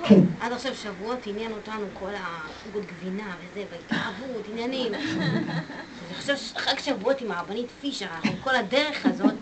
כן. 0.04 0.20
עד 0.40 0.52
עכשיו 0.52 0.74
שבועות 0.74 1.18
עניין 1.26 1.52
אותנו 1.52 1.86
כל 1.92 2.10
העוגות 2.14 2.82
גבינה 2.86 3.22
וזה, 3.40 3.64
והתאהבות, 3.72 4.46
עניינים. 4.52 4.94
אני 4.94 6.14
חושב 6.14 6.36
שחג 6.36 6.78
שבועות 6.78 7.20
עם 7.20 7.32
הרבנית 7.32 7.66
פישר, 7.80 8.06
אנחנו 8.14 8.38
כל 8.44 8.54
הדרך 8.56 9.06
הזאת, 9.06 9.34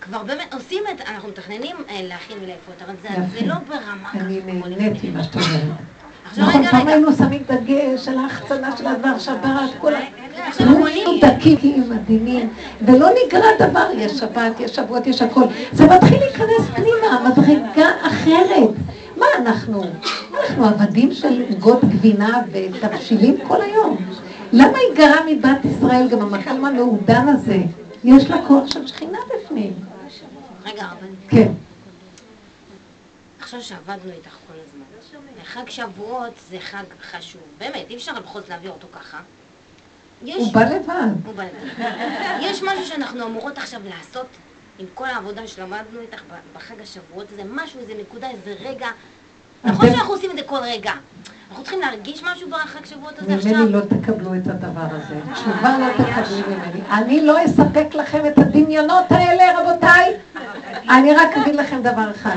כבר 0.00 0.22
באמת 0.22 0.54
עושים 0.54 0.82
את, 0.94 1.00
אנחנו 1.00 1.28
מתכננים 1.28 1.76
אה, 1.88 2.00
להכין 2.02 2.38
ולאפות, 2.42 2.82
אבל 2.84 2.94
זה- 3.02 3.46
לא 3.46 3.54
ברמה 3.54 4.10
אני 4.14 4.40
ככה. 4.42 4.50
כמו 4.50 4.66
נהניתי. 4.66 5.08
מה 5.10 5.24
שאת 5.24 5.34
אומרת. 5.34 5.76
עכשיו 6.24 6.44
נכון, 6.46 6.66
פעם. 6.70 6.88
היינו 6.88 7.12
שמים 7.12 7.42
דגש 7.42 8.08
על 8.08 8.18
ההחצנה 8.18 8.76
של 8.76 8.86
הדבר, 8.86 9.18
שבת, 9.18 9.40
כל 9.80 9.94
ה... 9.94 9.98
קונים. 10.56 11.20
דקים, 11.20 11.90
מדהימים, 11.90 12.48
ולא 12.82 13.08
נגרע 13.26 13.48
דבר, 13.58 13.86
יש 13.96 14.12
שבת, 14.12 14.60
יש 14.60 14.76
שבועות, 14.76 15.06
יש 15.06 15.22
הכל. 15.22 15.44
זה 15.72 15.86
מתחיל 15.86 16.18
להיכנס 16.18 16.66
פנימה, 16.74 17.30
מדרגה 17.30 17.90
אחרת. 18.02 18.70
מה 19.16 19.26
אנחנו? 19.36 19.82
אנחנו 20.40 20.64
עבדים 20.64 21.14
של 21.14 21.44
עוגות 21.50 21.84
גבינה 21.84 22.42
ותבשילים 22.52 23.36
כל 23.48 23.62
היום. 23.62 23.96
למה 24.52 24.78
היא 24.78 24.96
גרה 24.96 25.20
מבת 25.28 25.64
ישראל, 25.64 26.08
גם 26.08 26.20
המקום 26.20 26.64
המעודן 26.64 27.28
הזה? 27.28 27.58
יש 28.04 28.30
לה 28.30 28.46
כוח 28.46 28.66
של 28.66 28.86
שכינה 28.86 29.18
בפנים. 29.34 29.72
רגע, 30.64 30.82
אבל 30.82 31.08
כן. 31.28 31.52
עכשיו 33.40 33.62
שעבדנו 33.62 34.12
איתך 34.16 34.36
כל 34.48 34.54
הזמן. 34.66 34.84
חג 35.44 35.70
שבועות 35.70 36.32
זה 36.50 36.56
חג 36.60 36.84
חשוב. 37.10 37.42
באמת, 37.58 37.86
אי 37.90 37.96
אפשר 37.96 38.12
בכל 38.12 38.40
זאת 38.40 38.48
להעביר 38.48 38.70
אותו 38.70 38.86
ככה. 38.92 39.18
יש... 40.24 40.36
הוא 40.36 40.52
בא 40.52 40.64
לבד. 40.64 41.26
הוא 41.26 41.34
בא 41.34 41.42
לבד. 41.42 41.84
יש 42.46 42.62
משהו 42.62 42.86
שאנחנו 42.86 43.26
אמורות 43.26 43.58
עכשיו 43.58 43.80
לעשות 43.84 44.26
עם 44.78 44.86
כל 44.94 45.06
העבודה 45.06 45.46
שלמדנו 45.46 46.00
איתך 46.00 46.22
בחג 46.56 46.80
השבועות 46.82 47.26
הזה, 47.32 47.42
משהו, 47.50 47.80
איזה 47.80 47.92
נקודה, 48.00 48.28
איזה 48.30 48.54
רגע. 48.60 48.88
נכון 49.64 49.86
שאנחנו 49.90 50.14
עושים 50.14 50.30
את 50.30 50.36
זה 50.36 50.42
כל 50.42 50.58
רגע. 50.62 50.92
אנחנו 51.50 51.64
צריכים 51.64 51.80
להרגיש 51.80 52.22
משהו 52.22 52.50
בחג 52.50 52.84
שבועות 52.84 53.18
הזה 53.18 53.34
עכשיו? 53.34 53.52
ממני 53.52 53.72
לא 53.72 53.80
תקבלו 53.80 54.34
את 54.34 54.46
הדבר 54.46 54.86
הזה. 54.90 55.20
תשובה 55.34 55.78
לא 55.78 55.92
תקבלי 55.92 56.42
ממני. 56.56 56.80
אני 56.90 57.20
לא 57.20 57.44
אספק 57.44 57.94
לכם 57.94 58.26
את 58.26 58.38
הדמיונות 58.38 59.12
האלה, 59.12 59.60
רבותיי. 59.60 60.14
אני 60.90 61.12
רק 61.14 61.36
אגיד 61.36 61.54
לכם 61.56 61.82
דבר 61.82 62.10
אחד. 62.10 62.36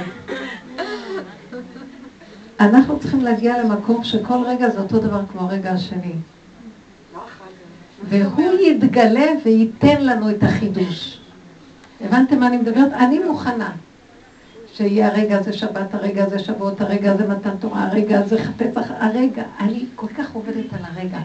אנחנו 2.60 3.00
צריכים 3.00 3.22
להגיע 3.22 3.64
למקום 3.64 4.04
שכל 4.04 4.44
רגע 4.46 4.70
זה 4.70 4.80
אותו 4.80 5.00
דבר 5.00 5.22
כמו 5.32 5.42
הרגע 5.42 5.72
השני. 5.72 6.14
והוא 8.10 8.60
יתגלה 8.60 9.26
וייתן 9.46 10.06
לנו 10.06 10.30
את 10.30 10.44
החידוש. 10.44 11.20
הבנתם 12.02 12.40
מה 12.40 12.48
אני 12.48 12.58
מדברת? 12.58 12.94
אני 12.94 13.20
מוכנה 13.20 13.72
שיהיה 14.74 15.08
הרגע 15.08 15.38
הזה 15.38 15.54
שבת, 15.54 15.94
הרגע 15.94 16.24
הזה 16.24 16.40
שבועות, 16.40 16.82
הרגע 16.82 17.12
הזה 17.12 17.28
מתן 17.28 17.58
תורה, 17.60 17.84
הרגע 17.84 18.20
הזה 18.20 18.38
פסח, 18.58 18.92
הרגע. 19.00 19.44
אני 19.60 19.86
כל 19.96 20.08
כך 20.08 20.34
עובדת 20.34 20.74
על 20.74 20.80
הרגע, 20.84 21.18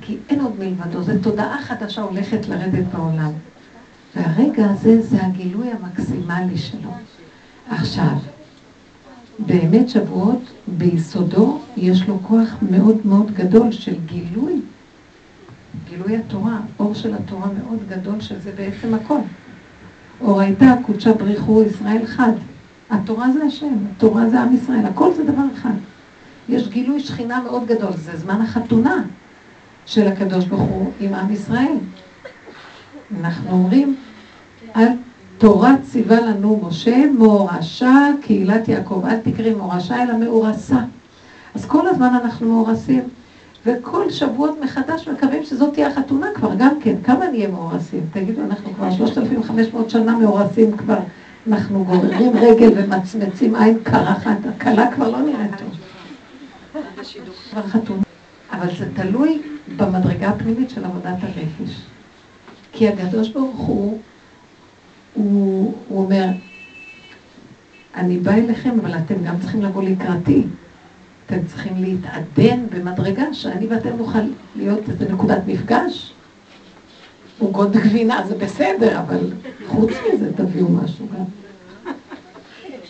כי 0.00 0.16
אין 0.28 0.40
עוד 0.40 0.52
מלבדו, 0.58 1.02
זו 1.02 1.12
תודעה 1.22 1.58
חדשה 1.62 2.02
הולכת 2.02 2.48
לרדת 2.48 2.84
בעולם. 2.92 3.30
והרגע 4.16 4.66
הזה 4.70 5.02
זה 5.02 5.26
הגילוי 5.26 5.68
המקסימלי 5.70 6.56
שלו. 6.56 6.90
עכשיו, 7.70 8.16
באמת 9.38 9.88
שבועות, 9.88 10.40
ביסודו 10.66 11.58
יש 11.76 12.08
לו 12.08 12.18
כוח 12.22 12.54
מאוד 12.70 12.96
מאוד 13.04 13.34
גדול 13.34 13.72
של 13.72 13.94
גילוי 14.06 14.60
גילוי 15.88 16.16
התורה, 16.16 16.58
אור 16.78 16.94
של 16.94 17.14
התורה 17.14 17.46
מאוד 17.46 17.78
גדול, 17.88 18.20
שזה 18.20 18.52
בעצם 18.56 18.94
הכל. 18.94 19.18
אור 20.20 20.40
הייתה, 20.40 20.74
קודשה 20.86 21.12
בריחו 21.12 21.62
ישראל 21.62 22.06
חד. 22.06 22.32
התורה 22.90 23.30
זה 23.30 23.44
השם, 23.44 23.74
התורה 23.96 24.28
זה 24.28 24.40
עם 24.40 24.54
ישראל, 24.54 24.86
הכל 24.86 25.14
זה 25.14 25.24
דבר 25.24 25.42
אחד. 25.54 25.74
יש 26.48 26.68
גילוי 26.68 27.00
שכינה 27.00 27.42
מאוד 27.42 27.66
גדול, 27.66 27.92
זה 27.96 28.16
זמן 28.16 28.40
החתונה 28.40 29.04
של 29.86 30.08
הקדוש 30.08 30.44
ברוך 30.44 30.62
הוא 30.62 30.92
עם 31.00 31.14
עם 31.14 31.32
ישראל. 31.32 31.76
אנחנו 33.20 33.50
אומרים, 33.50 33.96
על 34.74 34.88
תורה 35.38 35.74
ציווה 35.82 36.20
לנו 36.20 36.60
משה, 36.68 37.04
מורשה 37.18 38.10
קהילת 38.22 38.68
יעקב. 38.68 39.02
אל 39.06 39.16
תקראי 39.16 39.54
מורשה, 39.54 40.02
אלא 40.02 40.18
מאורסה. 40.18 40.78
אז 41.54 41.64
כל 41.66 41.88
הזמן 41.88 42.18
אנחנו 42.24 42.48
מאורסים. 42.48 43.02
וכל 43.66 44.10
שבועות 44.10 44.58
מחדש 44.64 45.08
מקווים 45.08 45.44
שזאת 45.44 45.74
תהיה 45.74 45.88
החתונה 45.88 46.26
כבר, 46.34 46.54
גם 46.58 46.80
כן. 46.80 46.96
כמה 47.04 47.28
נהיה 47.28 47.48
מאורסים? 47.48 48.00
תגידו, 48.12 48.42
אנחנו 48.42 48.74
כבר 48.74 48.90
3,500 48.90 49.90
שנה 49.90 50.18
מאורסים 50.18 50.76
כבר. 50.76 50.98
אנחנו 51.48 51.84
גוררים 51.84 52.32
רגל 52.36 52.72
ומצמצים 52.76 53.54
עין 53.56 53.78
קרחת, 53.82 54.36
הכלה 54.56 54.92
כבר 54.94 55.10
לא 55.10 55.20
נראית 55.20 55.50
טוב. 55.58 55.68
חתונה. 57.54 58.02
אבל 58.52 58.68
זה 58.78 58.86
תלוי 58.94 59.42
במדרגה 59.76 60.28
הפנימית 60.28 60.70
של 60.70 60.84
עבודת 60.84 61.16
הנפש. 61.22 61.80
כי 62.72 62.88
הקדוש 62.88 63.28
ברוך 63.28 63.56
הוא, 63.56 63.98
הוא 65.14 65.74
אומר, 65.90 66.26
אני 67.94 68.18
בא 68.18 68.32
אליכם, 68.32 68.80
אבל 68.80 68.94
אתם 68.98 69.14
גם 69.24 69.34
צריכים 69.40 69.62
לבוא 69.62 69.82
לקראתי. 69.82 70.44
אתם 71.26 71.46
צריכים 71.46 71.72
להתעדן 71.76 72.66
במדרגה 72.70 73.34
שאני 73.34 73.66
ואתם 73.66 73.96
נוכל 73.96 74.18
להיות 74.56 74.88
איזה 74.88 75.12
נקודת 75.12 75.42
מפגש. 75.46 76.12
עוגות 77.38 77.72
גבינה 77.72 78.26
זה 78.28 78.34
בסדר, 78.34 79.00
אבל 79.00 79.30
חוץ 79.66 79.90
מזה 80.14 80.32
תביאו 80.36 80.68
משהו 80.68 81.06
גם. 81.14 81.24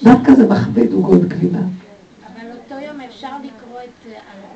דווקא 0.02 0.34
זה 0.34 0.48
מכביד 0.48 0.92
עוגות 0.92 1.22
גבינה. 1.22 1.62
אבל 2.26 2.46
אותו 2.50 2.84
יום 2.86 3.00
אפשר 3.00 3.36
לקרוא 3.36 3.80
את 3.80 4.06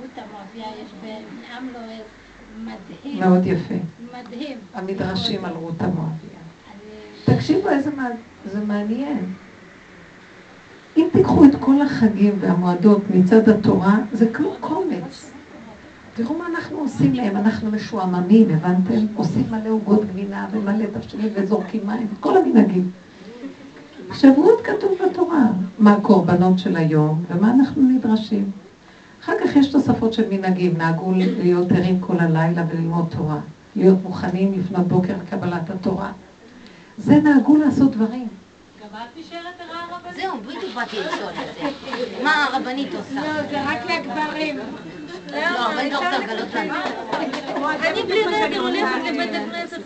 רות 0.00 0.10
המואביה, 0.16 0.82
יש 0.84 0.90
בעם 1.02 1.68
לועז 1.72 2.06
מדהים, 2.64 3.20
מאוד 3.20 3.46
יפה. 3.46 3.74
מדהים. 4.12 4.58
המדרשים 4.74 5.44
על 5.44 5.52
רות 5.52 5.82
המואביה. 5.82 6.38
תקשיבו 7.24 7.68
איזה 7.68 7.90
מה... 7.90 8.08
זה 8.44 8.60
מעניין. 8.60 9.24
אם 10.98 11.08
תיקחו 11.12 11.44
את 11.44 11.54
כל 11.60 11.80
החגים 11.82 12.34
והמועדות 12.40 13.00
מצד 13.14 13.48
התורה, 13.48 13.98
זה 14.12 14.26
כמו 14.32 14.50
קומץ. 14.60 15.30
תראו 16.14 16.38
מה 16.38 16.44
אנחנו 16.46 16.78
עושים 16.78 17.14
להם, 17.14 17.36
אנחנו 17.36 17.70
משועממים, 17.70 18.50
הבנתם? 18.50 19.06
עושים 19.14 19.44
מלא 19.50 19.68
עוגות 19.68 20.04
גבינה 20.04 20.46
ומלא 20.52 20.84
תבשילים 20.92 21.28
וזורקים 21.34 21.86
מים, 21.86 22.06
כל 22.20 22.36
המנהגים. 22.36 22.90
שבועות 24.12 24.60
כתוב 24.64 24.92
בתורה, 25.04 25.46
מה 25.78 25.92
הקורבנות 25.92 26.58
של 26.58 26.76
היום 26.76 27.24
ומה 27.30 27.50
אנחנו 27.50 27.82
נדרשים. 27.82 28.50
אחר 29.22 29.32
כך 29.44 29.56
יש 29.56 29.66
תוספות 29.66 30.12
של 30.12 30.24
מנהגים, 30.30 30.76
נהגו 30.78 31.12
להיות 31.12 31.72
ערים 31.72 32.00
כל 32.00 32.20
הלילה 32.20 32.62
וללמוד 32.68 33.06
תורה, 33.16 33.38
להיות 33.76 34.02
מוכנים 34.02 34.52
לפנות 34.58 34.88
בוקר 34.88 35.14
לקבלת 35.26 35.70
התורה. 35.70 36.10
זה 36.98 37.18
נהגו 37.20 37.56
לעשות 37.56 37.90
דברים. 37.90 38.26
את 38.94 39.16
נשארת 39.16 39.60
ערה 39.60 39.86
רבנית? 39.96 40.16
זהו, 40.16 40.40
בדיוק 40.40 40.74
באתי 40.74 40.96
לשאול 41.00 41.32
את 41.32 41.54
זה. 41.54 42.22
מה 42.22 42.44
הרבנית 42.44 42.94
עושה? 42.94 43.14
לא, 43.14 43.42
זה 43.50 43.62
רק 43.64 43.90
לגברים. 43.90 44.60
לא, 45.32 45.38
לא. 45.40 45.68
אני 47.90 48.02
בלי 48.02 48.22
הולכת 48.58 49.04
לבית 49.08 49.30
הכנסת. 49.34 49.78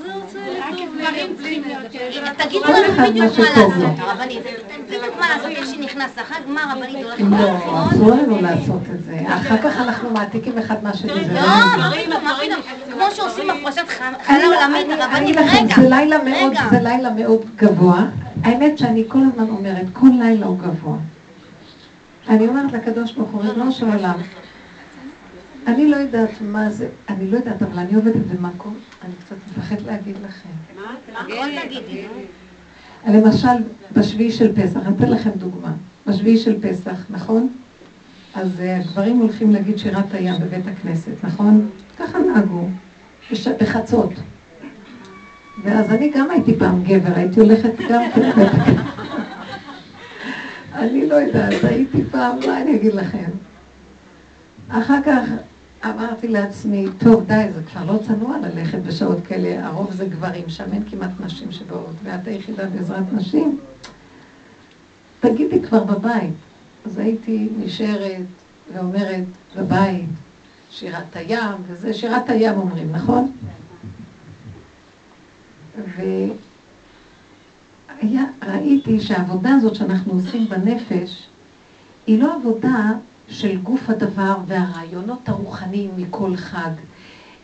תגידו 2.37 2.65
כל 2.65 2.73
לנו 2.73 3.09
בדיוק 3.11 3.39
מה 3.39 3.45
לעשות. 3.45 3.99
הרבנית. 3.99 4.39
בדיוק 4.87 5.15
מה 5.21 5.29
לעשות, 5.29 5.51
איך 5.51 5.67
שנכנס 5.67 6.19
החג, 6.19 6.41
מה 6.47 6.73
הרבנית 6.73 7.05
הולכת 7.05 7.21
לא. 7.31 7.89
אסור 7.93 8.11
לנו 8.11 8.41
לעשות 8.43 8.83
את 8.95 9.05
זה. 9.05 9.19
אחר 9.29 9.57
כך 9.63 9.77
אנחנו 9.81 10.11
מעתיקים 10.11 10.59
אחד 10.59 10.85
מהשני. 10.85 11.13
לא, 11.13 11.41
לא 11.41 11.41
מה 11.79 11.89
נעים. 11.91 12.11
פתאום. 12.11 12.63
כמו 12.93 13.05
שעושים 13.15 13.51
הפרשת 13.51 13.89
חלה 13.89 14.39
לא- 14.39 14.47
עולמית, 14.47 14.87
הרבנית, 15.01 15.23
אגיד 15.23 15.37
לכם, 15.37 15.65
רגע. 15.65 15.75
זה 15.77 15.89
לילה 15.89 16.19
מאוד, 16.25 16.53
רגע. 16.53 16.63
זה 16.71 16.81
לילה 16.81 17.11
מאוד 17.11 17.41
גבוה. 17.57 18.03
האמת 18.45 18.79
שאני 18.79 19.05
כל 19.09 19.19
הזמן 19.33 19.49
אומרת, 19.49 19.87
כל 19.93 20.09
לילה 20.19 20.47
הוא 20.47 20.59
גבוה. 20.59 20.97
אני 22.29 22.49
אומרת 22.49 22.73
לקדוש 22.73 23.13
ברוך 23.13 23.31
הוא, 23.31 23.43
ריבונו 23.43 23.73
של 23.73 23.87
עולם, 23.87 24.15
אני 25.67 25.89
לא 25.91 25.97
יודעת 25.97 26.31
מה 26.41 26.71
זה, 26.71 26.89
אני 27.09 27.31
לא 27.31 27.37
יודעת, 27.37 27.63
אבל 27.63 27.79
אני 27.79 27.95
עובדת 27.95 28.17
במקום, 28.17 28.79
אני 29.05 29.13
קצת 29.25 29.37
מפחדת 29.51 29.83
להגיד 29.87 30.17
לכם. 30.25 30.49
הכל 31.15 31.47
תגידי, 31.65 32.07
נו. 33.07 33.13
למשל, 33.15 33.63
בשביעי 33.93 34.33
של 34.33 34.53
פסח, 34.63 34.81
אני 34.87 34.97
אתן 34.97 35.11
לכם 35.11 35.31
דוגמה. 35.31 35.73
בשביעי 36.07 36.39
של 36.39 36.61
פסח, 36.61 37.07
נכון? 37.11 37.49
אז 38.35 38.61
אה, 38.61 38.77
הגברים 38.77 39.19
הולכים 39.19 39.53
להגיד 39.53 39.79
שירת 39.79 40.15
הים 40.15 40.35
בבית 40.41 40.67
הכנסת, 40.67 41.25
נכון? 41.25 41.71
ככה 41.99 42.19
נהגו, 42.19 42.69
בחצות. 43.61 44.13
ואז 45.65 45.91
אני 45.91 46.11
גם 46.11 46.31
הייתי 46.31 46.57
פעם 46.59 46.83
גבר, 46.85 47.15
הייתי 47.15 47.41
הולכת 47.41 47.73
גם 47.91 48.03
כן 48.15 48.21
לבית 48.21 48.55
הכנסת. 48.55 48.83
אני 50.75 51.09
לא 51.09 51.15
יודעת, 51.15 51.65
הייתי 51.65 52.05
פעם, 52.11 52.39
מה 52.47 52.63
אני 52.63 52.77
אגיד 52.77 52.95
לכם? 52.95 53.31
אחר 54.69 54.99
כך 55.05 55.21
אמרתי 55.85 56.29
לעצמי, 56.29 56.87
טוב, 56.99 57.27
די, 57.27 57.47
זה 57.55 57.63
כבר 57.63 57.93
לא 57.93 57.99
צנוע 58.07 58.39
ללכת 58.39 58.79
בשעות 58.79 59.19
כאלה, 59.27 59.67
הרוב 59.67 59.93
זה 59.93 60.07
גברים, 60.07 60.49
שם 60.49 60.73
אין 60.73 60.83
כמעט 60.91 61.11
נשים 61.21 61.53
שבאות, 61.53 61.95
ואת 62.05 62.27
היחידה 62.27 62.67
בעזרת 62.67 63.13
נשים. 63.13 63.59
תגידי 65.21 65.63
כבר 65.63 65.85
בבית. 65.85 66.35
אז 66.87 66.99
הייתי 66.99 67.49
נשארת 67.57 68.27
ואומרת 68.75 69.25
בבית, 69.57 70.09
שירת 70.71 71.17
הים, 71.17 71.57
וזה 71.67 71.95
שירת 71.95 72.31
הים 72.31 72.59
אומרים, 72.59 72.93
נכון? 72.93 73.33
וראיתי 78.43 79.01
שהעבודה 79.01 79.51
הזאת 79.55 79.75
שאנחנו 79.75 80.13
עושים 80.13 80.49
בנפש, 80.49 81.27
היא 82.07 82.23
לא 82.23 82.35
עבודה 82.35 82.93
של 83.29 83.59
גוף 83.59 83.91
הדבר 83.91 84.37
והרעיונות 84.47 85.29
הרוחניים 85.29 85.91
מכל 85.97 86.37
חג. 86.37 86.71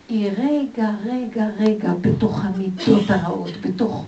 היא 0.08 0.30
רגע, 0.38 0.90
רגע, 1.04 1.48
רגע, 1.58 1.92
בתוך 2.00 2.44
המידות 2.44 3.10
הרעות, 3.10 3.52
בתוך... 3.60 4.04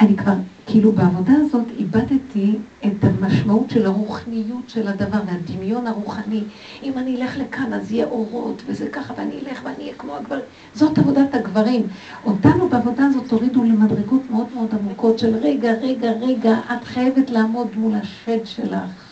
אני 0.00 0.16
כבר, 0.16 0.32
כאילו 0.66 0.92
בעבודה 0.92 1.32
הזאת 1.32 1.64
איבדתי 1.78 2.58
את 2.86 3.04
המשמעות 3.04 3.70
של 3.70 3.86
הרוחניות 3.86 4.68
של 4.68 4.88
הדבר 4.88 5.18
והדמיון 5.26 5.86
הרוחני. 5.86 6.42
אם 6.82 6.98
אני 6.98 7.16
אלך 7.16 7.36
לכאן 7.36 7.72
אז 7.72 7.92
יהיה 7.92 8.06
אורות 8.06 8.62
וזה 8.66 8.88
ככה, 8.88 9.14
ואני 9.16 9.32
אלך 9.40 9.60
ואני 9.64 9.82
אהיה 9.82 9.94
כמו 9.98 10.16
הגברים. 10.16 10.42
זאת 10.74 10.98
עבודת 10.98 11.34
הגברים. 11.34 11.86
אותנו 12.24 12.68
בעבודה 12.68 13.06
הזאת 13.06 13.30
הורידו 13.30 13.64
למדרגות 13.64 14.22
מאוד 14.30 14.46
מאוד 14.54 14.74
עמוקות 14.74 15.18
של 15.18 15.36
רגע, 15.36 15.72
רגע, 15.72 16.10
רגע, 16.20 16.58
את 16.72 16.84
חייבת 16.84 17.30
לעמוד 17.30 17.68
מול 17.76 17.94
השד 17.94 18.46
שלך. 18.46 19.07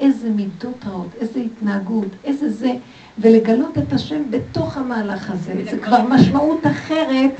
איזה 0.00 0.30
מידות 0.30 0.84
רעות, 0.86 1.08
איזה 1.20 1.40
התנהגות, 1.40 2.08
איזה 2.24 2.50
זה, 2.50 2.72
ולגלות 3.18 3.78
את 3.78 3.92
השם 3.92 4.22
בתוך 4.30 4.76
המהלך 4.76 5.30
הזה. 5.30 5.52
זה 5.70 5.78
כבר 5.78 6.02
משמעות 6.08 6.66
אחרת 6.66 7.32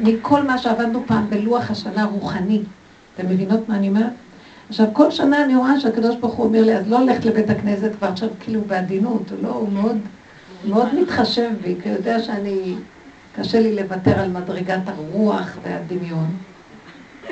מכל 0.00 0.42
מה 0.42 0.58
שעבדנו 0.58 1.02
פעם 1.06 1.30
בלוח 1.30 1.70
השנה 1.70 2.02
הרוחני. 2.02 2.62
אתם 3.14 3.28
מבינות 3.28 3.68
מה 3.68 3.76
אני 3.76 3.88
אומרת? 3.88 4.12
עכשיו, 4.68 4.86
כל 4.92 5.10
שנה 5.10 5.44
אני 5.44 5.56
רואה 5.56 5.80
שהקדוש 5.80 6.16
ברוך 6.16 6.34
הוא 6.34 6.46
אומר 6.46 6.62
לי, 6.62 6.76
אז 6.76 6.88
לא 6.88 6.98
הולכת 6.98 7.24
לבית 7.24 7.50
הכנסת 7.50 7.90
כבר 7.98 8.08
עכשיו 8.08 8.28
כאילו 8.40 8.60
בעדינות, 8.66 9.30
הוא 9.30 9.38
לא, 9.42 9.48
הוא 9.48 9.72
מאוד, 9.72 9.98
מאוד 10.68 10.94
מתחשב 10.94 11.50
בי, 11.62 11.74
כי 11.82 11.88
הוא 11.88 11.96
יודע 11.96 12.22
שאני, 12.22 12.74
קשה 13.36 13.60
לי 13.60 13.74
לוותר 13.74 14.18
על 14.18 14.30
מדרגת 14.30 14.80
הרוח 14.86 15.56
והדמיון, 15.62 16.36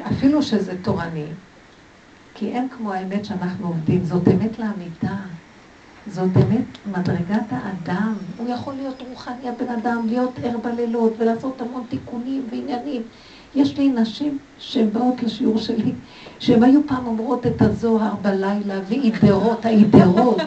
אפילו 0.06 0.42
שזה 0.42 0.72
תורני, 0.82 1.26
כי 2.34 2.48
אין 2.48 2.68
כמו 2.68 2.92
האמת 2.92 3.24
שאנחנו 3.24 3.66
עובדים, 3.66 4.04
זאת 4.04 4.28
אמת 4.28 4.58
לאמיתה. 4.58 5.16
זאת 6.06 6.36
אמת 6.36 6.96
מדרגת 6.96 7.46
האדם. 7.50 8.14
הוא 8.36 8.48
יכול 8.48 8.74
להיות 8.74 9.02
רוחני 9.10 9.48
הבן 9.48 9.68
אדם, 9.68 10.06
להיות 10.06 10.32
ער 10.42 10.56
בלילות 10.58 11.12
ולעשות 11.18 11.60
המון 11.60 11.82
תיקונים 11.88 12.46
ועניינים. 12.50 13.02
יש 13.54 13.78
לי 13.78 13.88
נשים 13.88 14.38
שהן 14.58 14.90
באות 14.90 15.22
לשיעור 15.22 15.58
שלי, 15.58 15.92
שהן 16.38 16.62
היו 16.62 16.80
פעם 16.86 17.06
אומרות 17.06 17.46
את 17.46 17.62
הזוהר 17.62 18.14
בלילה, 18.22 18.80
ואידרות, 18.88 19.64
האידרות, 19.64 20.40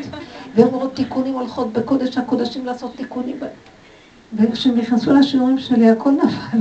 אומרות 0.58 0.96
תיקונים, 0.96 1.34
הולכות 1.34 1.74
בקודש 1.74 2.18
הקודשים 2.18 2.66
לעשות 2.66 2.96
תיקונים. 2.96 3.36
וכשהם 4.34 4.76
נכנסו 4.78 5.14
לשיעורים 5.14 5.60
שלי, 5.60 5.90
הכל 5.90 6.12
נפל. 6.12 6.58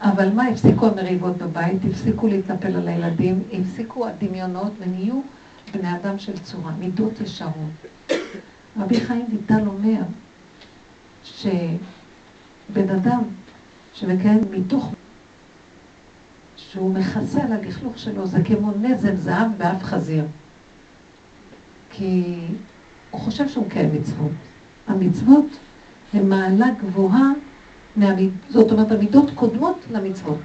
אבל 0.00 0.32
מה, 0.32 0.46
הפסיקו 0.46 0.86
המריבות 0.86 1.36
בבית, 1.36 1.78
הפסיקו 1.90 2.26
להתנפל 2.28 2.76
על 2.76 2.88
הילדים, 2.88 3.42
הפסיקו 3.52 4.06
הדמיונות 4.06 4.72
ונהיו 4.78 5.20
בני 5.72 5.96
אדם 5.96 6.18
של 6.18 6.38
צורה, 6.38 6.72
מידות 6.78 7.20
ישרות. 7.20 8.14
רבי 8.76 9.00
חיים 9.00 9.26
ויטל 9.30 9.66
אומר 9.66 10.00
שבן 11.24 12.88
אדם 12.94 13.22
שמקיים 13.92 14.40
מתוך 14.50 14.92
שהוא 16.56 16.94
מכסה 16.94 17.42
על 17.42 17.52
הלכלוך 17.52 17.98
שלו, 17.98 18.26
זה 18.26 18.38
כמו 18.44 18.72
נזם 18.80 19.16
זהב 19.16 19.50
באף 19.58 19.82
חזיר. 19.82 20.24
כי 21.90 22.36
הוא 23.10 23.20
חושב 23.20 23.48
שהוא 23.48 23.66
מקיים 23.66 23.94
מצוות. 23.94 24.32
המצוות 24.88 25.46
הן 26.14 26.28
מעלה 26.28 26.66
גבוהה, 26.80 27.30
מהמיד... 27.96 28.30
זאת 28.48 28.72
אומרת, 28.72 28.90
המידות 28.90 29.30
קודמות 29.34 29.84
למצוות, 29.90 30.38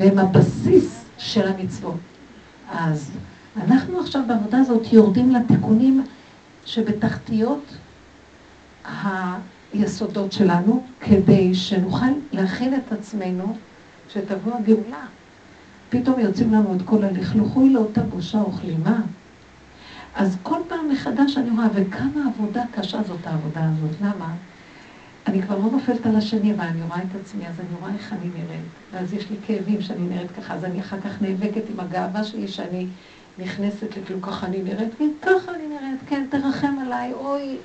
והן 0.00 0.18
הבסיס 0.18 1.04
של 1.18 1.48
המצוות. 1.48 1.96
אז 2.70 3.10
אנחנו 3.56 4.00
עכשיו 4.00 4.22
בעבודה 4.26 4.58
הזאת 4.58 4.92
יורדים 4.92 5.30
לתיקונים 5.30 6.04
שבתחתיות 6.66 7.64
היסודות 9.72 10.32
שלנו, 10.32 10.84
כדי 11.00 11.54
שנוכל 11.54 12.06
להכין 12.32 12.74
את 12.74 12.92
עצמנו 12.92 13.56
שתבוא 14.08 14.52
הגאולה. 14.54 15.06
פתאום 15.90 16.20
יוצאים 16.20 16.52
לנו 16.52 16.74
את 16.74 16.82
כל 16.84 17.04
הלכלוך, 17.04 17.56
אוי 17.56 17.70
לאותה 17.70 18.02
בושה 18.02 18.38
וכלימה. 18.38 19.00
אז 20.14 20.36
כל 20.42 20.60
פעם 20.68 20.88
מחדש 20.88 21.36
אני 21.36 21.50
רואה, 21.50 21.66
וכמה 21.74 22.20
עבודה 22.26 22.62
קשה 22.74 23.02
זאת 23.02 23.26
העבודה 23.26 23.60
הזאת. 23.64 23.96
למה? 24.00 24.34
אני 25.26 25.42
כבר 25.42 25.58
לא 25.58 25.70
נופלת 25.72 26.06
על 26.06 26.16
השני, 26.16 26.54
אבל 26.54 26.64
אני 26.64 26.82
רואה 26.82 26.98
את 26.98 27.20
עצמי, 27.20 27.48
אז 27.48 27.60
אני 27.60 27.68
רואה 27.80 27.92
איך 27.94 28.12
אני 28.12 28.30
נראית. 28.34 28.64
ואז 28.92 29.14
יש 29.14 29.30
לי 29.30 29.36
כאבים 29.46 29.82
שאני 29.82 30.08
נראית 30.08 30.30
ככה, 30.30 30.54
אז 30.54 30.64
אני 30.64 30.80
אחר 30.80 31.00
כך 31.00 31.22
נאבקת 31.22 31.62
עם 31.72 31.80
הגאווה 31.80 32.24
שלי 32.24 32.48
שאני 32.48 32.86
נכנסת 33.38 33.96
לכאילו 33.96 34.22
ככה 34.22 34.46
אני 34.46 34.62
נראית, 34.62 34.88
וככה 34.94 35.54
אני 35.54 35.66
נראית, 35.68 36.00
כן, 36.06 36.26
תרחם 36.30 36.78
עליי, 36.86 37.12
אוי, 37.12 37.56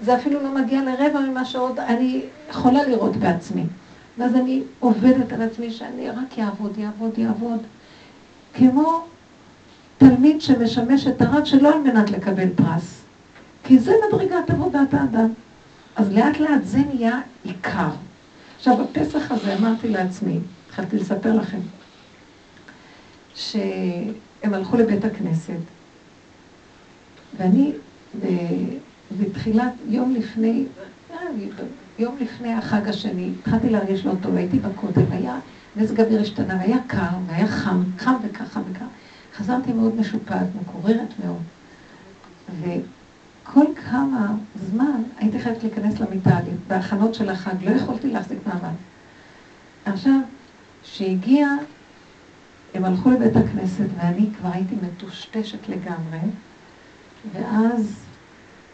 זה 0.00 0.14
אפילו 0.14 0.42
לא 0.42 0.54
מגיע 0.54 0.82
לרבע 0.84 1.20
ממה 1.20 1.44
שעוד 1.44 1.78
אני 1.78 2.22
יכולה 2.50 2.88
לראות 2.88 3.16
בעצמי. 3.16 3.64
ואז 4.18 4.34
אני 4.34 4.62
עובדת 4.80 5.32
על 5.32 5.42
עצמי 5.42 5.70
שאני 5.70 6.10
רק 6.10 6.38
יעבוד, 6.38 6.78
יעבוד, 6.78 7.18
יעבוד. 7.18 7.58
כמו 8.54 9.04
תלמיד 9.98 10.40
שמשמש 10.40 11.06
את 11.06 11.22
הרב 11.22 11.44
שלא 11.44 11.74
על 11.74 11.78
מנת 11.78 12.10
לקבל 12.10 12.48
פרס. 12.56 13.00
כי 13.64 13.78
זה 13.78 13.92
מדרגת 14.08 14.50
עבודת 14.50 14.94
האדם. 14.94 15.28
אז 15.96 16.12
לאט 16.12 16.38
לאט 16.38 16.64
זה 16.64 16.78
נהיה 16.78 17.20
עיקר. 17.44 17.90
עכשיו, 18.56 18.76
בפסח 18.84 19.30
הזה 19.30 19.56
אמרתי 19.56 19.88
לעצמי, 19.88 20.38
התחלתי 20.66 20.96
לספר 20.96 21.34
לכם, 21.34 21.58
שהם 23.34 24.54
הלכו 24.54 24.76
לבית 24.76 25.04
הכנסת, 25.04 25.52
ואני 27.36 27.72
בתחילת, 29.18 29.72
יום 29.88 30.14
לפני, 30.14 30.64
יום 31.98 32.16
לפני 32.20 32.52
החג 32.54 32.88
השני, 32.88 33.32
התחלתי 33.40 33.70
להרגיש 33.70 34.06
לא 34.06 34.12
טוב, 34.22 34.36
הייתי 34.36 34.58
בכותל, 34.58 35.00
היה, 35.10 35.38
מזג 35.76 36.00
אוויר 36.00 36.20
השתנה, 36.20 36.56
והיה 36.60 36.76
קר, 36.86 37.16
והיה 37.26 37.46
חם, 37.46 37.82
חם 37.98 38.14
וכך, 38.24 38.52
חם 38.52 38.60
וכך. 38.70 38.86
חזרתי 39.36 39.72
מאוד 39.72 39.94
משופעת, 40.00 40.46
מקוררת 40.62 41.08
מאוד. 41.24 41.42
וכל 43.44 43.64
כמה 43.90 44.26
זמן 44.70 45.02
הייתי 45.16 45.38
חייבת 45.40 45.62
להיכנס 45.62 46.00
למיטה, 46.00 46.38
בהכנות 46.68 47.14
של 47.14 47.30
החג, 47.30 47.64
לא 47.64 47.70
יכולתי 47.70 48.10
להחזיק 48.10 48.38
מעמד. 48.46 48.74
עכשיו, 49.84 50.18
כשהגיע, 50.82 51.48
הם 52.74 52.84
הלכו 52.84 53.10
לבית 53.10 53.36
הכנסת, 53.36 53.86
ואני 53.96 54.30
כבר 54.38 54.48
הייתי 54.52 54.74
מטושטשת 54.82 55.68
לגמרי, 55.68 56.18
ואז 57.32 58.04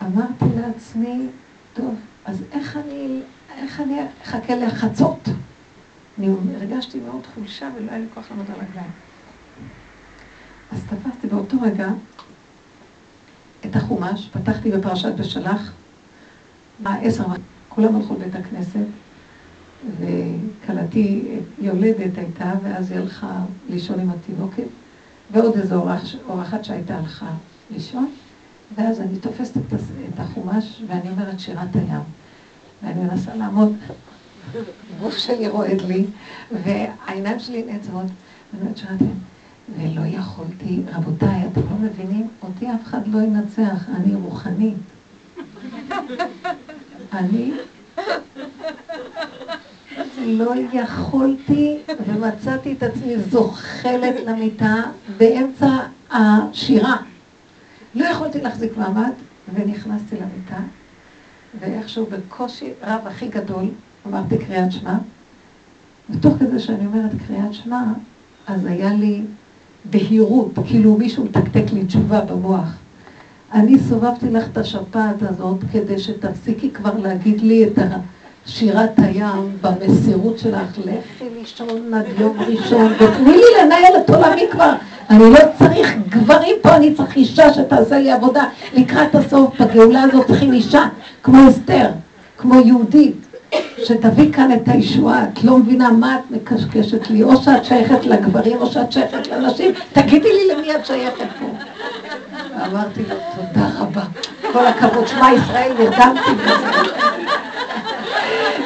אמרתי 0.02 0.44
לעצמי, 0.56 1.26
טוב, 1.74 1.94
אז 2.24 2.44
איך 2.52 2.76
אני, 2.76 3.20
איך 3.56 3.80
אני 3.80 4.00
אחכה 4.22 4.56
לחצות? 4.56 5.28
אני 6.18 6.28
הרגשתי 6.54 7.00
מאוד 7.00 7.26
חולשה 7.34 7.68
ולא 7.76 7.90
היה 7.90 7.98
לי 7.98 8.06
כוח 8.14 8.30
לעמוד 8.30 8.46
על 8.48 8.60
הרגליים. 8.60 8.90
אז 10.72 10.82
תפסתי 10.84 11.26
באותו 11.26 11.56
רגע 11.62 11.88
את 13.66 13.76
החומש, 13.76 14.28
פתחתי 14.32 14.70
בפרשת 14.70 15.12
בשלח, 15.14 15.72
מה 16.80 16.96
עשר, 16.96 17.24
כולם 17.68 17.96
הלכו 17.96 18.14
לבית 18.14 18.34
הכנסת, 18.34 18.86
וכלתי 19.98 21.24
יולדת 21.58 22.18
הייתה, 22.18 22.52
ואז 22.62 22.90
היא 22.90 23.00
הלכה 23.00 23.40
לישון 23.68 24.00
עם 24.00 24.10
התינוקת, 24.10 24.68
ועוד 25.32 25.56
איזו 25.56 25.84
אורחת 26.28 26.64
שהייתה 26.64 26.98
הלכה 26.98 27.30
לישון. 27.70 28.10
ואז 28.76 29.00
אני 29.00 29.18
תופסת 29.18 29.56
את 29.56 30.18
החומש 30.18 30.82
ואני 30.86 31.10
אומרת 31.10 31.40
שירת 31.40 31.74
הים. 31.76 32.00
ואני 32.82 33.00
מנסה 33.00 33.34
לעמוד, 33.34 33.76
הגוף 34.96 35.16
שלי 35.18 35.48
רועד 35.48 35.80
לי, 35.80 36.06
והעיניים 36.64 37.38
שלי 37.38 37.62
נעצרות, 37.62 38.06
ואני 38.52 38.62
אומרת 38.62 38.76
שירת 38.76 39.00
הים. 39.00 39.18
ולא 39.78 40.06
יכולתי, 40.06 40.82
רבותיי, 40.92 41.48
אתם 41.52 41.60
לא 41.60 41.76
מבינים? 41.80 42.28
אותי 42.42 42.70
אף 42.70 42.82
אחד 42.82 43.08
לא 43.08 43.18
ינצח, 43.18 43.88
אני 43.88 44.14
רוחנית. 44.14 44.76
אני 47.12 47.52
לא 50.18 50.54
יכולתי 50.72 51.78
ומצאתי 52.06 52.72
את 52.72 52.82
עצמי 52.82 53.18
זוחלת 53.18 54.14
למיטה 54.26 54.82
באמצע 55.16 55.78
השירה. 56.10 56.96
לא 57.94 58.04
יכולתי 58.04 58.40
להחזיק 58.40 58.76
מעמד, 58.76 59.12
ונכנסתי 59.54 60.16
למיטה, 60.16 60.60
ואיכשהו 61.60 62.06
בקושי 62.06 62.72
רב 62.82 63.06
הכי 63.06 63.28
גדול 63.28 63.64
אמרתי 64.06 64.38
קריאת 64.38 64.72
שמע, 64.72 64.94
ותוך 66.10 66.34
כזה 66.40 66.60
שאני 66.60 66.86
אומרת 66.86 67.10
קריאת 67.26 67.54
שמע, 67.54 67.82
אז 68.46 68.66
היה 68.66 68.94
לי 68.94 69.22
בהירות, 69.84 70.58
כאילו 70.66 70.96
מישהו 70.98 71.24
מתקתק 71.24 71.72
לי 71.72 71.84
תשובה 71.84 72.20
במוח. 72.20 72.68
אני 73.52 73.78
סובבתי 73.88 74.30
לך 74.30 74.44
את 74.52 74.58
השפעת 74.58 75.22
הזאת 75.22 75.58
כדי 75.72 75.98
שתפסיקי 75.98 76.70
כבר 76.70 76.98
להגיד 77.02 77.40
לי 77.40 77.64
את 77.64 77.78
שירת 78.46 78.98
הים 78.98 79.56
במסירות 79.60 80.38
שלך, 80.38 80.78
לכי 80.78 81.24
לישון 81.38 81.94
עד 81.94 82.04
יום 82.18 82.36
ראשון, 82.40 82.92
ותני 82.92 83.32
לי 83.32 83.42
לנהל 83.62 83.92
את 84.04 84.10
עולמי 84.10 84.42
כבר. 84.50 84.72
אני 85.10 85.30
לא 85.30 85.38
צריך 85.58 85.94
גברים 86.08 86.56
פה, 86.62 86.76
אני 86.76 86.94
צריך 86.94 87.16
אישה 87.16 87.54
שתעשה 87.54 87.98
לי 87.98 88.12
עבודה 88.12 88.44
לקראת 88.74 89.14
הסוף. 89.14 89.60
בגאולה 89.60 90.02
הזאת 90.02 90.26
צריכים 90.26 90.52
אישה, 90.52 90.88
כמו 91.22 91.48
אסתר, 91.48 91.88
כמו 92.38 92.60
יהודית, 92.60 93.26
שתביא 93.84 94.32
כאן 94.32 94.52
את 94.52 94.68
הישועה, 94.68 95.24
את 95.24 95.44
לא 95.44 95.58
מבינה 95.58 95.90
מה 95.90 96.16
את 96.16 96.30
מקשקשת 96.30 97.10
לי, 97.10 97.22
או 97.22 97.36
שאת 97.36 97.64
שייכת 97.64 98.06
לגברים 98.06 98.56
או 98.60 98.66
שאת 98.66 98.92
שייכת 98.92 99.26
לנשים, 99.26 99.72
תגידי 99.92 100.32
לי 100.32 100.54
למי 100.54 100.74
את 100.74 100.86
שייכת 100.86 101.26
פה. 101.40 101.46
ואמרתי 102.58 103.00
לו, 103.08 103.16
תודה 103.36 103.68
רבה, 103.78 104.02
כל 104.52 104.66
הכבוד, 104.66 105.08
שמע 105.08 105.32
ישראל, 105.32 105.72
נרדמתי 105.78 106.34
בזה. 106.34 106.90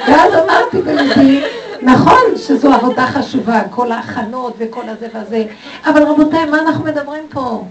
ואז 0.08 0.32
אמרתי 0.34 0.82
בלבי, 0.82 1.42
נכון 1.82 2.36
שזו 2.36 2.72
עבודה 2.72 3.06
חשובה, 3.06 3.60
כל 3.70 3.92
ההכנות 3.92 4.54
וכל 4.58 4.88
הזה 4.88 5.06
והזה, 5.14 5.44
אבל 5.86 6.02
רבותיי, 6.02 6.44
מה 6.44 6.58
אנחנו 6.60 6.84
מדברים 6.84 7.24
פה? 7.30 7.64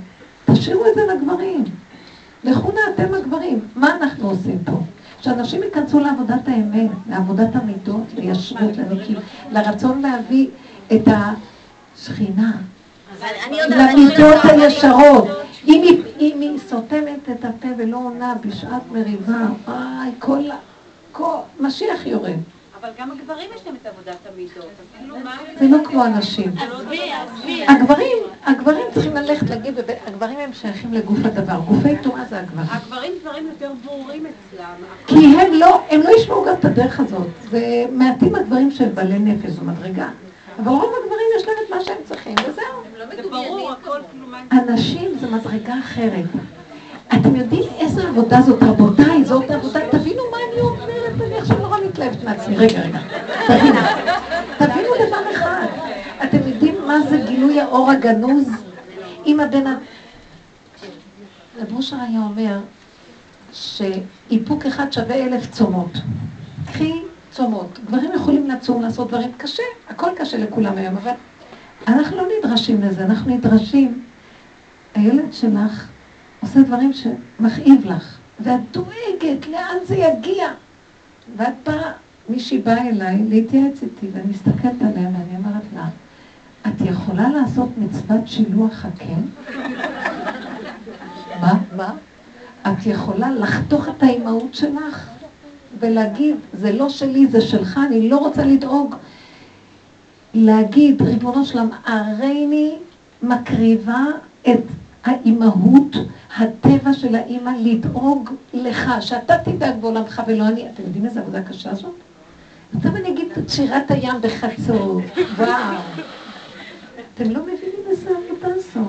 תשאירו 0.54 0.86
את 0.86 0.96
זה 0.96 1.02
לגברים. 1.14 1.64
לכו 2.44 2.72
נא 2.72 2.80
אתם 2.96 3.14
הגברים. 3.14 3.60
מה 3.76 3.96
אנחנו 3.96 4.30
עושים 4.30 4.60
פה? 4.66 4.72
שאנשים 5.24 5.64
ייכנסו 5.64 6.00
לעבודת 6.00 6.48
האמת, 6.48 6.90
לעבודת 7.10 7.56
המידות, 7.56 8.04
לישרות, 8.16 8.78
לנקים, 8.78 9.18
לרצון 9.52 10.02
להביא 10.02 10.48
את 10.94 11.08
השכינה, 11.08 12.52
למידות 13.70 14.38
הישרות. 14.44 15.28
אם 15.68 15.82
היא, 15.84 16.04
אם 16.20 16.38
היא 16.42 16.60
סותמת 16.70 17.30
את 17.32 17.46
הפה 17.46 17.68
ולא 17.78 17.98
עונה 17.98 18.34
בשעת 18.42 18.82
מריבה, 18.92 19.46
וואי, 19.68 20.10
כל, 20.20 20.44
כל, 21.12 21.38
משיח 21.60 22.06
יורד. 22.06 22.38
אבל 22.84 22.92
גם 23.00 23.12
הגברים 23.12 23.50
יש 23.56 23.62
להם 23.66 23.76
את 23.82 23.86
עבודת 23.86 24.18
המידות. 24.34 24.72
זה 25.60 25.68
לא 25.68 25.78
כמו 25.86 26.04
הנשים. 26.04 26.52
הגברים, 27.68 28.18
הגברים 28.46 28.86
צריכים 28.94 29.16
ללכת 29.16 29.50
להגיד, 29.50 29.74
הגברים 30.08 30.40
הם 30.40 30.54
שייכים 30.54 30.94
לגוף 30.94 31.18
הדבר, 31.24 31.60
גופי 31.68 31.98
תורה 32.04 32.26
זה 32.30 32.40
הגברים. 32.40 32.68
הגברים 32.72 33.12
דברים 33.22 33.48
יותר 33.48 33.72
ברורים 33.86 34.26
אצלם. 34.26 34.76
כי 35.08 35.16
הם 35.16 35.54
לא, 35.54 35.82
הם 35.90 36.02
לא 36.02 36.10
ישמעו 36.18 36.46
גם 36.46 36.54
את 36.60 36.66
הדרך 36.66 37.00
הזאת. 37.00 37.28
זה 37.52 37.86
מעטים 37.92 38.36
הדברים 38.36 38.72
של 38.72 38.90
בעלי 38.90 39.20
נפש, 39.20 39.50
זו 39.50 39.62
מדרגה. 39.64 40.10
אבל 40.60 40.72
רוב 40.72 40.94
הגברים 41.04 41.28
יש 41.38 41.48
להם 41.48 41.56
את 41.66 41.70
מה 41.70 41.82
שהם 41.84 41.98
צריכים, 42.06 42.36
וזהו. 42.40 43.16
זה 43.16 43.30
ברור, 43.30 43.72
הכל 43.72 44.00
כאילו 44.12 44.28
מה... 44.28 44.42
הנשים 44.52 45.12
זה 45.22 45.28
מדרגה 45.28 45.74
אחרת. 45.80 46.26
אתם 47.16 47.36
יודעים 47.36 47.64
איזה 47.80 48.08
עבודה 48.08 48.42
זאת, 48.42 48.64
רבותיי, 48.64 49.24
זאת 49.24 49.52
עבודה, 49.52 49.80
תבינו 49.92 50.22
מה 50.32 50.38
אני 50.52 50.62
אומרת, 50.62 51.23
אני 51.34 51.42
עכשיו 51.42 51.58
נורא 51.58 51.78
מתלהבת 51.90 52.24
מעצמי. 52.24 52.58
רגע, 52.58 52.82
רגע, 52.82 53.00
תבינו, 54.58 54.90
דבר 55.08 55.32
אחד. 55.32 55.66
אתם 56.24 56.38
יודעים 56.48 56.76
מה 56.88 57.00
זה 57.10 57.18
גילוי 57.26 57.62
האור 57.62 57.92
הגנוז? 57.92 58.50
אם 59.26 59.40
הבן. 59.40 59.64
רב 61.62 61.74
אושר 61.76 61.96
היה 62.10 62.20
אומר 62.20 62.60
שאיפוק 63.54 64.66
אחד 64.66 64.92
שווה 64.94 65.16
אלף 65.16 65.52
צומות. 65.52 65.92
קחי 66.66 67.02
צומות. 67.32 67.80
גברים 67.86 68.12
יכולים 68.16 68.50
לצום, 68.50 68.82
לעשות 68.82 69.08
דברים 69.08 69.32
קשה, 69.38 69.64
הכל 69.90 70.10
קשה 70.18 70.38
לכולם 70.38 70.78
היום, 70.78 70.98
אבל 70.98 71.12
אנחנו 71.88 72.18
לא 72.18 72.24
נדרשים 72.40 72.82
לזה, 72.82 73.04
אנחנו 73.04 73.36
נדרשים. 73.36 74.04
הילד 74.96 75.34
שלך 75.34 75.88
עושה 76.42 76.60
דברים 76.60 76.92
שמכאיב 76.94 77.86
לך, 77.86 78.18
ואת 78.40 78.72
דואגת 78.72 79.48
לאן 79.48 79.78
זה 79.88 79.96
יגיע. 79.96 80.48
ואת 81.38 81.54
באה, 81.66 81.92
מישהי 82.30 82.58
באה 82.58 82.90
אליי 82.90 83.24
להתייעץ 83.30 83.84
איתי, 83.84 84.08
ואני 84.14 84.28
מסתכלת 84.30 84.82
עליה 84.82 85.10
ואני 85.10 85.38
אומרת 85.38 85.64
לה, 85.76 85.88
את 86.68 86.82
יכולה 86.82 87.30
לעשות 87.30 87.70
מצוות 87.78 88.28
שילוח 88.28 88.86
הקן? 88.86 89.22
מה? 91.42 91.58
מה? 91.76 91.94
את 92.68 92.86
יכולה 92.86 93.32
לחתוך 93.32 93.90
את 93.90 94.04
האימהות 94.04 94.56
שלך 94.56 95.10
ולהגיד, 95.80 96.36
זה 96.54 96.72
לא 96.72 96.90
שלי, 96.90 97.28
זה 97.28 97.42
שלך, 97.42 97.80
אני 97.88 98.10
לא 98.10 98.18
רוצה 98.18 98.46
לדאוג. 98.46 98.96
להגיד, 100.34 101.02
ריבונו 101.02 101.46
שלם, 101.46 101.70
הריני 101.86 102.76
מקריבה 103.24 104.06
את 104.52 104.60
האימהות, 105.06 105.96
הטבע 106.38 106.94
של 106.94 107.16
האימא, 107.16 107.52
לדאוג 107.60 108.30
לך, 108.54 108.92
שאתה 109.00 109.38
תדאג 109.38 109.76
בעולמך 109.82 110.22
ולא 110.28 110.48
אני. 110.48 110.70
אתם 110.74 110.84
יודעים 110.84 111.06
איזה 111.06 111.20
עבודה 111.20 111.42
קשה 111.42 111.76
זאת? 111.76 111.96
עכשיו 112.78 112.96
אני 112.96 113.10
אגיד 113.10 113.28
את 113.38 113.50
שירת 113.50 113.92
הים 113.92 114.16
בחצות, 114.22 115.04
וואו. 115.38 115.78
אתם 117.16 117.30
לא 117.30 117.42
מבינים 117.44 117.86
איזה 117.90 118.10
עבודה 118.10 118.60
זאת. 118.74 118.86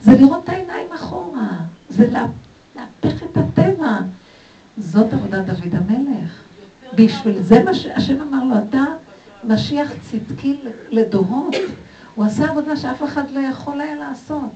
זה 0.00 0.12
לראות 0.18 0.44
את 0.44 0.48
העיניים 0.48 0.86
אחורה, 0.94 1.50
זה 1.88 2.10
לה, 2.10 2.26
להפך 2.76 3.22
את 3.22 3.36
הטבע. 3.36 3.98
זאת 4.78 5.12
עבודת 5.12 5.44
דוד 5.46 5.74
המלך. 5.74 6.30
בשביל 6.94 7.42
זה 7.42 7.64
מה 7.64 7.74
שהשם 7.74 8.20
אמר 8.20 8.44
לו, 8.44 8.54
אתה 8.68 8.84
משיח 9.44 9.92
צדקי 10.10 10.60
לדורות. 10.90 11.54
הוא 12.14 12.24
עשה 12.24 12.50
עבודה 12.50 12.76
שאף 12.76 13.02
אחד 13.02 13.30
לא 13.30 13.40
יכול 13.40 13.80
היה 13.80 13.94
לעשות. 13.94 14.50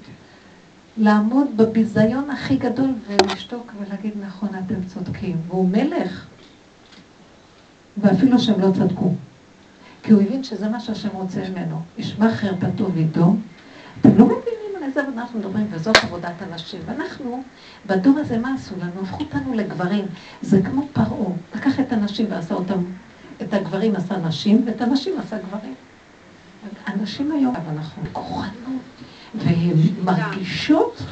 לעמוד 0.97 1.57
בביזיון 1.57 2.31
הכי 2.31 2.57
גדול 2.57 2.91
ולשתוק 3.07 3.73
ולהגיד 3.79 4.13
נכון, 4.21 4.49
אתם 4.49 4.85
צודקים. 4.87 5.37
והוא 5.49 5.69
מלך. 5.69 6.27
ואפילו 7.97 8.39
שהם 8.39 8.61
לא 8.61 8.71
צדקו. 8.75 9.13
כי 10.03 10.13
הוא 10.13 10.23
הבין 10.23 10.45
שזה 10.45 10.69
מה 10.69 10.81
שהשם 10.81 11.09
רוצה 11.13 11.49
ממנו. 11.49 11.81
ישמע 11.99 12.35
חרפתו 12.35 12.93
וידו. 12.93 13.37
אתם 14.01 14.19
לא 14.19 14.25
מבינים 14.25 14.77
על 14.77 14.83
איזה 14.83 15.03
עבודה 15.03 15.21
אנחנו 15.21 15.39
מדברים, 15.39 15.67
וזאת 15.71 15.97
עבודת 15.97 16.43
הנשים. 16.43 16.81
ואנחנו, 16.87 17.43
בדור 17.87 18.19
הזה, 18.19 18.39
מה 18.39 18.55
עשו 18.55 18.75
לנו? 18.81 19.03
הפכו 19.03 19.25
אותנו 19.25 19.55
לגברים. 19.55 20.05
זה 20.43 20.63
כמו 20.63 20.89
פרעה. 20.93 21.33
לקח 21.55 21.81
את 21.81 21.93
הנשים 21.93 22.27
ועשה 22.31 22.55
אותם, 22.55 22.85
את 23.43 23.55
הגברים 23.55 23.97
עשה 23.97 24.17
נשים, 24.17 24.63
ואת 24.67 24.81
הנשים 24.81 25.13
עשה 25.19 25.39
גברים. 25.39 25.75
הנשים 26.87 27.33
היום, 27.33 27.57
אבל 27.57 27.77
אנחנו 27.77 28.03
כוחנות, 28.13 28.94
והן 29.39 29.77
מרגישות, 30.05 31.03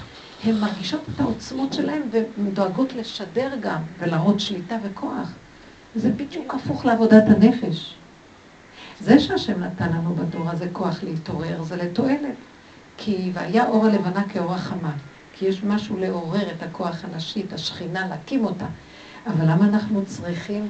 הן 0.44 0.54
מרגישות 0.54 1.00
את 1.14 1.20
העוצמות 1.20 1.72
שלהן, 1.72 2.02
והן 2.10 2.50
דואגות 2.52 2.92
לשדר 2.92 3.50
גם, 3.60 3.82
ולהראות 3.98 4.40
שליטה 4.40 4.76
וכוח. 4.82 5.28
זה 5.94 6.10
בדיוק 6.10 6.54
הפוך 6.54 6.84
לעבודת 6.84 7.24
הנפש. 7.26 7.94
זה 9.00 9.20
שהשם 9.20 9.60
נתן 9.60 9.88
לנו 9.88 10.14
בדור 10.14 10.50
הזה 10.50 10.66
כוח 10.72 11.02
להתעורר, 11.02 11.62
זה 11.62 11.76
לתועלת. 11.76 12.34
כי 12.96 13.30
והיה 13.34 13.66
אור 13.66 13.86
הלבנה 13.86 14.24
כאור 14.28 14.54
החמה. 14.54 14.92
כי 15.34 15.46
יש 15.46 15.64
משהו 15.64 15.96
לעורר 15.98 16.50
את 16.50 16.62
הכוח 16.62 17.04
הנשי, 17.04 17.42
את 17.48 17.52
השכינה, 17.52 18.08
להקים 18.08 18.44
אותה. 18.44 18.66
אבל 19.26 19.44
למה 19.50 19.64
אנחנו 19.64 20.04
צריכים 20.06 20.68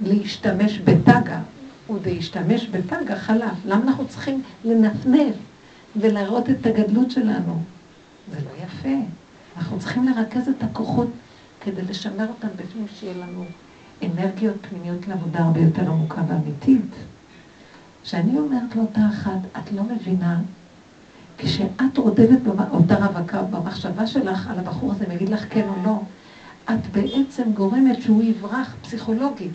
להשתמש 0.00 0.78
בטגה? 0.78 1.40
ולהשתמש 1.90 2.66
בטגה 2.66 3.16
חלף. 3.16 3.52
למה 3.64 3.82
אנחנו 3.82 4.08
צריכים 4.08 4.42
לנפנף 4.64 5.34
ולהראות 5.96 6.50
את 6.50 6.66
הגדלות 6.66 7.10
שלנו? 7.10 7.62
זה 8.32 8.38
לא 8.40 8.64
יפה. 8.64 9.04
אנחנו 9.56 9.78
צריכים 9.78 10.08
לרכז 10.08 10.48
את 10.48 10.62
הכוחות 10.62 11.08
כדי 11.60 11.82
לשמר 11.82 12.28
אותם 12.28 12.48
בפנים 12.56 12.86
שיהיה 12.94 13.14
לנו 13.14 13.44
אנרגיות 14.02 14.54
פנימיות 14.68 15.08
לעבודה 15.08 15.38
הרבה 15.38 15.60
יותר 15.60 15.90
עמוקה 15.90 16.22
ואמיתית. 16.28 16.94
כשאני 18.02 18.38
אומרת 18.38 18.76
לאותה 18.76 19.00
אחת, 19.08 19.38
את 19.58 19.72
לא 19.72 19.82
מבינה, 19.82 20.40
כשאת 21.38 21.98
רודדת 21.98 22.46
אותה 22.70 22.94
רווקה 22.94 23.42
במחשבה 23.42 24.06
שלך 24.06 24.50
על 24.50 24.58
הבחור 24.58 24.92
הזה, 24.92 25.04
ויגיד 25.08 25.28
לך 25.28 25.44
כן 25.50 25.68
או 25.68 25.74
לא, 25.84 25.98
את 26.70 26.86
בעצם 26.92 27.52
גורמת 27.54 28.02
שהוא 28.02 28.22
יברח 28.22 28.74
פסיכולוגית. 28.82 29.52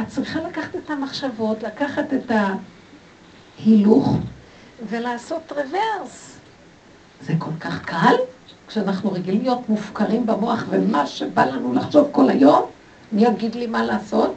את 0.00 0.08
צריכה 0.08 0.40
לקחת 0.48 0.76
את 0.76 0.90
המחשבות, 0.90 1.62
לקחת 1.62 2.04
את 2.14 2.32
ההילוך 3.60 4.18
ולעשות 4.88 5.52
רוורס. 5.52 6.38
זה 7.20 7.32
כל 7.38 7.50
כך 7.60 7.84
קל, 7.84 8.14
כשאנחנו 8.68 9.12
רגילים 9.12 9.42
להיות 9.42 9.68
מופקרים 9.68 10.26
במוח 10.26 10.64
ומה 10.70 11.06
שבא 11.06 11.44
לנו 11.44 11.74
לחשוב 11.74 12.08
כל 12.12 12.30
היום, 12.30 12.62
מי 13.12 13.24
יגיד 13.24 13.54
לי 13.54 13.66
מה 13.66 13.84
לעשות? 13.84 14.34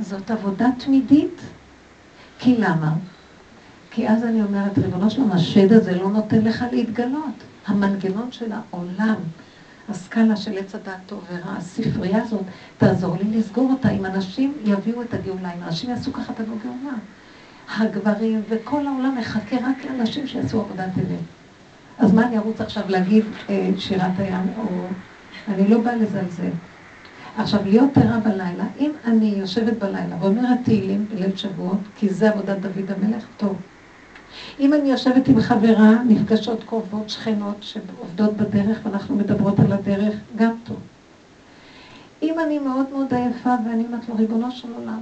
זאת 0.00 0.30
עבודה 0.30 0.66
תמידית. 0.78 1.40
כי 2.38 2.56
למה? 2.56 2.92
כי 3.90 4.08
אז 4.08 4.24
אני 4.24 4.42
אומרת, 4.42 4.78
ריבונו 4.78 5.10
שלום, 5.10 5.32
השד 5.32 5.72
הזה 5.72 5.96
לא 5.96 6.08
נותן 6.08 6.40
לך 6.40 6.64
להתגלות. 6.72 7.34
המנגנון 7.66 8.32
של 8.32 8.52
העולם, 8.52 9.14
הסקאלה 9.88 10.36
של 10.36 10.58
עץ 10.58 10.74
הדעת 10.74 10.98
טוב 11.06 11.24
ורע, 11.32 11.56
הספרייה 11.56 12.22
הזאת, 12.22 12.42
תעזור 12.78 13.16
לי 13.16 13.38
לסגור 13.38 13.70
אותה. 13.70 13.90
אם 13.90 14.06
אנשים 14.06 14.52
יביאו 14.64 15.02
את 15.02 15.14
הגאולה, 15.14 15.54
אם 15.54 15.62
אנשים 15.62 15.90
יעשו 15.90 16.12
ככה 16.12 16.32
תבוא 16.32 16.56
גאולה. 16.64 16.96
הגברים 17.76 18.42
וכל 18.48 18.86
העולם 18.86 19.16
מחכה 19.18 19.56
רק 19.56 19.84
לאנשים 19.84 20.26
שיעשו 20.26 20.60
עבודת 20.60 20.98
אמת. 20.98 21.18
אז 21.98 22.12
מה 22.12 22.26
אני 22.26 22.38
ארוץ 22.38 22.60
עכשיו 22.60 22.82
להגיד 22.88 23.24
אה, 23.50 23.70
שירת 23.78 24.18
הים, 24.18 24.46
או... 24.58 24.64
אני 25.48 25.68
לא 25.68 25.78
באה 25.78 25.96
לזלזל. 25.96 26.50
עכשיו, 27.36 27.60
להיות 27.64 27.98
ערה 27.98 28.18
בלילה, 28.18 28.64
אם 28.78 28.90
אני 29.04 29.34
יושבת 29.36 29.78
בלילה 29.78 30.16
ואומרת 30.20 30.58
תהילים 30.64 31.06
בליל 31.10 31.36
שבועות, 31.36 31.78
כי 31.96 32.08
זה 32.08 32.30
עבודת 32.30 32.58
דוד 32.58 32.90
המלך, 32.90 33.24
טוב. 33.36 33.56
אם 34.60 34.74
אני 34.74 34.90
יושבת 34.90 35.28
עם 35.28 35.40
חברה, 35.40 36.02
נפגשות 36.08 36.64
קרובות, 36.64 37.10
שכנות, 37.10 37.56
שעובדות 37.60 38.36
בדרך, 38.36 38.78
ואנחנו 38.82 39.16
מדברות 39.16 39.60
על 39.60 39.72
הדרך, 39.72 40.14
גם 40.36 40.50
טוב. 40.64 40.76
אם 42.22 42.40
אני 42.40 42.58
מאוד 42.58 42.86
מאוד 42.92 43.14
עייפה 43.14 43.54
ואני 43.66 43.84
אומרת 43.86 44.08
לו, 44.08 44.16
ריבונו 44.16 44.50
של 44.50 44.68
עולם, 44.76 45.00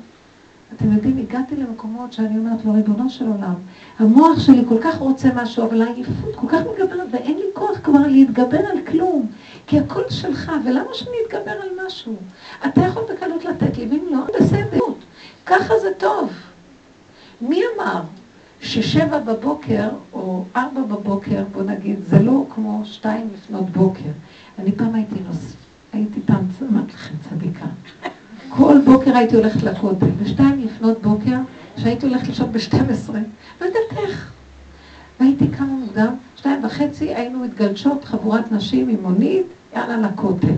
אתם 0.74 0.92
יודעים, 0.92 1.18
הגעתי 1.18 1.56
למקומות 1.56 2.12
שאני 2.12 2.38
אומרת 2.38 2.64
לו, 2.64 2.72
ריבונו 2.72 3.10
של 3.10 3.26
עולם, 3.26 3.54
המוח 3.98 4.40
שלי 4.40 4.64
כל 4.68 4.78
כך 4.82 4.98
רוצה 4.98 5.28
משהו, 5.34 5.64
אבל 5.64 5.82
העייפות 5.82 6.36
כל 6.36 6.46
כך 6.48 6.60
מתגברת, 6.72 7.08
ואין 7.10 7.36
לי 7.36 7.44
כוח 7.54 7.78
כבר 7.82 8.06
להתגבר 8.06 8.58
על 8.58 8.78
כלום, 8.90 9.26
כי 9.66 9.78
הכל 9.78 10.02
שלך, 10.10 10.52
ולמה 10.64 10.94
שאני 10.94 11.16
אתגבר 11.26 11.50
על 11.62 11.68
משהו? 11.86 12.16
אתה 12.66 12.80
יכול 12.80 13.02
בקלות 13.12 13.44
לתת 13.44 13.78
לי, 13.78 13.86
ואם 13.90 14.04
לא, 14.10 14.18
בסדר. 14.40 14.78
ככה 15.46 15.78
זה 15.82 15.88
טוב. 15.98 16.32
מי 17.40 17.60
אמר 17.76 18.02
ששבע 18.60 19.18
בבוקר, 19.18 19.88
או 20.12 20.44
ארבע 20.56 20.80
בבוקר, 20.80 21.44
בוא 21.52 21.62
נגיד, 21.62 21.98
זה 22.04 22.18
לא 22.18 22.46
כמו 22.54 22.82
שתיים 22.84 23.28
לפנות 23.34 23.70
בוקר. 23.70 24.10
אני 24.58 24.72
פעם 24.72 24.94
הייתי 24.94 25.14
נוס... 25.28 25.52
הייתי 25.92 26.20
פעם, 26.26 26.48
אמרתי 26.70 26.92
לכם, 26.92 27.14
צדיקה. 27.30 27.66
כל 28.49 28.78
בוקר 28.84 29.16
הייתי 29.16 29.36
הולכת 29.36 29.62
לכותל, 29.62 30.07
בשתיים 30.22 30.61
לפנות 30.64 31.03
בוקר, 31.03 31.36
שהייתי 31.76 32.07
הולכת 32.07 32.28
לשעות 32.28 32.53
ב-12, 32.53 33.12
לא 33.61 33.66
יודעת 33.66 33.92
איך. 33.97 34.32
והייתי 35.20 35.49
קמה 35.49 35.66
מוקדם, 35.66 36.14
שתיים 36.36 36.64
וחצי 36.64 37.14
היינו 37.14 37.38
מתגלשות 37.38 38.05
חבורת 38.05 38.53
נשים 38.53 38.88
עם 38.88 39.03
מונית, 39.03 39.47
יאללה 39.76 39.97
לכותל. 39.97 40.55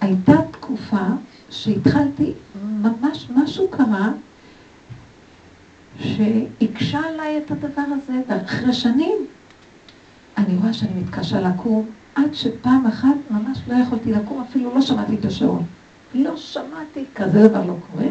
הייתה 0.00 0.32
תקופה 0.50 1.06
שהתחלתי, 1.50 2.32
ממש 2.62 3.28
משהו 3.30 3.68
קרה, 3.68 4.08
שהקשה 6.00 7.00
עליי 7.08 7.38
את 7.38 7.50
הדבר 7.50 7.82
הזה, 7.92 8.12
ואחרי 8.28 8.72
שנים 8.72 9.26
אני 10.38 10.56
רואה 10.56 10.72
שאני 10.72 11.00
מתקשה 11.00 11.40
לקום, 11.40 11.86
עד 12.16 12.34
שפעם 12.34 12.86
אחת 12.86 13.14
ממש 13.30 13.58
לא 13.68 13.74
יכולתי 13.74 14.12
לקום, 14.12 14.44
אפילו 14.50 14.74
לא 14.74 14.80
שמעתי 14.80 15.14
את 15.14 15.24
השעון. 15.24 15.64
לא 16.14 16.36
שמעתי, 16.36 17.04
כזה 17.14 17.48
דבר 17.48 17.66
לא 17.66 17.74
קורה. 17.90 18.06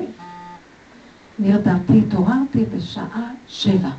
נרדמתי, 1.40 1.94
התעוררתי 2.00 2.66
בשעה 2.66 3.32
שבע. 3.48 3.90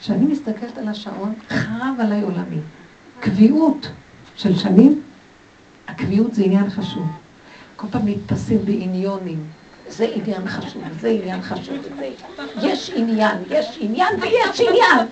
כשאני 0.00 0.24
מסתכלת 0.24 0.78
על 0.78 0.88
השעון, 0.88 1.34
חרב 1.48 1.94
עליי 1.98 2.22
עולמי. 2.22 2.60
קביעות 3.20 3.88
של 4.36 4.58
שנים, 4.58 5.02
הקביעות 5.88 6.34
זה 6.34 6.44
עניין 6.44 6.70
חשוב. 6.70 7.06
כל 7.76 7.86
פעם 7.90 8.08
נתפסים 8.08 8.64
בעניונים. 8.64 9.38
זה 9.88 10.06
עניין 10.14 10.48
חשוב, 10.48 10.82
זה 11.00 11.08
עניין 11.08 11.42
חשוב, 11.42 11.76
זה... 11.98 12.10
יש 12.62 12.90
עניין, 12.96 13.38
יש 13.50 13.78
עניין 13.80 14.14
ויש 14.20 14.60
עניין. 14.60 15.06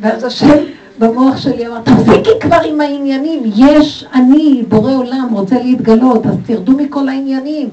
ואז 0.00 0.24
השם 0.24 0.75
במוח 0.98 1.36
שלי 1.36 1.66
אמר, 1.66 1.80
תפסיקי 1.80 2.30
כבר 2.40 2.60
עם 2.68 2.80
העניינים, 2.80 3.42
יש 3.56 4.04
אני, 4.14 4.62
בורא 4.68 4.92
עולם, 4.92 5.28
רוצה 5.32 5.62
להתגלות, 5.62 6.26
אז 6.26 6.36
תרדו 6.46 6.72
מכל 6.72 7.08
העניינים. 7.08 7.68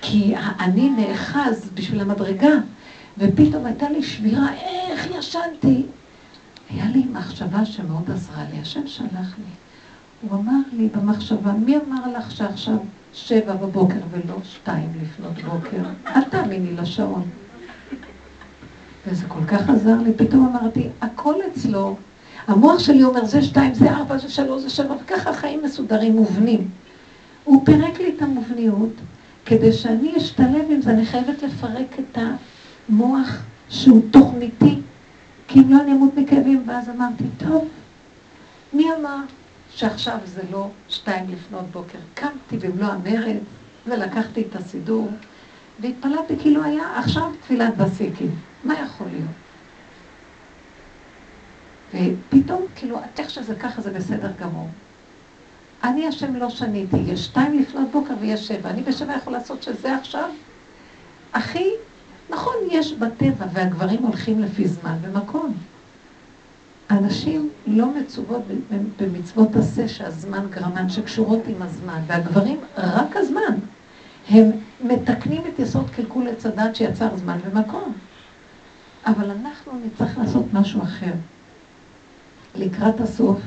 כי 0.00 0.34
אני 0.60 0.90
נאחז 0.90 1.70
בשביל 1.74 2.00
המדרגה, 2.00 2.52
ופתאום 3.18 3.66
הייתה 3.66 3.88
לי 3.88 4.02
שבירה, 4.02 4.46
איך 4.52 5.08
ישנתי? 5.18 5.82
היה 6.70 6.84
לי 6.92 7.04
מחשבה 7.12 7.64
שמאוד 7.64 8.10
עזרה 8.10 8.44
לי, 8.52 8.58
השם 8.60 8.86
שלח 8.86 9.38
לי. 9.38 9.52
הוא 10.22 10.40
אמר 10.40 10.58
לי 10.72 10.88
במחשבה, 10.96 11.52
מי 11.52 11.76
אמר 11.76 12.18
לך 12.18 12.30
שעכשיו 12.30 12.76
שבע 13.12 13.54
בבוקר 13.54 13.98
ולא 14.10 14.34
שתיים 14.44 14.92
לפנות 15.02 15.52
בוקר? 15.52 15.82
אל 16.06 16.22
תאמיני 16.24 16.72
לשעון. 16.72 17.41
וזה 19.06 19.24
כל 19.28 19.44
כך 19.44 19.70
עזר 19.70 19.96
לי, 20.04 20.12
פתאום 20.16 20.56
אמרתי, 20.56 20.88
הכל 21.00 21.34
אצלו. 21.52 21.96
המוח 22.46 22.78
שלי 22.78 23.04
אומר, 23.04 23.24
זה 23.24 23.42
שתיים, 23.42 23.74
זה 23.74 23.90
ארבע, 23.90 24.18
זה 24.18 24.28
שלוש, 24.28 24.62
זה 24.62 24.70
שבע, 24.70 24.94
וככה 25.04 25.30
החיים 25.30 25.62
מסודרים, 25.62 26.16
מובנים. 26.16 26.68
הוא 27.44 27.66
פירק 27.66 28.00
לי 28.00 28.12
את 28.16 28.22
המובניות, 28.22 28.92
כדי 29.46 29.72
שאני 29.72 30.16
אשתלב 30.16 30.66
עם 30.70 30.82
זה, 30.82 30.90
אני 30.90 31.06
חייבת 31.06 31.42
לפרק 31.42 31.98
את 31.98 32.18
המוח 32.88 33.42
שהוא 33.68 34.02
תוכניתי, 34.10 34.78
כי 35.48 35.60
אם 35.60 35.72
לא 35.72 35.80
אני 35.82 35.92
אמות 35.92 36.16
מכאבים, 36.16 36.62
ואז 36.66 36.88
אמרתי, 36.88 37.24
טוב, 37.38 37.68
מי 38.72 38.84
אמר 39.00 39.16
שעכשיו 39.70 40.18
זה 40.24 40.42
לא 40.50 40.68
שתיים 40.88 41.24
לפנות 41.30 41.64
בוקר? 41.72 41.98
קמתי 42.14 42.56
במלוא 42.56 42.88
המרץ, 42.88 43.42
ולקחתי 43.86 44.42
את 44.50 44.56
הסידור, 44.56 45.08
והתפללתי 45.80 46.34
כאילו 46.40 46.64
היה 46.64 46.98
עכשיו 46.98 47.30
תפילת 47.40 47.76
בסיקים. 47.76 48.30
מה 48.64 48.74
יכול 48.80 49.06
להיות? 49.06 49.42
ופתאום, 51.94 52.66
כאילו, 52.74 52.98
איך 53.18 53.30
שזה 53.30 53.54
ככה 53.54 53.82
זה 53.82 53.90
בסדר 53.90 54.30
גמור. 54.40 54.68
אני 55.84 56.06
השם 56.06 56.36
לא 56.36 56.50
שניתי, 56.50 56.96
יש 56.96 57.24
שתיים 57.24 57.58
לפנות 57.58 57.90
בוקר 57.90 58.14
ויש 58.20 58.48
שבע. 58.48 58.70
אני 58.70 58.82
בשבע 58.82 59.14
יכול 59.16 59.32
לעשות 59.32 59.62
שזה 59.62 59.96
עכשיו 59.96 60.30
הכי, 61.34 61.68
נכון, 62.30 62.54
יש 62.70 62.92
בטבע, 62.92 63.46
והגברים 63.52 64.02
הולכים 64.02 64.40
לפי 64.40 64.68
זמן 64.68 64.96
ומקום. 65.02 65.54
הנשים 66.88 67.50
לא 67.66 67.86
מצוות 67.86 68.42
במצוות 68.98 69.56
עשה 69.56 69.88
שהזמן 69.88 70.46
גרמן, 70.50 70.88
שקשורות 70.88 71.40
עם 71.46 71.62
הזמן, 71.62 72.00
והגברים 72.06 72.60
רק 72.76 73.16
הזמן. 73.16 73.58
הם 74.28 74.50
מתקנים 74.80 75.42
את 75.54 75.58
יסוד 75.58 75.90
קלקול 75.90 76.28
עץ 76.28 76.46
הדת 76.46 76.76
שיצר 76.76 77.16
זמן 77.16 77.38
ומקום. 77.44 77.92
אבל 79.06 79.30
אנחנו 79.30 79.72
נצטרך 79.86 80.18
לעשות 80.18 80.44
משהו 80.52 80.82
אחר. 80.82 81.12
לקראת 82.54 83.00
הסוף, 83.00 83.38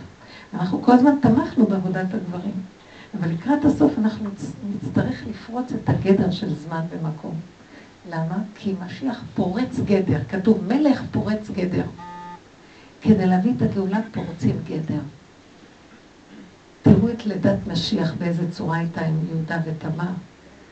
אנחנו 0.53 0.81
כל 0.81 0.91
הזמן 0.91 1.15
תמכנו 1.21 1.65
בעבודת 1.65 2.13
הגברים, 2.13 2.61
אבל 3.19 3.29
לקראת 3.29 3.65
הסוף 3.65 3.93
אנחנו 3.97 4.29
נצטרך 4.83 5.23
לפרוץ 5.27 5.71
את 5.71 5.89
הגדר 5.89 6.31
של 6.31 6.55
זמן 6.55 6.81
ומקום. 6.89 7.35
למה? 8.09 8.37
כי 8.55 8.73
משיח 8.85 9.23
פורץ 9.35 9.79
גדר, 9.85 10.19
כתוב 10.29 10.63
מלך 10.67 11.01
פורץ 11.11 11.49
גדר. 11.49 11.85
כדי 13.01 13.25
להביא 13.25 13.51
את 13.57 13.61
הגאולה 13.61 13.99
פורצים 14.11 14.59
גדר. 14.67 15.01
תראו 16.81 17.09
את 17.09 17.25
לידת 17.25 17.67
משיח 17.67 18.13
באיזה 18.19 18.51
צורה 18.51 18.77
הייתה 18.77 19.05
עם 19.05 19.15
יהודה 19.29 19.59
ותמר. 19.65 20.11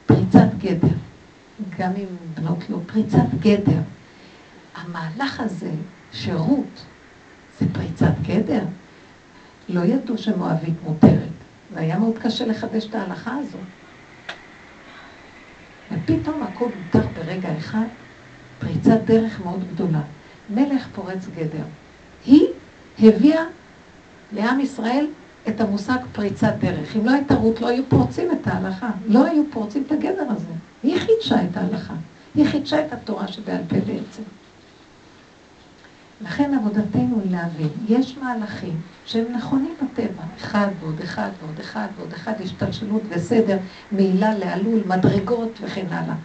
פריצת 0.05 0.47
גדר. 0.57 0.95
גם 1.79 1.91
עם 1.95 2.05
בנות 2.35 2.69
לא, 2.69 2.77
פריצת 2.85 3.33
גדר. 3.39 3.79
המהלך 4.75 5.39
הזה, 5.39 5.71
שרות, 6.11 6.85
זה 7.59 7.65
פריצת 7.73 8.13
גדר. 8.27 8.63
לא 9.69 9.81
ידעו 9.81 10.17
שמואבית 10.17 10.83
מותרת, 10.83 11.33
והיה 11.73 11.99
מאוד 11.99 12.17
קשה 12.17 12.45
לחדש 12.45 12.85
את 12.85 12.95
ההלכה 12.95 13.35
הזו. 13.35 13.57
ופתאום 15.91 16.43
הכל 16.43 16.69
מותר 16.77 17.07
ברגע 17.15 17.57
אחד, 17.57 17.85
פריצת 18.59 18.99
דרך 19.05 19.41
מאוד 19.41 19.63
גדולה. 19.73 20.01
מלך 20.49 20.87
פורץ 20.95 21.27
גדר. 21.35 21.63
היא 22.25 22.47
הביאה 22.99 23.43
לעם 24.31 24.59
ישראל 24.59 25.07
את 25.47 25.61
המושג 25.61 25.97
פריצת 26.11 26.53
דרך. 26.59 26.95
אם 26.95 27.05
לא 27.05 27.11
הייתה 27.11 27.35
רות, 27.35 27.61
לא 27.61 27.67
היו 27.67 27.83
פורצים 27.89 28.31
את 28.31 28.47
ההלכה. 28.47 28.91
לא 29.07 29.25
היו 29.25 29.43
פורצים 29.51 29.83
את 29.87 29.91
הגדר 29.91 30.25
הזה. 30.29 30.53
היא 30.83 30.99
חידשה 30.99 31.43
את 31.43 31.57
ההלכה. 31.57 31.93
היא 32.35 32.45
חידשה 32.45 32.85
את 32.85 32.93
התורה 32.93 33.27
שבעל 33.27 33.61
פה 33.67 33.75
בעצם. 33.75 34.23
לכן 36.21 36.53
עבודתנו 36.53 37.21
היא 37.23 37.31
להבין, 37.31 37.69
יש 37.87 38.17
מהלכים 38.17 38.81
שהם 39.05 39.25
נכונים 39.35 39.73
בטבע, 39.83 40.23
אחד 40.41 40.67
ועוד 40.79 40.99
אחד 41.03 41.29
ועוד 41.41 41.59
אחד 41.59 41.87
ועוד 41.97 42.13
אחד, 42.13 42.33
השתלשלות 42.43 43.01
וסדר, 43.09 43.57
מעילה 43.91 44.37
לעלול, 44.37 44.79
מדרגות 44.87 45.51
וכן 45.61 45.85
הלאה. 45.89 46.15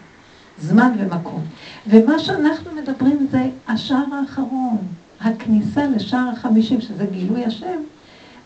זמן 0.59 0.91
ומקום. 0.99 1.43
ומה 1.87 2.19
שאנחנו 2.19 2.71
מדברים 2.75 3.27
זה 3.31 3.49
השער 3.67 4.05
האחרון, 4.13 4.77
הכניסה 5.21 5.87
לשער 5.87 6.29
החמישים, 6.29 6.81
שזה 6.81 7.05
גילוי 7.05 7.45
השם, 7.45 7.81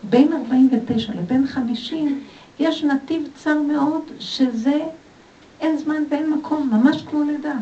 בין 0.10 0.34
49 0.34 1.14
לבין 1.14 1.48
50, 1.48 2.24
יש 2.60 2.84
נתיב 2.84 3.28
צר 3.36 3.62
מאוד, 3.62 4.02
שזה 4.20 4.80
אין 5.60 5.78
זמן 5.78 6.04
ואין 6.10 6.34
מקום, 6.34 6.70
ממש 6.74 7.02
כמו 7.02 7.24
לידה. 7.24 7.56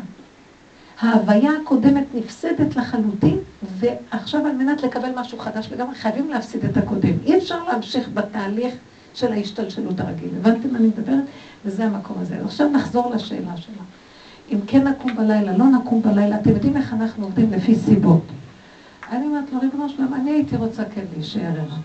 ההוויה 1.02 1.50
הקודמת 1.62 2.04
נפסדת 2.14 2.76
לחלוטין, 2.76 3.38
ועכשיו 3.62 4.46
על 4.46 4.52
מנת 4.52 4.82
לקבל 4.82 5.10
משהו 5.16 5.38
חדש 5.38 5.68
לגמרי, 5.72 5.94
חייבים 5.94 6.30
להפסיד 6.30 6.64
את 6.64 6.76
הקודם. 6.76 7.14
אי 7.24 7.38
אפשר 7.38 7.64
להמשיך 7.64 8.08
בתהליך 8.14 8.74
של 9.14 9.32
ההשתלשלות 9.32 10.00
הרגיל. 10.00 10.28
הבנתם 10.40 10.72
מה 10.72 10.78
אני 10.78 10.86
מדברת? 10.86 11.24
וזה 11.64 11.84
המקום 11.84 12.16
הזה. 12.20 12.38
עכשיו 12.44 12.68
נחזור 12.68 13.10
לשאלה 13.14 13.56
שלה. 13.56 13.82
אם 14.52 14.58
כן 14.66 14.88
נקום 14.88 15.16
בלילה, 15.16 15.56
לא 15.56 15.64
נקום 15.66 16.02
בלילה, 16.02 16.36
אתם 16.36 16.50
יודעים 16.50 16.76
איך 16.76 16.92
אנחנו 16.92 17.24
עובדים 17.24 17.52
לפי 17.52 17.74
סיבות. 17.74 18.22
אני 19.10 19.26
אומרת 19.26 19.52
לו, 19.52 19.60
ריבונו 19.60 19.88
שלום, 19.88 20.14
אני 20.14 20.30
הייתי 20.30 20.56
רוצה 20.56 20.82
כן 20.94 21.04
להישאר 21.14 21.42
ערה. 21.42 21.76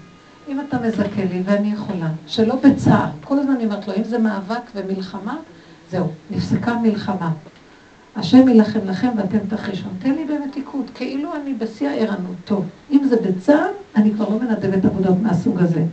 אם 0.47 0.59
אתה 0.59 0.79
מזכה 0.79 1.23
לי 1.31 1.41
ואני 1.45 1.71
יכולה, 1.71 2.09
שלא 2.27 2.55
בצער. 2.55 3.09
כל 3.23 3.39
הזמן 3.39 3.51
אני 3.51 3.65
אומרת 3.65 3.87
לו, 3.87 3.93
אם 3.97 4.03
זה 4.03 4.17
מאבק 4.17 4.61
ומלחמה, 4.75 5.37
זהו, 5.91 6.07
נפסקה 6.31 6.73
מלחמה. 6.73 7.31
השם 8.17 8.47
יילחם 8.47 8.79
לכם 8.85 9.09
ואתם 9.17 9.37
תחישו. 9.49 9.87
תן 9.99 10.15
לי 10.15 10.25
במתיקות, 10.25 10.85
כאילו 10.95 11.35
אני 11.35 11.53
בשיא 11.53 11.89
הערנות. 11.89 12.35
טוב, 12.45 12.65
אם 12.91 13.03
זה 13.09 13.15
בצער, 13.15 13.67
אני 13.95 14.11
כבר 14.11 14.29
לא 14.29 14.39
מנדבת 14.39 14.85
עבודות 14.85 15.21
מהסוג 15.21 15.59
הזה. 15.59 15.83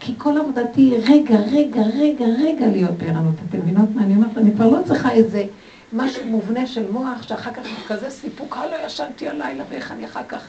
כי 0.00 0.12
כל 0.18 0.38
עבודתי 0.38 0.80
היא 0.80 0.98
רגע, 1.08 1.38
רגע, 1.38 1.82
רגע, 1.82 2.24
רגע 2.24 2.66
להיות 2.66 2.94
בערנות. 2.98 3.34
אתם 3.48 3.58
מבינות 3.60 3.88
מה 3.94 4.02
אני 4.02 4.14
אומרת? 4.14 4.38
אני 4.38 4.52
כבר 4.52 4.68
לא 4.68 4.78
צריכה 4.86 5.10
איזה 5.10 5.44
משהו 5.92 6.26
מובנה 6.26 6.66
של 6.66 6.90
מוח, 6.90 7.22
שאחר 7.22 7.50
כך 7.52 7.62
כזה 7.88 8.10
סיפוק, 8.10 8.56
לא 8.56 8.86
ישנתי 8.86 9.28
הלילה, 9.28 9.64
ואיך 9.70 9.92
אני 9.92 10.04
אחר 10.04 10.22
כך 10.28 10.42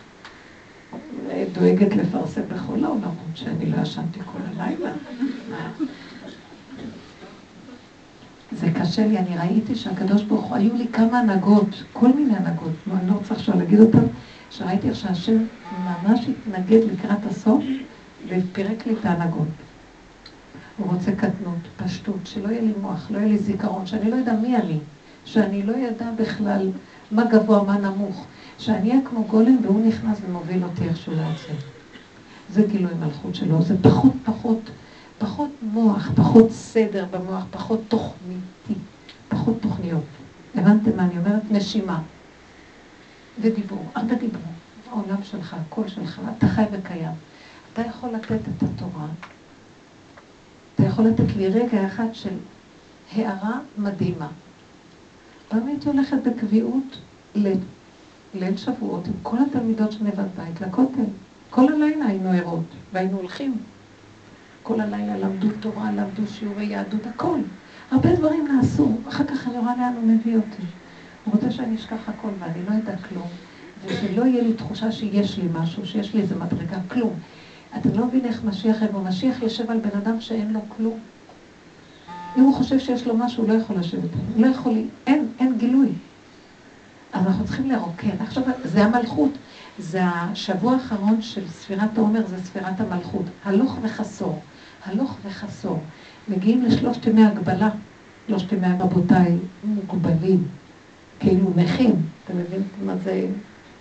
דואגת 1.54 1.96
לפרסם 1.96 2.42
בכל 2.42 2.84
העולמות 2.84 3.14
שאני 3.36 3.66
לא 3.66 3.82
ישנתי 3.82 4.20
כל 4.26 4.40
הלילה. 4.56 4.92
זה 8.60 8.68
קשה 8.80 9.08
לי, 9.08 9.18
אני 9.18 9.38
ראיתי 9.38 9.76
שהקדוש 9.76 10.24
ברוך 10.24 10.46
הוא, 10.46 10.56
היו 10.56 10.76
לי 10.76 10.88
כמה 10.94 11.20
הנהגות, 11.20 11.84
כל 11.94 12.14
מיני 12.14 12.36
הנהגות, 12.36 12.72
אני 12.92 13.10
לא 13.10 13.14
רוצה 13.14 13.34
עכשיו 13.34 13.58
להגיד 13.58 13.80
אותן, 13.80 14.04
שראיתי 14.50 14.90
איך 14.90 14.96
שהשם 14.96 15.38
ממש 15.84 16.28
התנגד 16.28 16.80
לקראת 16.92 17.26
הסוף 17.26 17.64
ופירק 18.28 18.86
לי 18.86 18.94
את 19.00 19.06
ההנהגות. 19.06 19.48
הוא 20.78 20.94
רוצה 20.94 21.12
קטנות, 21.12 21.58
פשטות, 21.78 22.20
שלא 22.26 22.50
יהיה 22.50 22.62
לי 22.62 22.74
מוח, 22.82 23.12
לא 23.12 23.18
יהיה 23.18 23.28
לי 23.28 23.38
זיכרון, 23.38 23.86
שאני 23.86 24.12
לא 24.12 24.16
יודע 24.16 24.34
מי 24.34 24.58
אני, 24.58 24.78
שאני 25.26 25.64
לא 25.64 25.74
יודע 25.74 26.12
בכלל 26.18 26.70
מה 27.12 27.24
גבוה, 27.26 27.64
מה 27.64 27.78
נמוך, 27.78 28.26
שאני 28.58 28.90
אהיה 28.90 29.02
כמו 29.10 29.24
גולם 29.24 29.58
והוא 29.64 29.88
נכנס 29.88 30.18
ומוביל 30.28 30.64
אותי 30.64 30.84
שהוא 30.96 31.16
רוצה. 31.16 31.54
זה 32.50 32.64
גילוי 32.68 32.94
מלכות 33.00 33.36
שלו, 33.36 33.62
זה 33.62 33.76
פחות 33.82 34.14
פחות, 34.26 34.70
פחות 35.20 35.50
מוח, 35.62 36.12
פחות 36.16 36.52
סדר 36.52 37.06
במוח, 37.12 37.44
פחות 37.52 37.80
תוכניתי, 37.88 38.74
פחות 39.30 39.56
תוכניות. 39.62 40.04
הבנתם 40.56 40.98
מה 40.98 41.04
אני 41.04 41.18
אומרת? 41.18 41.52
נשימה 41.52 42.02
ודיבור, 43.42 43.86
הרבה 43.96 44.16
דיבור. 44.16 44.42
העולם 44.90 45.24
שלך, 45.24 45.54
הקול 45.54 45.88
שלך, 45.88 46.22
אתה 46.38 46.48
חי 46.48 46.64
וקיים. 46.72 47.12
אתה 47.74 47.82
יכול 47.82 48.10
לתת 48.10 48.32
את 48.32 48.64
התורה, 48.64 49.08
אתה 50.76 50.84
יכול 50.84 51.06
לתת 51.06 51.36
לי 51.36 51.48
רגע 51.48 51.88
אחד 51.88 52.08
של 52.14 52.34
הערה 53.12 53.60
מדהימה. 53.78 54.28
פעם 55.48 55.68
הייתי 55.68 55.90
הולכת 55.90 56.18
בקביעות 56.26 56.98
ליל 58.34 58.58
שבועות 58.58 59.08
עם 59.08 59.14
כל 59.24 59.38
התלמידות 59.48 59.92
של 59.92 60.04
נבד 60.04 60.28
בית 60.38 60.62
לכותל. 60.62 61.04
כל 61.50 61.74
הלילה 61.74 62.06
היינו 62.06 62.32
ערות, 62.32 62.64
והיינו 62.94 63.18
הולכים. 63.18 63.58
כל 64.64 64.82
הלילה 64.82 65.18
למדו 65.18 65.48
תורה, 65.60 65.92
למדו 65.92 66.28
שיעורי 66.28 66.66
יהדות, 66.66 67.06
הכל. 67.06 67.40
הרבה 67.92 68.16
דברים 68.16 68.48
נעשו, 68.48 68.98
אחר 69.10 69.24
כך 69.24 69.48
אני 69.48 69.58
רואה 69.58 69.76
לאן 69.76 69.94
הוא 69.96 70.08
מביא 70.08 70.36
אותי. 70.36 70.64
הוא 71.26 71.34
רוצה 71.34 71.52
שאני 71.52 71.76
אשכח 71.76 72.10
הכל 72.10 72.30
ואני 72.40 72.66
לא 72.70 72.74
אדע 72.78 72.98
כלום, 72.98 73.28
ושלא 73.86 74.26
יהיה 74.26 74.44
לי 74.44 74.54
תחושה 74.54 74.92
שיש 74.92 75.38
לי 75.38 75.48
משהו, 75.54 75.86
שיש 75.86 76.14
לי 76.14 76.22
איזה 76.22 76.36
מדרגה, 76.36 76.78
כלום. 76.88 77.14
אתה 77.78 77.90
לא 77.96 78.06
מבין 78.06 78.26
איך 78.26 78.44
משיח 78.44 78.82
יבוא. 78.82 79.02
משיח 79.02 79.42
יושב 79.42 79.72
על 79.72 79.80
בן 79.80 79.98
אדם 79.98 80.22
שאין 80.22 80.54
לו 80.54 80.60
כלום. 80.70 81.00
אם 82.38 82.44
הוא 82.44 82.56
חושב 82.56 82.80
שיש 82.80 83.08
לו 83.08 83.18
משהו, 83.18 83.44
הוא 83.44 83.54
לא 83.54 83.58
יכול 83.58 83.76
לשבת. 83.76 84.10
הוא 84.36 84.46
לא 84.46 84.48
יכול, 84.48 84.74
אין, 85.08 85.28
אין 85.40 85.58
גילוי. 85.58 85.90
אז 87.14 87.28
אנחנו 87.28 87.46
צריכים 87.46 87.72
לרוקן. 87.72 88.18
עכשיו, 88.20 88.44
זה 88.64 88.86
המלכות. 88.86 89.32
זה 89.80 90.02
השבוע 90.04 90.74
האחרון 90.74 91.22
של 91.22 91.48
ספירת 91.48 91.98
העומר, 91.98 92.28
זה 92.28 92.44
ספירת 92.44 92.80
המלכות. 92.80 93.26
הלוך 93.46 93.78
וחסור. 93.82 94.40
הלוך 94.86 95.18
וחסור. 95.26 95.80
מגיעים 96.28 96.64
לשלושת 96.64 97.06
ימי 97.06 97.26
הגבלה. 97.26 97.70
שלושת 98.28 98.52
ימי 98.52 98.68
רבותיי 98.80 99.38
מוגבלים. 99.64 100.48
כאילו 101.20 101.52
נכים. 101.56 101.96
אתם 102.24 102.38
מבינים 102.38 102.68
מה 102.86 102.98
זה 102.98 103.28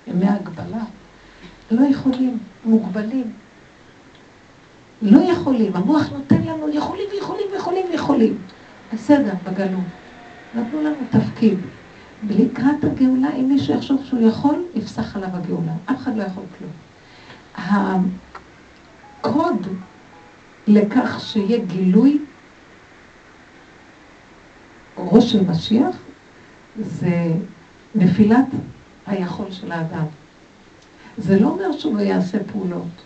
ימי 0.07 0.29
הגבלה? 0.29 0.85
לא 1.71 1.87
יכולים, 1.87 2.39
מוגבלים. 2.65 3.33
לא 5.03 5.19
יכולים, 5.19 5.77
המוח 5.77 6.09
נותן 6.13 6.43
לנו 6.43 6.69
יכולים 6.69 7.05
ויכולים 7.13 7.47
ויכולים 7.53 7.87
ויכולים. 7.91 8.39
בסדר, 8.93 9.33
בגלות. 9.45 9.81
נתנו 10.55 10.83
לנו 10.83 10.97
תפקיד. 11.11 11.59
ולקראת 12.27 12.85
הגאולה, 12.85 13.33
אם 13.35 13.49
מישהו 13.49 13.75
יחשוב 13.75 14.05
שהוא 14.05 14.29
יכול, 14.29 14.65
יפסח 14.75 15.17
עליו 15.17 15.29
הגאולה. 15.33 15.73
אף 15.91 15.97
אחד 15.97 16.17
לא 16.17 16.23
יכול 16.23 16.43
כלום. 16.59 16.73
הקוד 19.25 19.67
לכך 20.69 21.21
שיהיה 21.21 21.59
גילוי 21.59 22.19
ראש 24.97 25.33
של 25.33 25.45
משיח, 25.45 25.97
זה 26.77 27.33
נפילת 27.95 28.47
היכול 29.07 29.51
של 29.51 29.73
האדם. 29.73 30.05
זה 31.19 31.41
לא 31.41 31.49
אומר 31.49 31.73
שהוא 31.79 31.97
לא 31.97 32.03
יעשה 32.03 32.39
פעולות, 32.53 33.03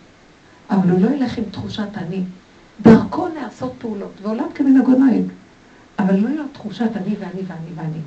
אבל 0.69 0.89
הוא 0.89 0.99
לא 0.99 1.15
ילך 1.15 1.37
עם 1.37 1.43
תחושת 1.51 1.87
אני. 1.95 2.23
דרכו 2.81 3.27
נעשות 3.27 3.73
פעולות, 3.77 4.11
ועולם 4.21 4.47
כמנהגו 4.55 4.91
נוהג. 4.91 5.23
אבל 5.99 6.15
לא 6.15 6.27
יהיה 6.27 6.37
לו 6.37 6.47
תחושת 6.53 6.89
אני 6.95 7.15
ואני 7.19 7.41
ואני 7.47 7.71
ואני. 7.75 7.99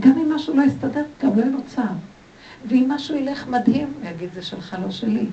גם 0.00 0.18
אם 0.18 0.34
משהו 0.34 0.56
לא 0.56 0.62
יסתדר, 0.62 1.04
גם 1.22 1.36
לא 1.36 1.40
יהיה 1.40 1.52
לו 1.52 1.58
צער. 1.66 1.94
ואם 2.68 2.86
משהו 2.88 3.16
ילך 3.16 3.48
מדהים, 3.48 3.92
הוא 4.00 4.10
יגיד, 4.10 4.28
זה 4.34 4.42
שלך, 4.42 4.76
לא 4.82 4.90
שלי. 4.90 5.26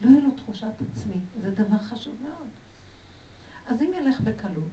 לא 0.00 0.10
יהיה 0.10 0.20
לו 0.20 0.30
תחושת 0.30 0.72
עצמי, 0.92 1.16
זה 1.40 1.50
דבר 1.50 1.78
חשוב 1.78 2.14
מאוד. 2.22 2.48
אז 3.66 3.82
אם 3.82 3.90
ילך 3.94 4.20
בקלות, 4.20 4.70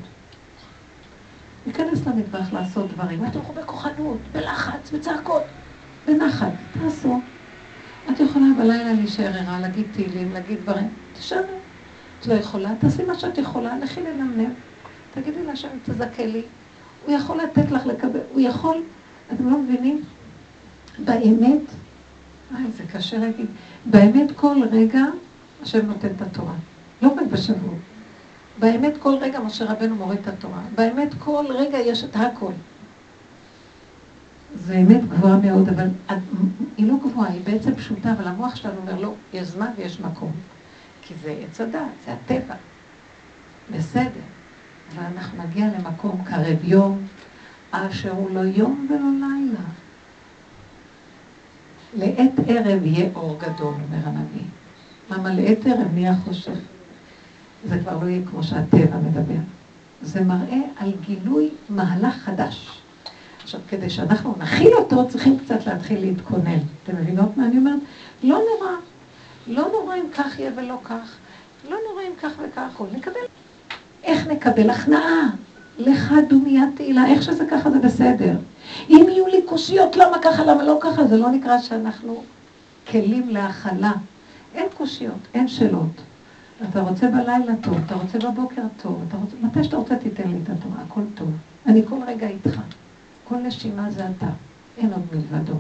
ייכנס 1.68 2.08
למטבח 2.08 2.54
לעשות 2.54 2.92
דברים, 2.92 3.26
אל 3.26 3.30
תלכו 3.30 3.54
בכוחנות, 3.54 4.18
בלחץ, 4.32 4.92
בצעקות, 4.94 5.44
בנחת, 6.08 6.52
תעשו. 6.72 7.22
את 8.12 8.20
יכולה 8.20 8.46
בלילה 8.58 8.94
להישאר 8.94 9.38
ערה, 9.38 9.60
להגיד 9.60 9.86
תהילים, 9.94 10.32
להגיד 10.34 10.60
דברים, 10.62 10.88
תשנו. 11.14 11.40
את 12.20 12.28
לא 12.28 12.34
יכולה, 12.34 12.70
תעשי 12.80 13.04
מה 13.04 13.20
שאת 13.20 13.38
יכולה, 13.38 13.80
לכי 13.80 14.02
לנמנם. 14.02 14.54
תגידי 15.14 15.44
לה 15.44 15.56
שם, 15.56 15.68
תזכה 15.84 16.26
לי. 16.26 16.42
הוא 17.06 17.16
יכול 17.16 17.38
לתת 17.42 17.72
לך 17.72 17.86
לקבל, 17.86 18.20
הוא 18.32 18.42
יכול, 18.42 18.78
אתם 19.34 19.50
לא 19.50 19.58
מבינים? 19.58 20.02
באמת, 21.00 21.62
איי, 22.56 22.72
זה 22.72 22.84
קשה 22.94 23.18
להגיד, 23.18 23.46
באמת 23.86 24.32
כל 24.36 24.56
רגע 24.72 25.02
השם 25.64 25.86
נותן 25.86 26.08
את 26.16 26.22
התורה. 26.22 26.56
לא 27.02 27.08
רק 27.08 27.28
בשבוע. 27.32 27.74
באמת 28.60 28.94
כל 29.00 29.16
רגע 29.22 29.40
משה 29.40 29.66
רבנו 29.66 29.96
מוריד 29.96 30.20
את 30.20 30.28
התורה. 30.28 30.62
באמת 30.76 31.10
כל 31.20 31.46
רגע 31.50 31.78
יש 31.78 32.04
את 32.04 32.16
הכל. 32.16 32.52
זה 34.56 34.78
אמת 34.78 35.10
גבוהה 35.10 35.38
מאוד, 35.38 35.70
אבל 35.70 35.88
היא 36.78 36.88
לא 36.88 36.96
גבוהה, 37.04 37.30
היא 37.32 37.42
בעצם 37.44 37.76
פשוטה, 37.76 38.12
אבל 38.12 38.28
המוח 38.28 38.56
שלנו 38.56 38.76
אומר, 38.82 39.02
לא, 39.02 39.14
יש 39.34 39.48
זמן 39.48 39.68
ויש 39.78 40.00
מקום. 40.00 40.32
כי 41.02 41.14
זה 41.24 41.36
עץ 41.44 41.62
הדת, 41.62 41.80
זה 42.06 42.14
הטבע. 42.14 42.56
בסדר. 43.72 44.22
אבל 44.96 45.04
אנחנו 45.16 45.44
נגיע 45.44 45.68
למקום 45.78 46.24
קרב 46.24 46.58
יום, 46.64 47.08
אשר 47.72 48.12
הוא 48.12 48.30
לא 48.34 48.40
יום 48.40 48.88
ולא 48.90 49.28
לילה. 49.28 49.66
לעת 51.94 52.32
ערב 52.48 52.86
יהיה 52.86 53.10
אור 53.16 53.40
גדול, 53.40 53.74
אומר 53.74 54.08
הנביא. 54.08 54.46
למה 55.10 55.34
לעת 55.34 55.66
ערב 55.66 55.88
נהיה 55.94 56.16
חושך? 56.16 56.73
זה 57.66 57.80
כבר 57.80 57.98
לא 58.04 58.10
יהיה 58.10 58.22
כמו 58.32 58.44
שהטבע 58.44 58.98
מדבר. 58.98 59.42
זה 60.02 60.22
מראה 60.22 60.62
על 60.78 60.92
גילוי 61.06 61.50
מהלך 61.70 62.16
חדש. 62.16 62.80
עכשיו, 63.44 63.60
כדי 63.70 63.90
שאנחנו 63.90 64.36
נכיל 64.40 64.74
אותו, 64.74 65.10
צריכים 65.10 65.38
קצת 65.40 65.68
להתחיל 65.68 66.00
להתכונן. 66.02 66.60
אתם 66.84 66.96
מבינות 66.96 67.38
מה 67.38 67.46
אני 67.46 67.58
אומרת? 67.58 67.80
לא 68.24 68.40
נורא. 68.52 68.72
לא 69.48 69.68
נורא 69.72 69.96
אם 69.96 70.06
כך 70.18 70.40
יהיה 70.40 70.52
ולא 70.56 70.78
כך. 70.84 71.16
לא 71.70 71.78
נורא 71.90 72.04
אם 72.04 72.16
כך 72.22 72.32
וכך. 72.40 72.82
נקבל 72.92 73.22
איך 74.04 74.28
נקבל 74.28 74.70
הכנעה? 74.70 75.30
לך 75.78 76.14
דומיית 76.30 76.70
תהילה, 76.76 77.08
איך 77.08 77.24
שזה 77.24 77.46
ככה 77.52 77.72
זה 77.72 77.80
בסדר. 77.80 78.36
אם 78.90 79.06
יהיו 79.10 79.28
לי 79.28 79.42
קושיות, 79.46 79.96
למה 79.96 80.18
ככה, 80.22 80.44
למה 80.44 80.64
לא 80.64 80.78
ככה, 80.82 81.08
זה 81.08 81.18
לא 81.18 81.32
נקרא 81.32 81.60
שאנחנו 81.62 82.24
כלים 82.88 83.30
להכלה. 83.30 83.92
אין 84.56 84.68
קושיות, 84.78 85.20
אין 85.34 85.48
שאלות. 85.48 86.02
אתה 86.70 86.82
רוצה 86.82 87.08
בלילה 87.08 87.56
טוב, 87.62 87.78
אתה 87.86 87.96
רוצה 87.96 88.18
בבוקר 88.20 88.62
טוב, 88.82 89.04
אתה 89.08 89.18
רוצה, 89.18 89.36
מתי 89.42 89.64
שאתה 89.64 89.78
רוצה 89.78 89.96
תיתן 89.96 90.30
לי 90.30 90.38
את 90.44 90.50
התורה, 90.50 90.82
הכל 90.88 91.02
טוב. 91.16 91.32
אני 91.66 91.82
כל 91.90 92.00
רגע 92.08 92.28
איתך. 92.28 92.62
כל 93.24 93.36
נשימה 93.38 93.92
זה 93.92 94.08
אתה, 94.18 94.28
אין 94.78 94.94
עוד 94.94 95.02
מלבדו. 95.14 95.56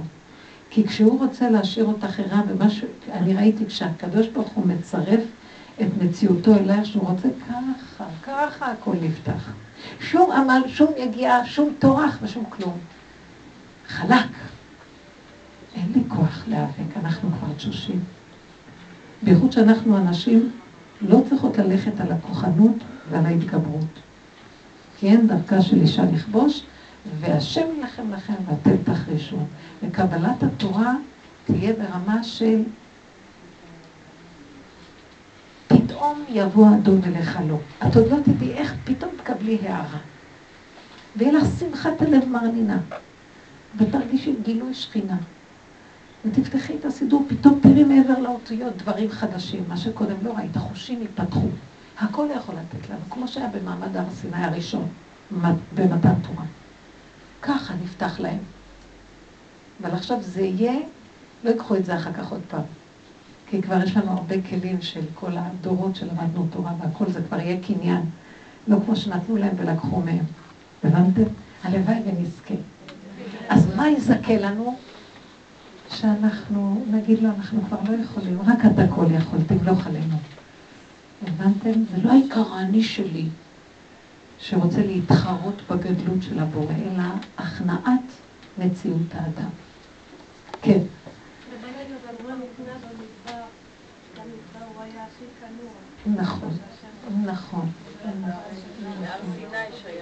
כי 0.70 0.88
כשהוא 0.88 1.20
רוצה 1.20 1.50
להשאיר 1.50 1.86
אותך 1.86 2.20
ערה 2.20 2.42
ומשהו, 2.48 2.88
אני 3.12 3.34
ראיתי 3.34 3.66
כשהקדוש 3.66 4.28
ברוך 4.28 4.50
הוא 4.50 4.66
מצרף 4.66 5.22
את 5.82 5.88
מציאותו 6.02 6.56
אליה, 6.56 6.86
שהוא 6.86 7.08
רוצה 7.08 7.28
ככה, 7.48 8.06
ככה 8.24 8.72
הכל 8.72 8.94
נפתח. 9.02 9.52
שום 10.00 10.32
עמל, 10.32 10.62
שום 10.68 10.92
יגיעה, 10.98 11.46
שום 11.46 11.74
טורח 11.80 12.18
ושום 12.22 12.44
כלום. 12.50 12.78
חלק. 13.88 14.30
אין 15.76 15.92
לי 15.96 16.02
כוח 16.08 16.44
להיאבק, 16.48 16.98
אנחנו 17.04 17.30
כבר 17.40 17.54
תשושים. 17.58 18.00
בייחוד 19.24 19.52
שאנחנו 19.52 19.98
אנשים 19.98 20.52
לא 21.04 21.22
צריכות 21.30 21.58
ללכת 21.58 22.00
על 22.00 22.12
הכוחנות 22.12 22.76
ועל 23.12 23.26
ההתגברות. 23.26 24.00
כי 25.00 25.08
אין 25.08 25.28
דרכה 25.28 25.62
של 25.62 25.82
אישה 25.82 26.04
לכבוש, 26.14 26.64
והשם 27.20 27.68
ילחם 27.78 28.14
לכם 28.14 28.34
ואתם 28.48 28.84
תחרישו. 28.84 29.38
וקבלת 29.84 30.44
התורה 30.44 30.96
תהיה 31.46 31.74
ברמה 31.74 32.24
של 32.24 32.64
פתאום 35.68 36.24
יבוא 36.30 36.68
אדון 36.76 37.02
אליך 37.04 37.40
לא. 37.48 37.58
את 37.88 37.96
עוד 37.96 38.12
לא 38.12 38.18
תדעי 38.24 38.54
איך 38.54 38.76
פתאום 38.84 39.12
תקבלי 39.18 39.58
הערה. 39.68 39.98
ויהיה 41.16 41.34
לך 41.34 41.48
שמחת 41.60 42.02
הלב 42.02 42.30
מרנינה. 42.30 42.78
ותרגישי 43.78 44.34
גילוי 44.44 44.74
שכינה. 44.74 45.18
ותפתחי 46.26 46.76
את 46.80 46.86
הסידור, 46.86 47.26
פתאום 47.30 47.60
תראי 47.64 47.84
מעבר 47.84 48.20
לאותיות 48.20 48.78
דברים 48.78 49.12
חדשים, 49.12 49.64
מה 49.68 49.78
שקודם 49.78 50.16
לא 50.24 50.34
ראית, 50.38 50.56
החושים 50.56 51.02
ייפתחו. 51.02 51.48
הכל 52.00 52.28
יכול 52.38 52.56
לתת 52.56 52.90
לנו, 52.90 53.02
כמו 53.10 53.28
שהיה 53.28 53.48
במעמד 53.48 53.98
הר 53.98 54.10
סיני 54.10 54.45
הראשון, 54.45 54.88
במתן 55.76 56.14
תורה. 56.28 56.45
ככה 57.41 57.74
נפתח 57.84 58.20
להם. 58.20 58.38
אבל 59.82 59.91
עכשיו 59.91 60.18
זה 60.22 60.41
יהיה, 60.41 60.80
לא 61.44 61.50
ייקחו 61.50 61.76
את 61.76 61.86
זה 61.86 61.95
אחר 61.95 62.14
כך 62.14 62.32
עוד 62.32 62.41
פעם. 62.50 62.62
כי 63.50 63.62
כבר 63.62 63.84
יש 63.84 63.98
לנו 63.98 64.12
הרבה 64.12 64.36
כלים 64.41 64.82
של 64.82 65.02
כל 65.14 65.32
הדורות 65.36 65.95
שלמדנו 65.95 66.48
תורה 66.50 66.72
והכל, 66.82 67.06
זה 67.12 67.22
כבר 67.28 67.40
יהיה 67.40 67.58
קניין. 67.62 68.02
לא 68.68 68.78
כמו 68.86 68.95
שנתנו 68.95 69.38
להם 69.38 69.54
ולקחו 69.58 70.02
מהם. 70.02 70.26
הבנתם? 70.84 71.24
הלוואי 71.64 72.02
ונזכה. 72.06 72.54
אז 73.50 73.76
מה 73.76 73.90
יזכה 73.90 74.38
לנו? 74.38 74.78
שאנחנו 75.94 76.86
נגיד 76.91 77.24
לו, 77.24 77.30
אנחנו 77.30 77.61
כבר 77.68 77.78
לא 77.90 78.03
יכולים, 78.03 78.41
רק 78.41 78.60
אתה 78.65 78.88
כל 78.95 79.06
יכול, 79.11 79.40
תמלוך 79.48 79.88
עלינו. 79.88 80.15
הבנתם? 81.28 81.72
זה 81.91 82.03
לא 82.03 82.11
העיקר 82.11 82.53
האני 82.53 82.84
שלי, 82.84 83.26
שרוצה 84.40 84.82
להתחרות 84.86 85.61
בגדלות 85.70 86.24
של 86.24 86.40
הבורא, 86.40 86.74
אלא 86.74 87.03
הכנעת 87.38 88.02
מציאות 88.57 89.14
האדם. 89.14 89.49
כן. 90.61 90.80
נכון, 96.06 96.57
נכון. 97.26 97.72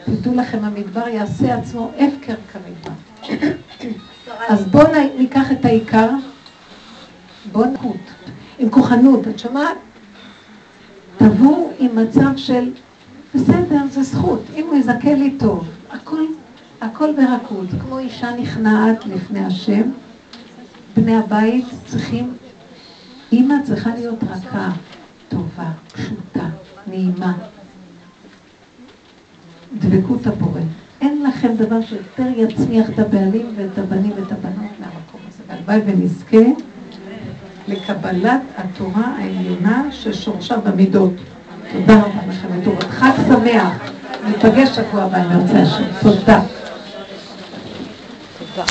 תדעו 0.06 0.36
לכם, 0.36 0.66
המדבר 0.66 1.08
יעשה 1.08 1.56
עצמו 1.56 1.92
הפקר 1.98 2.36
כמדבר. 2.52 2.92
אז 4.48 4.66
בואו 4.66 4.88
ניקח 5.18 5.52
את 5.52 5.66
העיקר, 5.66 6.10
בואו 7.52 7.72
נקוט, 7.72 7.98
עם 8.60 8.70
כוחנות, 8.70 9.28
את 9.28 9.40
שומעת? 9.40 9.78
תבואו 11.18 11.72
עם 11.80 11.96
מצב 11.96 12.38
של, 12.38 12.72
בסדר, 13.36 13.82
זה 13.90 14.04
זכות, 14.04 14.42
אם 14.56 14.68
הוא 14.68 14.76
יזכה 14.76 15.14
לי 15.14 15.36
טוב, 15.40 15.68
הכל, 15.92 16.26
הכל 16.82 17.14
ברכות, 17.18 17.68
כמו 17.82 18.00
אישה 18.00 18.36
נכנעת 18.36 19.06
לפני 19.06 19.46
השם, 19.46 19.92
בני 20.96 21.16
הבית 21.16 21.66
צריכים, 21.86 22.34
אימא 23.32 23.56
צריכה 23.64 23.90
להיות 23.96 24.24
רכה, 24.24 24.70
טובה, 25.30 25.72
פשוטה, 25.94 26.46
נעימה. 26.88 27.34
דבקות 29.80 30.28
הבורא. 30.28 30.62
אין 31.02 31.24
לכם 31.24 31.56
דבר 31.56 31.82
שיותר 31.82 32.28
יצמיח 32.36 32.90
את 32.90 33.00
הבעלים 33.00 33.54
ואת 33.56 33.78
הבנים 33.78 34.12
ואת 34.16 34.32
הבנות 34.32 34.72
מהמקום 34.80 35.22
הזה. 35.28 35.44
והלוואי 35.48 35.80
ונזכה 35.86 36.62
לקבלת 37.68 38.42
התורה 38.58 39.14
העליונה 39.18 39.84
ששורשה 39.92 40.58
במידות. 40.58 41.14
תודה 41.72 42.00
רבה 42.00 42.22
לכם 42.30 42.48
וטובות. 42.60 42.84
חג 42.84 43.12
שמח. 43.28 43.92
ניפגש 44.28 44.70
שבוע 44.70 45.04
הבא 45.04 45.18
אם 45.18 45.32
ירצה 45.32 45.62
השם. 45.62 45.84
תודה. 46.02 46.42
תודה. 48.56 48.66